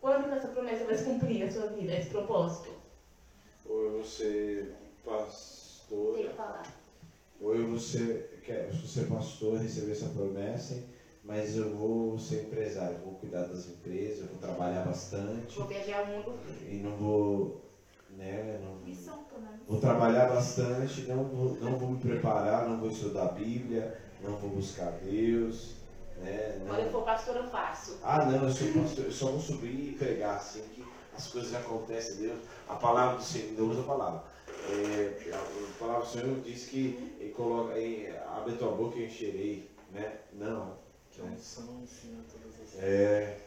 Quando 0.00 0.28
que 0.28 0.34
essa 0.34 0.48
promessa 0.48 0.84
vai 0.84 0.96
se 0.96 1.04
cumprir 1.04 1.44
na 1.44 1.50
sua 1.50 1.68
vida, 1.68 1.92
esse 1.94 2.08
propósito? 2.08 2.70
Ou 3.64 3.84
eu 3.84 3.90
vou 3.92 4.04
ser 4.04 4.74
Tem 5.04 5.04
pastora, 5.04 6.28
que 6.28 6.34
falar. 6.34 6.62
ou 7.40 7.54
eu 7.54 7.68
vou 7.68 7.78
ser, 7.78 8.40
quer- 8.44 8.66
eu 8.66 8.72
vou 8.72 8.86
ser 8.88 9.06
pastor, 9.06 9.58
receber 9.58 9.92
essa 9.92 10.08
promessa, 10.08 10.82
mas 11.24 11.56
eu 11.56 11.74
vou 11.76 12.18
ser 12.18 12.44
empresário, 12.44 12.98
vou 13.04 13.14
cuidar 13.14 13.44
das 13.44 13.66
empresas, 13.66 14.28
vou 14.28 14.38
trabalhar 14.38 14.84
bastante 14.84 15.56
Vou 15.58 15.68
viajar 15.68 16.02
o 16.02 16.06
mundo. 16.06 16.38
e 16.68 16.74
não 16.76 16.96
vou, 16.96 17.64
né, 18.10 18.60
não, 18.62 18.76
Missão, 18.84 19.22
Vou 19.68 19.80
trabalhar 19.80 20.28
bastante, 20.28 21.02
não 21.02 21.24
vou, 21.24 21.54
não 21.60 21.78
vou 21.78 21.90
me 21.90 21.98
preparar, 21.98 22.68
não 22.68 22.78
vou 22.78 22.90
estudar 22.90 23.26
a 23.26 23.32
Bíblia, 23.32 23.96
não 24.20 24.36
vou 24.36 24.50
buscar 24.50 24.90
Deus, 25.02 25.76
né? 26.18 26.60
Quando 26.66 26.78
eu 26.78 26.84
Não. 26.86 26.92
for 26.92 27.04
pastor, 27.04 27.36
eu 27.36 27.48
faço. 27.48 27.98
Ah, 28.02 28.24
não, 28.24 28.48
eu, 28.48 28.52
sou 28.52 28.68
pastor, 28.72 29.04
eu 29.04 29.12
só 29.12 29.26
vou 29.30 29.40
subir 29.40 29.90
e 29.90 29.92
pregar 29.92 30.36
assim 30.36 30.62
que 30.74 30.84
as 31.16 31.28
coisas 31.28 31.54
acontecem, 31.54 32.16
Deus. 32.16 32.40
A 32.68 32.74
palavra 32.74 33.16
do 33.16 33.22
Senhor, 33.22 33.54
Deus 33.54 33.70
usa 33.72 33.80
a 33.80 33.84
palavra. 33.84 34.24
É, 34.68 35.32
a, 35.32 35.78
palavra 35.78 36.02
do 36.02 36.08
Senhor 36.08 36.40
diz 36.40 36.66
que 36.66 37.16
ele 37.18 37.32
coloca, 37.32 37.72
abre 37.72 38.54
a 38.54 38.56
tua 38.56 38.72
boca 38.72 38.98
e 38.98 39.02
eu 39.02 39.06
encherei, 39.06 39.70
né? 39.92 40.18
Não. 40.32 40.76
Que 41.12 41.20
a 41.20 41.24
unção 41.24 41.80
ensina 41.82 42.22
todas 42.30 42.48
as 42.48 42.70
coisas. 42.70 42.82
É, 42.82 43.38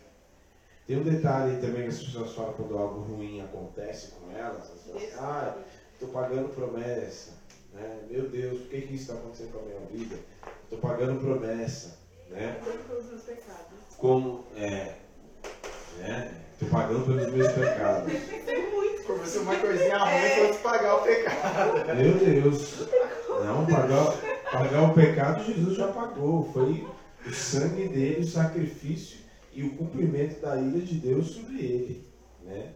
tem 0.88 0.97
um 0.97 1.03
detalhe 1.03 1.59
também 1.59 1.84
que 1.84 1.89
as 1.89 2.03
pessoas 2.03 2.34
falam 2.34 2.53
quando 2.53 2.78
algo 2.78 3.01
ruim 3.01 3.41
acontece 3.41 4.11
com 4.11 4.32
elas, 4.32 4.70
elas 4.70 4.84
falam 4.84 4.97
assim, 4.97 5.16
ah, 5.18 5.57
Estou 5.95 6.09
pagando 6.09 6.49
promessa. 6.49 7.32
Né? 7.74 7.99
Meu 8.09 8.28
Deus, 8.28 8.59
por 8.59 8.70
que, 8.70 8.82
que 8.82 8.95
isso 8.95 9.03
está 9.03 9.13
acontecendo 9.13 9.53
com 9.53 9.59
a 9.59 9.61
minha 9.61 9.80
vida? 9.91 10.18
Estou 10.63 10.80
pagando 10.80 11.22
promessa. 11.22 11.97
Né? 12.30 12.59
Pecados. 13.26 13.95
Como. 13.97 14.45
É. 14.57 14.95
Estou 16.51 16.70
pagando 16.70 17.05
pelos 17.05 17.34
meus 17.34 17.51
pecados. 17.53 18.13
Como 19.07 19.26
se 19.26 19.38
uma 19.38 19.55
coisinha 19.55 19.97
ruim 19.97 20.47
fosse 20.47 20.59
pagar 20.59 20.95
o 20.95 21.03
pecado. 21.03 21.95
Meu 21.95 22.13
Deus. 22.13 22.88
Não, 23.30 23.66
pagar, 23.66 24.18
pagar 24.51 24.82
o 24.84 24.93
pecado 24.93 25.45
Jesus 25.45 25.78
já 25.78 25.88
pagou. 25.88 26.51
Foi 26.51 26.86
o 27.26 27.34
sangue 27.34 27.88
dele, 27.88 28.21
o 28.21 28.28
sacrifício 28.28 29.19
e 29.53 29.63
o 29.63 29.76
cumprimento 29.76 30.41
da 30.41 30.59
ira 30.59 30.80
de 30.80 30.95
Deus 30.95 31.32
sobre 31.32 31.59
ele. 31.59 32.07
Né? 32.43 32.73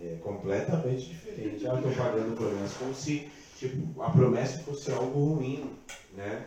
É 0.00 0.16
completamente 0.22 1.08
diferente. 1.08 1.66
Ah, 1.66 1.74
estou 1.74 1.92
pagando 1.92 2.36
promessa. 2.36 2.78
Como 2.78 2.94
se 2.94 3.30
tipo, 3.56 4.02
a 4.02 4.10
promessa 4.10 4.58
fosse 4.62 4.90
algo 4.90 5.34
ruim. 5.34 5.76
Né? 6.14 6.46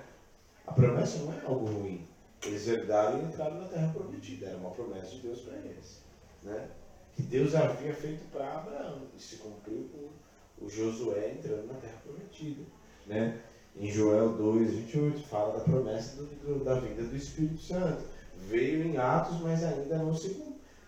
A 0.65 0.73
promessa 0.73 1.19
não 1.19 1.33
é 1.33 1.41
algo 1.45 1.65
ruim. 1.65 2.07
Eles 2.45 2.67
herdaram 2.67 3.21
e 3.21 3.25
entraram 3.25 3.61
na 3.61 3.67
terra 3.67 3.91
prometida. 3.93 4.47
Era 4.47 4.57
uma 4.57 4.71
promessa 4.71 5.07
de 5.07 5.19
Deus 5.19 5.41
para 5.41 5.57
eles. 5.57 6.01
Né? 6.43 6.69
Que 7.15 7.21
Deus 7.23 7.55
havia 7.55 7.93
feito 7.93 8.23
para 8.31 8.59
Abraão. 8.59 9.03
E 9.15 9.21
se 9.21 9.37
cumpriu 9.37 9.89
com 9.91 10.65
o 10.65 10.69
Josué 10.69 11.33
entrando 11.37 11.67
na 11.67 11.75
terra 11.75 12.01
prometida. 12.03 12.63
Né? 13.05 13.39
Em 13.78 13.91
Joel 13.91 14.30
2, 14.38 14.71
28, 14.71 15.21
fala 15.28 15.57
da 15.57 15.63
promessa 15.63 16.15
do- 16.15 16.26
do- 16.28 16.63
da 16.63 16.76
vinda 16.80 17.03
do 17.03 17.15
Espírito 17.15 17.61
Santo. 17.61 18.03
Veio 18.47 18.84
em 18.86 18.97
Atos, 18.97 19.39
mas 19.41 19.63
ainda 19.63 19.97
não 19.97 20.15
se, 20.15 20.41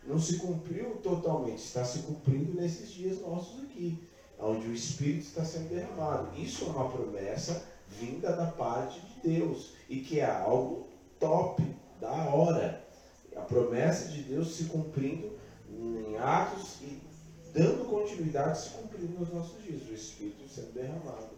não 0.06 0.18
se 0.20 0.38
cumpriu 0.38 0.96
totalmente. 1.04 1.58
Está 1.64 1.84
se 1.84 2.00
cumprindo 2.00 2.54
nesses 2.60 2.90
dias 2.92 3.20
nossos 3.20 3.62
aqui, 3.64 4.00
onde 4.40 4.68
o 4.68 4.74
Espírito 4.74 5.26
está 5.28 5.44
sendo 5.44 5.70
derramado. 5.70 6.30
Isso 6.40 6.66
é 6.66 6.68
uma 6.70 6.90
promessa 6.90 7.64
vinda 7.90 8.34
da 8.36 8.48
parte 8.48 9.02
de 9.02 9.36
Deus 9.38 9.74
e 9.90 10.00
que 10.00 10.20
é 10.20 10.26
algo 10.26 10.88
top, 11.20 11.64
da 12.00 12.12
hora. 12.30 12.86
A 13.36 13.42
promessa 13.42 14.10
de 14.10 14.24
Deus 14.24 14.56
se 14.56 14.66
cumprindo 14.66 15.32
em 15.70 16.18
Atos 16.18 16.78
e 16.82 17.02
dando 17.54 17.86
continuidade 17.90 18.60
se 18.62 18.70
cumprindo 18.70 19.20
nos 19.20 19.34
nossos 19.34 19.62
dias. 19.64 19.82
O 19.90 19.94
Espírito 19.94 20.48
sendo 20.48 20.72
derramado 20.74 21.36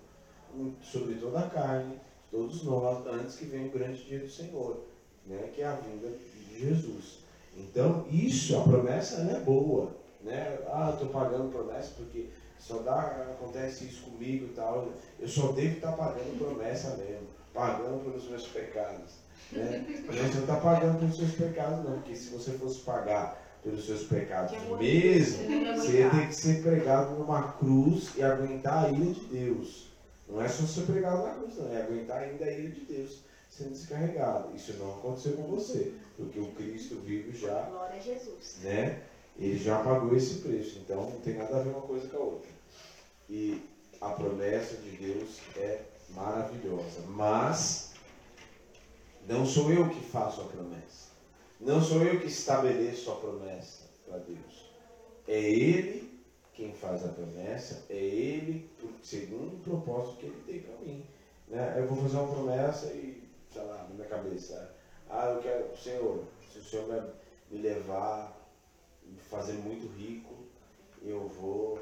sobre 0.81 1.15
toda 1.15 1.39
a 1.39 1.49
carne, 1.49 1.99
todos 2.31 2.63
nós, 2.63 3.05
antes 3.07 3.35
que 3.35 3.45
venha 3.45 3.67
o 3.67 3.71
grande 3.71 4.03
dia 4.03 4.19
do 4.19 4.29
Senhor, 4.29 4.81
né, 5.25 5.49
que 5.53 5.61
é 5.61 5.67
a 5.67 5.75
vinda 5.75 6.09
de 6.09 6.59
Jesus. 6.59 7.19
Então, 7.57 8.05
isso, 8.09 8.57
a 8.57 8.63
promessa 8.63 9.21
ela 9.21 9.37
é 9.37 9.39
boa. 9.39 9.95
Né? 10.21 10.59
Ah, 10.67 10.91
estou 10.93 11.09
pagando 11.09 11.51
promessa 11.51 11.93
porque 11.97 12.27
só 12.59 12.79
dá, 12.79 12.99
acontece 13.31 13.85
isso 13.85 14.03
comigo 14.03 14.45
e 14.45 14.49
tal. 14.49 14.89
Eu 15.19 15.27
só 15.27 15.51
devo 15.51 15.75
estar 15.75 15.93
pagando 15.93 16.37
promessa 16.37 16.95
mesmo, 16.97 17.27
pagando 17.53 18.03
pelos 18.03 18.29
meus 18.29 18.47
pecados. 18.47 19.13
Né? 19.51 20.03
Mas 20.05 20.15
você 20.15 20.35
não 20.35 20.41
está 20.41 20.57
pagando 20.57 20.99
pelos 20.99 21.17
seus 21.17 21.31
pecados, 21.31 21.83
não, 21.83 21.93
porque 21.93 22.15
se 22.15 22.29
você 22.29 22.51
fosse 22.51 22.81
pagar 22.81 23.41
pelos 23.63 23.85
seus 23.85 24.03
pecados 24.03 24.51
mesmo, 24.79 25.37
você 25.37 25.47
não 25.47 25.85
ia 25.85 26.09
ter 26.09 26.27
que 26.27 26.35
ser 26.35 26.61
pregado 26.61 27.15
numa 27.15 27.53
cruz 27.53 28.11
e 28.15 28.23
aguentar 28.23 28.85
a 28.85 28.89
ira 28.89 29.13
de 29.13 29.25
Deus. 29.25 29.88
Não 30.29 30.41
é 30.41 30.47
só 30.47 30.63
ser 30.63 30.81
pregado 30.83 31.23
na 31.23 31.33
cruz, 31.33 31.55
não, 31.57 31.73
é 31.73 31.81
aguentar 31.81 32.21
ainda 32.21 32.45
a 32.45 32.51
ira 32.51 32.69
de 32.69 32.81
Deus 32.81 33.19
sendo 33.49 33.71
descarregado. 33.71 34.55
Isso 34.55 34.73
não 34.73 34.91
aconteceu 34.91 35.33
com 35.33 35.43
você, 35.43 35.93
porque 36.15 36.39
o 36.39 36.51
Cristo 36.51 36.95
vivo 36.97 37.35
já, 37.35 37.63
Glória 37.63 37.95
a 37.95 37.99
Jesus. 37.99 38.57
né? 38.61 39.01
Ele 39.37 39.57
já 39.57 39.79
pagou 39.81 40.15
esse 40.15 40.35
preço, 40.39 40.79
então 40.79 41.09
não 41.09 41.19
tem 41.21 41.35
nada 41.35 41.57
a 41.57 41.63
ver 41.63 41.69
uma 41.69 41.81
coisa 41.81 42.07
com 42.09 42.17
a 42.17 42.19
outra. 42.19 42.49
E 43.29 43.61
a 44.01 44.09
promessa 44.09 44.75
de 44.77 44.91
Deus 44.91 45.39
é 45.55 45.81
maravilhosa, 46.09 47.01
mas 47.07 47.91
não 49.27 49.45
sou 49.45 49.71
eu 49.71 49.89
que 49.89 50.01
faço 50.01 50.41
a 50.41 50.45
promessa. 50.45 51.09
Não 51.59 51.81
sou 51.81 52.01
eu 52.03 52.19
que 52.19 52.27
estabeleço 52.27 53.11
a 53.11 53.15
promessa 53.15 53.83
para 54.07 54.17
Deus. 54.19 54.69
É 55.27 55.39
Ele 55.39 56.08
quem 56.59 56.73
faz 56.73 57.05
a 57.05 57.07
promessa, 57.07 57.85
é 57.89 57.95
Ele, 57.95 58.69
segundo 59.01 59.55
o 59.55 59.59
propósito 59.59 60.17
que 60.17 60.25
Ele 60.25 60.43
tem 60.45 60.59
para 60.59 60.75
mim. 60.85 61.05
Né? 61.47 61.75
Eu 61.77 61.87
vou 61.87 62.03
fazer 62.03 62.17
uma 62.17 62.35
promessa 62.35 62.87
e, 62.87 63.23
sei 63.49 63.63
lá, 63.63 63.87
na 63.89 63.95
minha 63.95 64.07
cabeça, 64.09 64.75
ah, 65.09 65.29
eu 65.29 65.41
quero, 65.41 65.77
Senhor, 65.77 66.25
se 66.51 66.59
o 66.59 66.63
Senhor 66.63 66.85
me, 66.89 67.57
me 67.57 67.63
levar, 67.63 68.37
me 69.05 69.17
fazer 69.21 69.53
muito 69.53 69.87
rico, 69.97 70.33
eu 71.01 71.29
vou, 71.29 71.79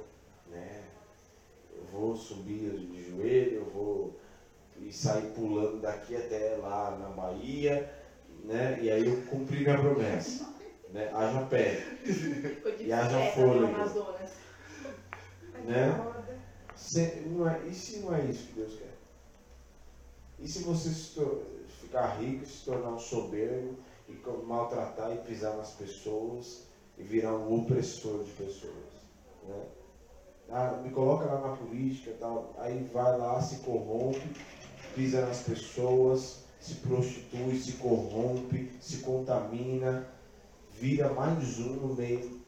né, 0.52 0.84
eu 1.76 1.84
vou 1.86 2.16
subir 2.16 2.70
de 2.70 3.10
joelho, 3.10 3.56
eu 3.56 3.66
vou 3.66 4.16
e 4.80 4.94
sair 4.94 5.32
pulando 5.32 5.82
daqui 5.82 6.16
até 6.16 6.56
lá 6.58 6.96
na 7.00 7.10
Bahia, 7.10 7.92
né? 8.44 8.78
E 8.80 8.92
aí 8.92 9.08
eu 9.08 9.24
cumpri 9.24 9.62
minha 9.62 9.76
promessa. 9.76 10.54
Né? 10.94 11.10
Haja 11.12 11.48
pé. 11.48 11.84
E 12.80 12.94
haja 12.94 13.32
fôlego. 13.32 13.74
Amazonas. 15.60 16.26
Né? 16.26 16.38
Se- 16.76 17.22
não 17.26 17.50
é- 17.50 17.68
e 17.68 17.74
se 17.74 18.00
não 18.00 18.16
é 18.16 18.26
isso 18.26 18.48
que 18.48 18.54
Deus 18.54 18.76
quer? 18.76 18.98
E 20.40 20.48
se 20.48 20.64
você 20.64 20.90
se 20.90 21.20
ficar 21.82 22.20
rico, 22.20 22.46
se 22.46 22.66
tornar 22.66 22.92
um 22.92 23.00
soberbo 23.00 23.76
e 24.08 24.14
maltratar 24.46 25.12
e 25.14 25.18
pisar 25.20 25.58
nas 25.58 25.72
pessoas 25.72 26.68
e 26.98 27.04
virar 27.04 27.36
um 27.36 27.62
opressor 27.62 28.24
de 28.24 28.32
pessoas? 28.32 28.94
Né? 29.48 29.64
Ah, 30.50 30.80
me 30.84 30.92
coloca 30.92 31.26
lá 31.26 31.42
na 31.42 31.56
política 31.58 32.12
e 32.12 32.14
tal, 32.14 32.54
aí 32.58 32.84
vai 32.94 33.18
lá, 33.18 33.42
se 33.42 33.58
corrompe, 33.58 34.22
pisa 34.96 35.26
nas 35.26 35.42
pessoas, 35.42 36.44
se 36.60 36.76
prostitui, 36.76 37.60
se 37.60 37.74
corrompe, 37.74 38.72
se 38.80 39.00
contamina, 39.00 40.08
vira 40.72 41.12
mais 41.14 41.60
um 41.60 41.74
no 41.74 41.96
meio 41.96 42.42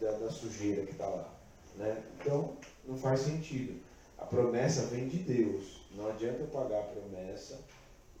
da, 0.00 0.12
da 0.12 0.30
sujeira 0.30 0.86
que 0.86 0.92
está 0.92 1.06
lá. 1.06 1.41
Né? 1.76 2.02
Então, 2.20 2.56
não 2.86 2.96
faz 2.96 3.20
sentido. 3.20 3.80
A 4.18 4.24
promessa 4.24 4.86
vem 4.86 5.08
de 5.08 5.18
Deus. 5.18 5.82
Não 5.94 6.08
adianta 6.08 6.40
eu 6.40 6.46
pagar 6.48 6.80
a 6.80 6.82
promessa 6.84 7.60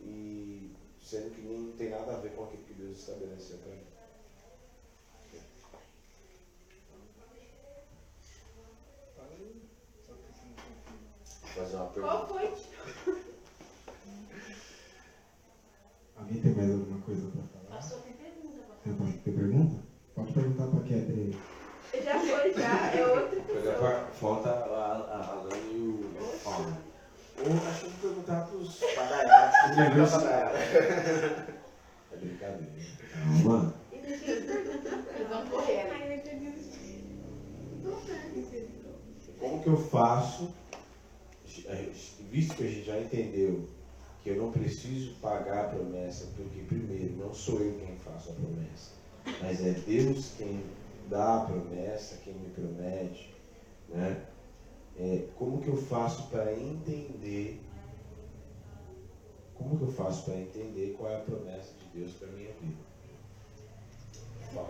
e 0.00 0.72
sendo 1.00 1.34
que 1.34 1.42
não 1.42 1.72
tem 1.76 1.90
nada 1.90 2.14
a 2.14 2.20
ver 2.20 2.32
com 2.32 2.44
aquilo 2.44 2.62
que 2.64 2.74
Deus 2.74 2.98
estabeleceu 2.98 3.58
para 3.58 3.72
mim. 3.72 3.82
Fazer 11.54 11.76
uma 11.76 11.86
Qual 11.88 12.26
pergunta. 12.26 12.26
foi? 12.26 13.22
Alguém 16.16 16.40
tem 16.40 16.54
mais 16.54 16.70
alguma 16.70 17.00
coisa 17.00 17.30
para 17.30 17.42
falar? 17.42 17.76
Pastor, 17.76 18.00
tem 18.00 18.12
pergunta 18.14 19.20
Tem, 19.24 19.34
pergunta? 19.34 19.82
Pode 20.14 20.32
perguntar 20.32 20.66
para 20.68 20.78
a 20.80 20.82
Ketri. 20.82 21.38
Já 22.00 22.18
foi, 22.18 22.54
já. 22.54 22.90
É 22.94 23.06
outra 23.06 23.40
pessoa. 23.40 24.08
Falta 24.18 24.48
a, 24.50 25.32
Alan 25.32 25.56
e 25.70 25.76
o 25.76 26.14
Paulo. 26.42 26.76
Ou 27.38 27.68
acho 27.68 27.80
que 27.80 27.86
eu 27.86 27.90
vou 27.90 28.00
perguntar 28.10 28.46
para 28.46 28.56
os 28.56 28.82
É 32.12 32.16
brincadeira. 32.16 32.72
Calma. 33.12 33.74
Eles 33.92 35.28
vão 35.28 35.46
correr. 35.46 35.84
né? 35.84 36.02
Como 39.38 39.60
que 39.60 39.68
eu 39.68 39.76
faço, 39.76 40.54
visto 42.30 42.54
que 42.54 42.62
a 42.62 42.68
gente 42.68 42.86
já 42.86 42.98
entendeu 43.00 43.68
que 44.22 44.30
eu 44.30 44.36
não 44.36 44.52
preciso 44.52 45.14
pagar 45.16 45.64
a 45.64 45.68
promessa, 45.68 46.28
porque 46.36 46.60
primeiro 46.60 47.16
não 47.16 47.34
sou 47.34 47.58
eu 47.60 47.74
quem 47.74 47.96
faço 47.96 48.30
a 48.30 48.34
promessa, 48.34 48.92
mas 49.42 49.60
é 49.66 49.72
Deus 49.72 50.34
quem 50.38 50.62
dá 51.12 51.42
a 51.42 51.46
promessa, 51.46 52.16
quem 52.24 52.34
me 52.34 52.50
promete, 52.50 53.34
né? 53.88 54.26
É, 54.98 55.28
como 55.36 55.60
que 55.62 55.68
eu 55.68 55.76
faço 55.76 56.28
para 56.28 56.52
entender 56.52 57.62
como 59.62 59.78
que 59.78 59.84
eu 59.84 59.92
faço 59.92 60.24
para 60.24 60.40
entender 60.40 60.96
qual 60.98 61.10
é 61.10 61.16
a 61.16 61.20
promessa 61.20 61.72
de 61.78 62.00
Deus 62.00 62.12
para 62.14 62.28
minha 62.28 62.52
vida? 62.54 62.76
Fala. 64.52 64.68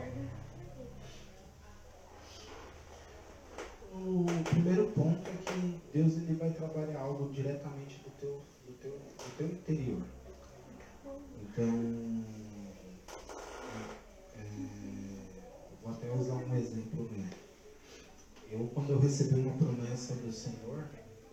O 3.95 4.27
primeiro 4.45 4.91
ponto 4.93 5.29
é 5.29 5.37
que 5.37 5.81
Deus 5.93 6.17
ele 6.17 6.35
vai 6.35 6.51
trabalhar 6.51 7.01
algo 7.01 7.33
diretamente 7.33 8.03
do 8.05 8.11
teu, 8.11 8.43
do 8.67 8.73
teu, 8.75 8.93
do 8.93 9.37
teu 9.37 9.47
interior. 9.47 10.03
Então, 11.43 12.25
é, 14.37 14.43
eu 15.71 15.79
vou 15.83 15.93
até 15.93 16.11
usar 16.11 16.35
meu. 16.97 17.43
Eu, 18.51 18.67
quando 18.75 18.91
eu 18.91 18.99
recebi 18.99 19.41
uma 19.41 19.57
promessa 19.57 20.15
do 20.17 20.31
Senhor, 20.31 20.85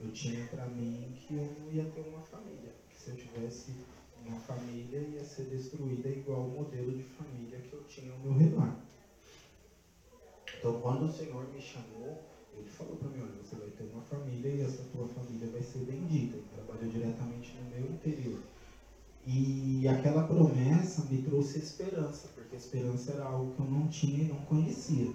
eu 0.01 0.12
tinha 0.12 0.45
para 0.47 0.66
mim 0.68 1.14
que 1.16 1.36
eu 1.36 1.55
não 1.60 1.72
ia 1.72 1.84
ter 1.86 2.01
uma 2.01 2.22
família. 2.22 2.74
Que 2.89 2.97
se 2.97 3.10
eu 3.10 3.16
tivesse 3.18 3.74
uma 4.26 4.39
família, 4.39 4.99
ia 4.99 5.24
ser 5.24 5.43
destruída 5.43 6.07
igual 6.07 6.41
o 6.41 6.49
modelo 6.49 6.91
de 6.95 7.03
família 7.03 7.60
que 7.60 7.74
eu 7.74 7.84
tinha 7.84 8.14
ao 8.14 8.20
meu 8.20 8.34
redor. 8.34 8.74
Então, 10.57 10.80
quando 10.82 11.05
o 11.05 11.12
Senhor 11.12 11.47
me 11.53 11.62
chamou, 11.62 12.24
ele 12.53 12.70
falou 12.70 12.95
para 12.97 13.10
mim, 13.10 13.22
olha, 13.22 13.43
você 13.43 13.55
vai 13.55 13.70
ter 13.70 13.84
uma 13.93 14.01
família 14.01 14.49
e 14.49 14.62
essa 14.62 14.84
tua 14.91 15.07
família 15.07 15.47
vai 15.49 15.62
ser 15.62 15.80
bendita. 15.80 16.38
Ele 16.38 16.45
trabalhou 16.53 16.91
diretamente 16.91 17.53
no 17.55 17.70
meu 17.70 17.91
interior. 17.91 18.39
E 19.26 19.88
aquela 19.88 20.24
promessa 20.24 21.05
me 21.05 21.22
trouxe 21.22 21.60
esperança, 21.60 22.30
porque 22.34 22.55
esperança 22.55 23.12
era 23.12 23.26
algo 23.26 23.53
que 23.53 23.60
eu 23.62 23.66
não 23.66 23.88
tinha 23.88 24.24
e 24.24 24.28
não 24.28 24.39
conhecia. 24.45 25.14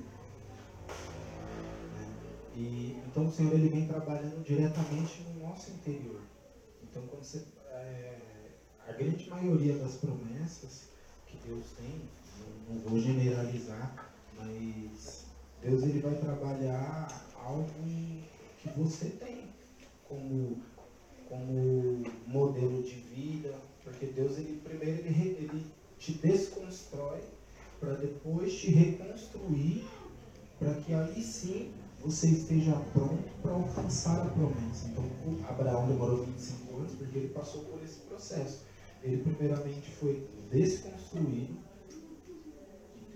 E, 2.56 2.96
então 3.06 3.26
o 3.26 3.32
Senhor 3.32 3.52
ele 3.52 3.68
vem 3.68 3.86
trabalhando 3.86 4.44
diretamente 4.44 5.22
no 5.22 5.46
nosso 5.46 5.70
interior. 5.70 6.20
Então 6.82 7.02
quando 7.06 7.24
você, 7.24 7.44
é, 7.70 8.16
a 8.86 8.92
grande 8.92 9.28
maioria 9.28 9.76
das 9.78 9.94
promessas 9.94 10.88
que 11.26 11.36
Deus 11.46 11.64
tem, 11.76 12.08
não, 12.38 12.74
não 12.74 12.80
vou 12.82 13.00
generalizar, 13.00 14.12
mas 14.36 15.26
Deus 15.60 15.82
ele 15.82 16.00
vai 16.00 16.14
trabalhar 16.14 17.26
algo 17.34 17.68
que 18.60 18.68
você 18.76 19.06
tem 19.10 19.48
como, 20.08 20.62
como 21.28 22.04
modelo 22.26 22.82
de 22.82 22.94
vida, 22.94 23.52
porque 23.82 24.06
Deus 24.06 24.38
ele 24.38 24.60
primeiro 24.60 25.00
ele, 25.00 25.36
ele 25.38 25.66
te 25.98 26.12
desconstrói 26.12 27.20
para 27.80 27.94
depois 27.94 28.54
te 28.54 28.70
reconstruir 28.70 29.84
para 30.58 30.74
que 30.74 30.94
aí 30.94 31.22
sim 31.22 31.72
você 32.04 32.28
esteja 32.28 32.72
pronto 32.92 33.24
para 33.42 33.52
alcançar 33.52 34.22
a 34.22 34.30
promessa. 34.30 34.88
Então 34.88 35.04
Abraão 35.48 35.88
demorou 35.88 36.24
25 36.24 36.76
anos 36.76 36.92
porque 36.92 37.18
ele 37.18 37.28
passou 37.28 37.64
por 37.64 37.82
esse 37.82 38.00
processo. 38.00 38.64
Ele 39.02 39.22
primeiramente 39.22 39.90
foi 39.90 40.26
desconstruído 40.50 41.64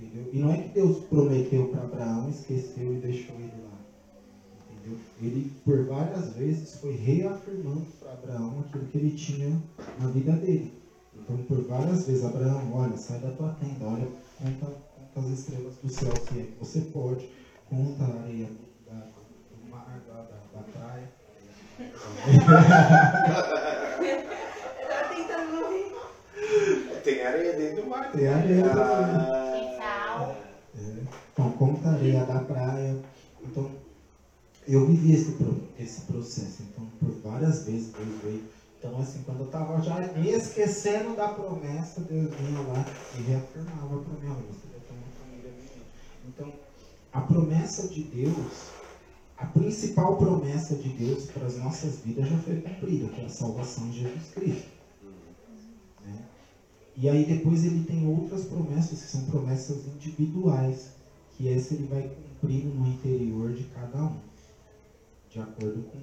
Entendeu? 0.00 0.30
E 0.32 0.38
não 0.38 0.52
é 0.52 0.62
que 0.62 0.68
Deus 0.68 1.04
prometeu 1.06 1.68
para 1.68 1.82
Abraão, 1.82 2.30
esqueceu 2.30 2.94
e 2.94 3.00
deixou 3.00 3.34
ele 3.34 3.52
lá. 3.64 3.78
Entendeu? 4.70 4.98
Ele, 5.20 5.52
por 5.64 5.86
várias 5.86 6.34
vezes, 6.34 6.76
foi 6.76 6.94
reafirmando 6.94 7.86
para 7.98 8.12
Abraão 8.12 8.60
aquilo 8.60 8.86
que 8.86 8.98
ele 8.98 9.10
tinha 9.16 9.60
na 9.98 10.08
vida 10.08 10.32
dele. 10.32 10.72
Então, 11.16 11.36
por 11.48 11.62
várias 11.64 12.06
vezes, 12.06 12.24
Abraão, 12.24 12.72
olha, 12.72 12.96
sai 12.96 13.18
da 13.18 13.32
tua 13.32 13.52
tenda, 13.54 13.84
olha, 13.84 14.08
conta, 14.38 14.66
conta 14.66 15.26
as 15.26 15.38
estrelas 15.38 15.74
do 15.82 15.88
céu, 15.88 16.12
é 16.12 16.42
que 16.42 16.54
você 16.60 16.80
pode, 16.82 17.28
conta 17.68 18.04
a 18.04 18.30
da 20.58 20.78
praia. 20.78 21.08
Tem 27.04 27.26
areia 27.26 27.52
dentro 27.54 27.82
do 27.82 27.88
mar. 27.88 28.12
Tem 28.12 28.28
areia. 28.28 28.64
Ah, 28.66 29.52
Tem 29.52 29.76
sal. 29.78 30.36
É. 30.76 31.02
Então, 31.32 31.52
conta 31.52 31.88
a 31.88 31.92
areia 31.92 32.24
da 32.24 32.40
praia. 32.40 32.96
Então, 33.42 33.70
eu 34.66 34.86
vivi 34.86 35.12
esse, 35.12 35.36
esse 35.78 36.00
processo. 36.02 36.62
Então, 36.62 36.86
por 37.00 37.10
várias 37.30 37.64
vezes 37.64 37.92
Deus 37.92 38.22
veio. 38.22 38.44
Então, 38.78 38.98
assim, 39.00 39.22
quando 39.24 39.40
eu 39.40 39.46
estava 39.46 39.82
já 39.82 39.96
me 39.96 40.30
esquecendo 40.30 41.16
da 41.16 41.28
promessa, 41.28 42.00
Deus 42.02 42.32
vinha 42.34 42.60
lá 42.60 42.84
e 43.16 43.22
reafirmava 43.22 43.98
para 43.98 44.12
mim, 44.20 44.28
olha, 44.28 44.46
você 44.46 44.68
vai 44.70 44.80
ter 44.80 44.92
uma 44.92 45.10
família 45.18 45.50
minha. 45.50 45.82
Então, 46.28 46.52
a 47.12 47.20
promessa 47.20 47.88
de 47.88 48.04
Deus, 48.04 48.70
a 49.38 49.46
principal 49.46 50.16
promessa 50.16 50.74
de 50.74 50.88
Deus 50.88 51.26
para 51.26 51.46
as 51.46 51.56
nossas 51.58 52.00
vidas 52.00 52.28
já 52.28 52.36
foi 52.38 52.60
cumprida, 52.60 53.08
que 53.08 53.20
é 53.20 53.24
a 53.24 53.28
salvação 53.28 53.88
de 53.88 54.00
Jesus 54.00 54.30
Cristo. 54.34 54.68
né? 56.04 56.24
E 56.96 57.08
aí 57.08 57.24
depois 57.24 57.64
ele 57.64 57.84
tem 57.84 58.04
outras 58.08 58.46
promessas 58.46 59.00
que 59.00 59.08
são 59.08 59.24
promessas 59.26 59.86
individuais, 59.86 60.90
que 61.36 61.48
essa 61.48 61.74
ele 61.74 61.86
vai 61.86 62.10
cumprindo 62.40 62.74
no 62.74 62.88
interior 62.88 63.52
de 63.52 63.62
cada 63.64 64.06
um, 64.06 64.18
de 65.30 65.38
acordo 65.38 65.84
com, 65.84 66.00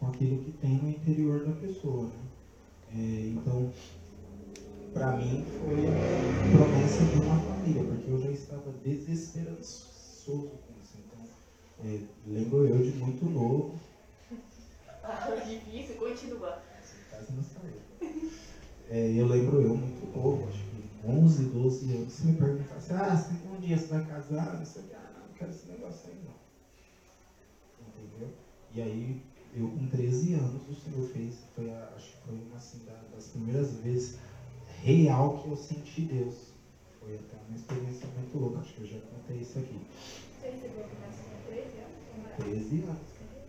com 0.00 0.06
aquilo 0.08 0.42
que 0.42 0.50
tem 0.50 0.78
no 0.78 0.90
interior 0.90 1.44
da 1.46 1.52
pessoa. 1.52 2.06
Né? 2.06 2.22
É, 2.94 3.28
então, 3.28 3.72
para 4.92 5.16
mim 5.16 5.44
foi 5.60 5.86
a 5.86 6.56
promessa 6.56 7.04
de 7.04 7.20
uma 7.20 7.38
família, 7.38 7.84
porque 7.84 8.10
eu 8.10 8.20
já 8.20 8.30
estava 8.32 8.72
desesperançoso 8.84 10.50
com 10.66 10.71
é, 11.82 11.98
lembro 12.26 12.64
eu 12.64 12.80
de 12.80 12.92
muito 12.92 13.24
novo, 13.26 13.68
Ah, 15.02 15.34
difícil, 15.44 15.96
continua. 15.96 16.56
quase 17.10 17.32
não 17.32 17.42
saiu. 17.42 17.74
É, 18.88 19.10
eu 19.12 19.26
lembro 19.26 19.60
eu 19.60 19.74
muito 19.74 20.06
novo, 20.16 20.46
acho 20.48 20.62
que 20.64 21.06
11, 21.06 21.44
12 21.46 21.92
anos, 21.92 22.12
se 22.12 22.24
me 22.24 22.32
perguntasse, 22.32 22.92
ah, 22.92 23.16
se 23.16 23.32
um 23.46 23.58
dia 23.58 23.76
você 23.76 23.88
vai 23.88 24.00
casar, 24.00 24.56
não 24.56 24.64
sei 24.64 24.82
o 24.82 24.84
que, 24.84 24.94
ah, 24.94 25.10
não, 25.12 25.20
não 25.20 25.32
quero 25.34 25.50
esse 25.50 25.66
negócio 25.66 26.08
aí 26.08 26.16
não. 26.24 26.32
Entendeu? 27.86 28.28
E 28.74 28.80
aí, 28.80 29.16
eu 29.52 29.68
com 29.68 29.86
13 29.86 30.32
anos, 30.34 30.60
o 30.68 30.74
Senhor 30.74 31.02
fez, 31.04 31.34
foi 31.54 31.68
acho 31.70 32.10
que 32.10 32.16
foi 32.24 32.34
uma 32.34 32.56
assim, 32.56 32.78
da- 32.86 33.02
das 33.14 33.26
primeiras 33.26 33.72
vezes 33.72 34.12
real 34.82 35.30
que 35.30 35.46
eu 35.48 35.56
senti 35.56 36.02
Deus. 36.02 36.52
foi 37.00 37.16
até 37.16 37.36
uma 37.48 37.56
experiência 37.56 38.06
muito 38.14 38.38
louca, 38.38 38.60
acho 38.60 38.72
que 38.74 38.80
eu 38.80 38.86
já 38.86 38.98
contei 39.10 39.38
isso 39.40 39.58
aqui. 39.58 39.76
Você 40.38 40.50
recebeu 40.50 40.84
a 40.84 40.86
13 41.52 41.78
anos? 41.78 42.36
13 42.38 42.82
anos, 42.84 43.08
cara. 43.18 43.44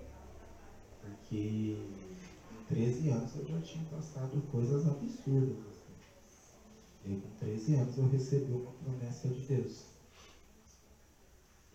Porque 1.01 1.35
em 1.37 2.65
13 2.67 3.09
anos 3.09 3.35
eu 3.35 3.45
já 3.45 3.61
tinha 3.61 3.85
passado 3.85 4.41
coisas 4.51 4.85
absurdas. 4.85 5.57
Assim. 5.57 7.13
E 7.13 7.15
com 7.15 7.29
13 7.39 7.75
anos 7.75 7.97
eu 7.97 8.09
recebi 8.09 8.51
uma 8.51 8.71
promessa 8.71 9.29
de 9.29 9.41
Deus. 9.41 9.85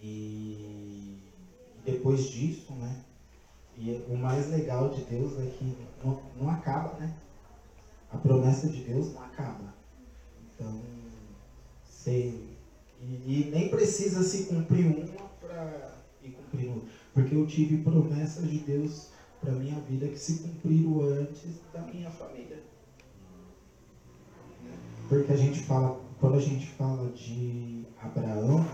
E 0.01 1.19
depois 1.85 2.29
disso, 2.31 2.73
né? 2.75 3.05
E 3.79 4.05
o 4.09 4.17
mais 4.17 4.51
legal 4.51 4.91
de 4.91 5.03
Deus 5.05 5.39
é 5.39 5.47
que 5.47 5.77
não, 6.05 6.23
não 6.37 6.51
acaba, 6.51 6.99
né? 6.99 7.17
A 8.11 8.19
promessa 8.19 8.69
de 8.69 8.83
Deus 8.85 9.15
não 9.15 9.23
acaba. 9.23 9.75
Então. 10.55 10.99
E, 12.07 12.51
e 13.03 13.51
nem 13.53 13.69
precisa 13.69 14.23
se 14.23 14.47
cumprir 14.47 14.87
uma 14.87 15.28
ir 16.29 16.33
cumprindo. 16.33 16.85
Porque 17.13 17.35
eu 17.35 17.47
tive 17.47 17.79
promessas 17.79 18.49
de 18.49 18.59
Deus 18.59 19.09
para 19.41 19.53
minha 19.53 19.79
vida 19.81 20.09
que 20.09 20.19
se 20.19 20.41
cumpriram 20.41 21.01
antes 21.03 21.61
da 21.73 21.83
minha 21.83 22.11
família. 22.11 22.63
Porque 25.09 25.33
a 25.33 25.37
gente 25.37 25.61
fala, 25.61 26.01
quando 26.21 26.37
a 26.37 26.41
gente 26.41 26.67
fala 26.67 27.11
de 27.13 27.85
Abraão, 28.01 28.65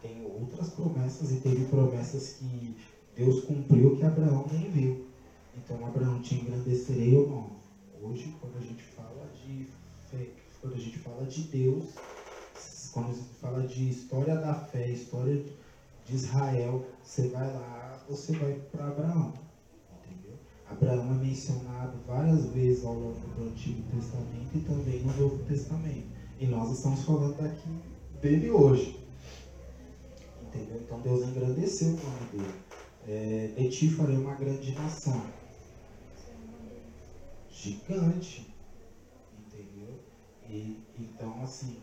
tem 0.00 0.24
outras 0.24 0.70
promessas 0.70 1.32
e 1.32 1.40
teve 1.40 1.64
promessas 1.66 2.34
que 2.34 2.76
Deus 3.16 3.44
cumpriu 3.44 3.96
que 3.96 4.04
Abraão 4.04 4.46
nem 4.50 4.70
viu. 4.70 5.06
Então 5.56 5.86
Abraão 5.86 6.20
te 6.20 6.34
engrandecerei 6.36 7.16
ou 7.16 7.28
não. 7.28 7.50
Hoje, 8.02 8.34
quando 8.40 8.56
a 8.56 8.60
gente 8.60 8.82
fala 8.82 9.28
de 9.34 9.66
fé, 10.10 10.28
quando 10.60 10.74
a 10.74 10.78
gente 10.78 10.98
fala 10.98 11.24
de 11.26 11.42
Deus, 11.42 11.94
quando 12.92 13.10
a 13.10 13.12
gente 13.12 13.34
fala 13.40 13.66
de 13.66 13.88
história 13.88 14.36
da 14.36 14.54
fé, 14.54 14.88
história 14.88 15.44
de 16.06 16.16
Israel, 16.16 16.84
você 17.02 17.28
vai 17.28 17.52
lá, 17.52 18.04
você 18.08 18.32
vai 18.36 18.54
para 18.70 18.88
Abraão. 18.88 19.32
Entendeu? 20.02 20.38
Abraão 20.70 21.14
é 21.14 21.24
mencionado 21.24 21.98
várias 22.06 22.46
vezes 22.46 22.84
ao 22.84 22.94
longo 22.94 23.20
do 23.28 23.44
Antigo 23.44 23.82
Testamento 23.90 24.54
e 24.54 24.60
também 24.60 25.00
no 25.00 25.16
Novo 25.16 25.42
Testamento. 25.44 26.08
E 26.38 26.46
nós 26.46 26.76
estamos 26.76 27.02
falando 27.04 27.40
aqui 27.40 27.80
dele 28.20 28.50
hoje. 28.50 29.00
Entendeu? 30.42 30.80
Então 30.82 31.00
Deus 31.00 31.26
engrandeceu 31.28 31.88
o 31.88 31.92
nome 31.92 32.30
dele. 32.32 32.54
É, 33.06 33.52
de 33.56 33.68
ti 33.70 33.90
farei 33.90 34.16
uma 34.16 34.34
grande 34.34 34.74
nação. 34.74 35.22
Gigante. 37.50 38.54
Entendeu? 39.38 40.00
E, 40.48 40.82
então, 40.98 41.42
assim, 41.42 41.78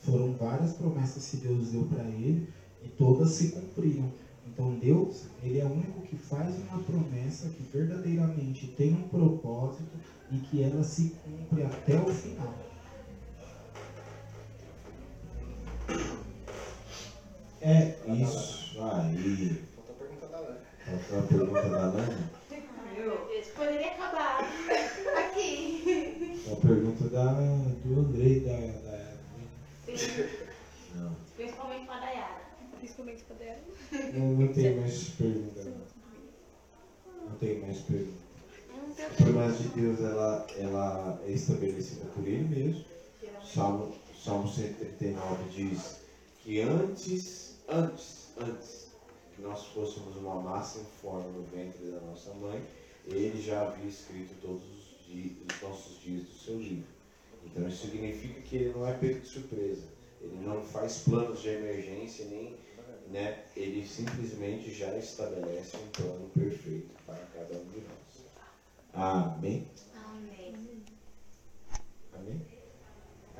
foram 0.00 0.34
várias 0.34 0.74
promessas 0.74 1.30
que 1.30 1.38
Deus 1.38 1.68
deu 1.68 1.84
para 1.86 2.04
ele 2.04 2.48
e 2.82 2.88
todas 2.88 3.30
se 3.30 3.50
cumpriram. 3.50 4.10
Então 4.46 4.74
Deus, 4.78 5.24
ele 5.42 5.60
é 5.60 5.64
o 5.64 5.72
único 5.72 6.02
que 6.02 6.16
faz 6.16 6.54
uma 6.56 6.82
promessa 6.82 7.48
que 7.50 7.62
verdadeiramente 7.62 8.66
tem 8.68 8.94
um 8.94 9.08
propósito 9.08 9.90
e 10.30 10.38
que 10.38 10.62
ela 10.62 10.82
se 10.82 11.14
cumpre 11.24 11.64
até 11.64 11.96
o 11.96 12.08
final. 12.12 12.54
É 17.60 17.96
isso 18.06 18.82
aí. 18.82 19.62
Falta 19.74 19.92
a 19.92 19.94
pergunta 19.94 20.28
da 20.28 20.40
Lana. 20.40 20.60
A 20.86 21.22
pergunta 21.22 21.68
da 21.68 21.78
Lana? 21.78 22.38
Deus, 23.38 23.46
poderia 23.54 23.92
acabar 23.92 24.40
aqui. 25.16 26.42
A 26.50 26.56
pergunta 26.56 27.04
da, 27.08 27.32
do 27.84 28.00
Andrei, 28.00 28.40
da, 28.40 28.56
da 28.82 28.98
Sim, 29.96 30.24
Não. 30.96 31.16
principalmente 31.36 31.86
para 31.86 31.96
a 31.96 32.00
Dayara. 32.00 32.48
Quando 32.98 33.42
era. 33.42 33.60
Não, 34.12 34.32
não 34.32 34.52
tem 34.52 34.74
mais 34.74 35.10
pergunta. 35.10 35.64
Não, 37.24 37.38
tem 37.38 37.60
mais 37.60 37.78
pergunta. 37.78 38.18
Não 38.76 38.92
tem 38.92 39.06
A 39.06 39.10
promessa 39.10 39.62
de 39.62 39.68
Deus 39.68 40.00
ela, 40.00 40.46
ela 40.58 41.22
é 41.24 41.30
estabelecida 41.30 42.06
por 42.06 42.26
Ele 42.26 42.48
mesmo. 42.48 42.84
Salmo, 43.44 43.94
Salmo 44.20 44.48
139 44.48 45.44
diz 45.50 46.00
que 46.42 46.60
antes, 46.60 47.54
antes, 47.68 48.32
antes 48.36 48.88
que 49.36 49.42
nós 49.42 49.64
fôssemos 49.66 50.16
uma 50.16 50.42
massa 50.42 50.80
em 50.80 51.00
forma 51.00 51.28
no 51.28 51.44
ventre 51.44 51.92
da 51.92 52.00
nossa 52.00 52.34
mãe, 52.34 52.60
Ele 53.06 53.40
já 53.40 53.62
havia 53.62 53.88
escrito 53.88 54.34
todos 54.42 54.64
os, 54.64 55.06
dias, 55.06 55.36
os 55.48 55.62
nossos 55.62 56.00
dias 56.02 56.24
do 56.24 56.34
seu 56.34 56.58
livro. 56.58 56.88
Então 57.46 57.68
isso 57.68 57.86
significa 57.86 58.40
que 58.40 58.56
Ele 58.56 58.72
não 58.76 58.88
é 58.88 58.92
pego 58.94 59.20
de 59.20 59.28
surpresa. 59.28 59.84
Ele 60.20 60.44
não 60.44 60.64
faz 60.64 60.98
planos 61.04 61.40
de 61.40 61.48
emergência, 61.48 62.24
nem, 62.24 62.56
né? 63.12 63.44
Ele 63.56 63.86
simplesmente 63.86 64.72
já 64.72 64.96
estabelece 64.96 65.76
um 65.76 65.88
plano 65.90 66.28
perfeito 66.30 66.90
para 67.06 67.16
cada 67.34 67.54
um 67.54 67.64
de 67.64 67.80
nós. 67.80 68.26
Amém? 68.94 69.66
Amém. 69.94 70.84
Amém? 72.14 72.40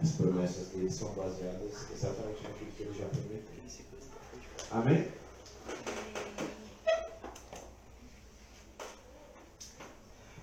As 0.01 0.13
promessas 0.13 0.69
dele 0.69 0.91
são 0.91 1.13
baseadas 1.15 1.91
exatamente 1.93 2.43
naquilo 2.43 2.71
que 2.77 2.83
ele 2.85 2.99
já 2.99 3.07
prometeu. 3.07 3.59
Amém? 4.71 5.09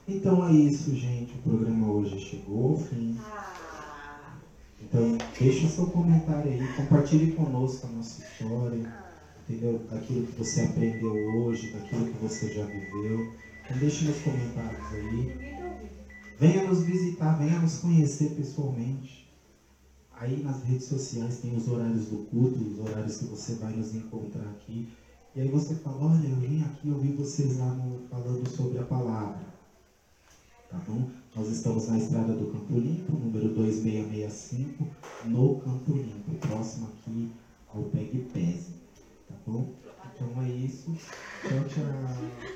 Então 0.07 0.47
é 0.47 0.51
isso, 0.51 0.95
gente. 0.95 1.33
O 1.33 1.41
programa 1.41 1.91
hoje 1.91 2.19
chegou 2.19 2.71
ao 2.73 2.77
fim. 2.77 3.17
Ah, 3.21 4.37
Então, 4.81 5.17
deixe 5.39 5.65
o 5.65 5.69
seu 5.69 5.87
comentário 5.87 6.51
aí, 6.51 6.73
compartilhe 6.75 7.31
conosco 7.33 7.87
a 7.87 7.89
nossa 7.89 8.21
história, 8.21 9.04
entendeu? 9.47 9.79
Daquilo 9.89 10.27
que 10.27 10.37
você 10.37 10.61
aprendeu 10.61 11.13
hoje, 11.13 11.71
daquilo 11.71 12.05
que 12.05 12.17
você 12.17 12.51
já 12.51 12.65
viveu. 12.65 13.31
Então, 13.65 13.77
deixe 13.79 14.05
nos 14.05 14.17
comentários 14.19 14.93
aí. 14.93 15.55
Venha 16.39 16.63
nos 16.67 16.83
visitar, 16.83 17.37
venha 17.37 17.59
nos 17.59 17.77
conhecer 17.77 18.29
pessoalmente. 18.31 19.25
Aí 20.17 20.41
nas 20.43 20.63
redes 20.63 20.85
sociais 20.85 21.37
tem 21.39 21.55
os 21.55 21.67
horários 21.67 22.05
do 22.05 22.17
culto, 22.25 22.59
os 22.59 22.79
horários 22.79 23.17
que 23.17 23.25
você 23.25 23.53
vai 23.55 23.73
nos 23.73 23.93
encontrar 23.93 24.47
aqui. 24.49 24.87
E 25.35 25.41
aí 25.41 25.47
você 25.49 25.75
fala, 25.75 26.05
olha, 26.05 26.27
eu 26.27 26.35
vim 26.37 26.61
aqui 26.63 26.89
ouvir 26.89 27.11
vocês 27.13 27.57
lá 27.57 27.67
no- 27.73 28.07
falando 28.09 28.47
sobre 28.49 28.79
a 28.79 28.83
palavra. 28.83 29.55
Tá 30.69 30.79
bom? 30.87 31.09
Nós 31.35 31.49
estamos 31.49 31.87
na 31.87 31.97
estrada 31.97 32.33
do 32.33 32.47
Campo 32.47 32.77
Limpo, 32.77 33.11
número 33.13 33.49
2665, 33.49 34.87
no 35.25 35.55
Campo 35.59 35.91
Limpo, 35.93 36.33
próximo 36.35 36.87
aqui 36.87 37.29
Bom, 39.45 39.75
então 40.15 40.41
é 40.41 40.49
isso. 40.49 40.97
Então, 41.43 41.63
tchau, 41.65 41.83
tchau. 41.83 42.55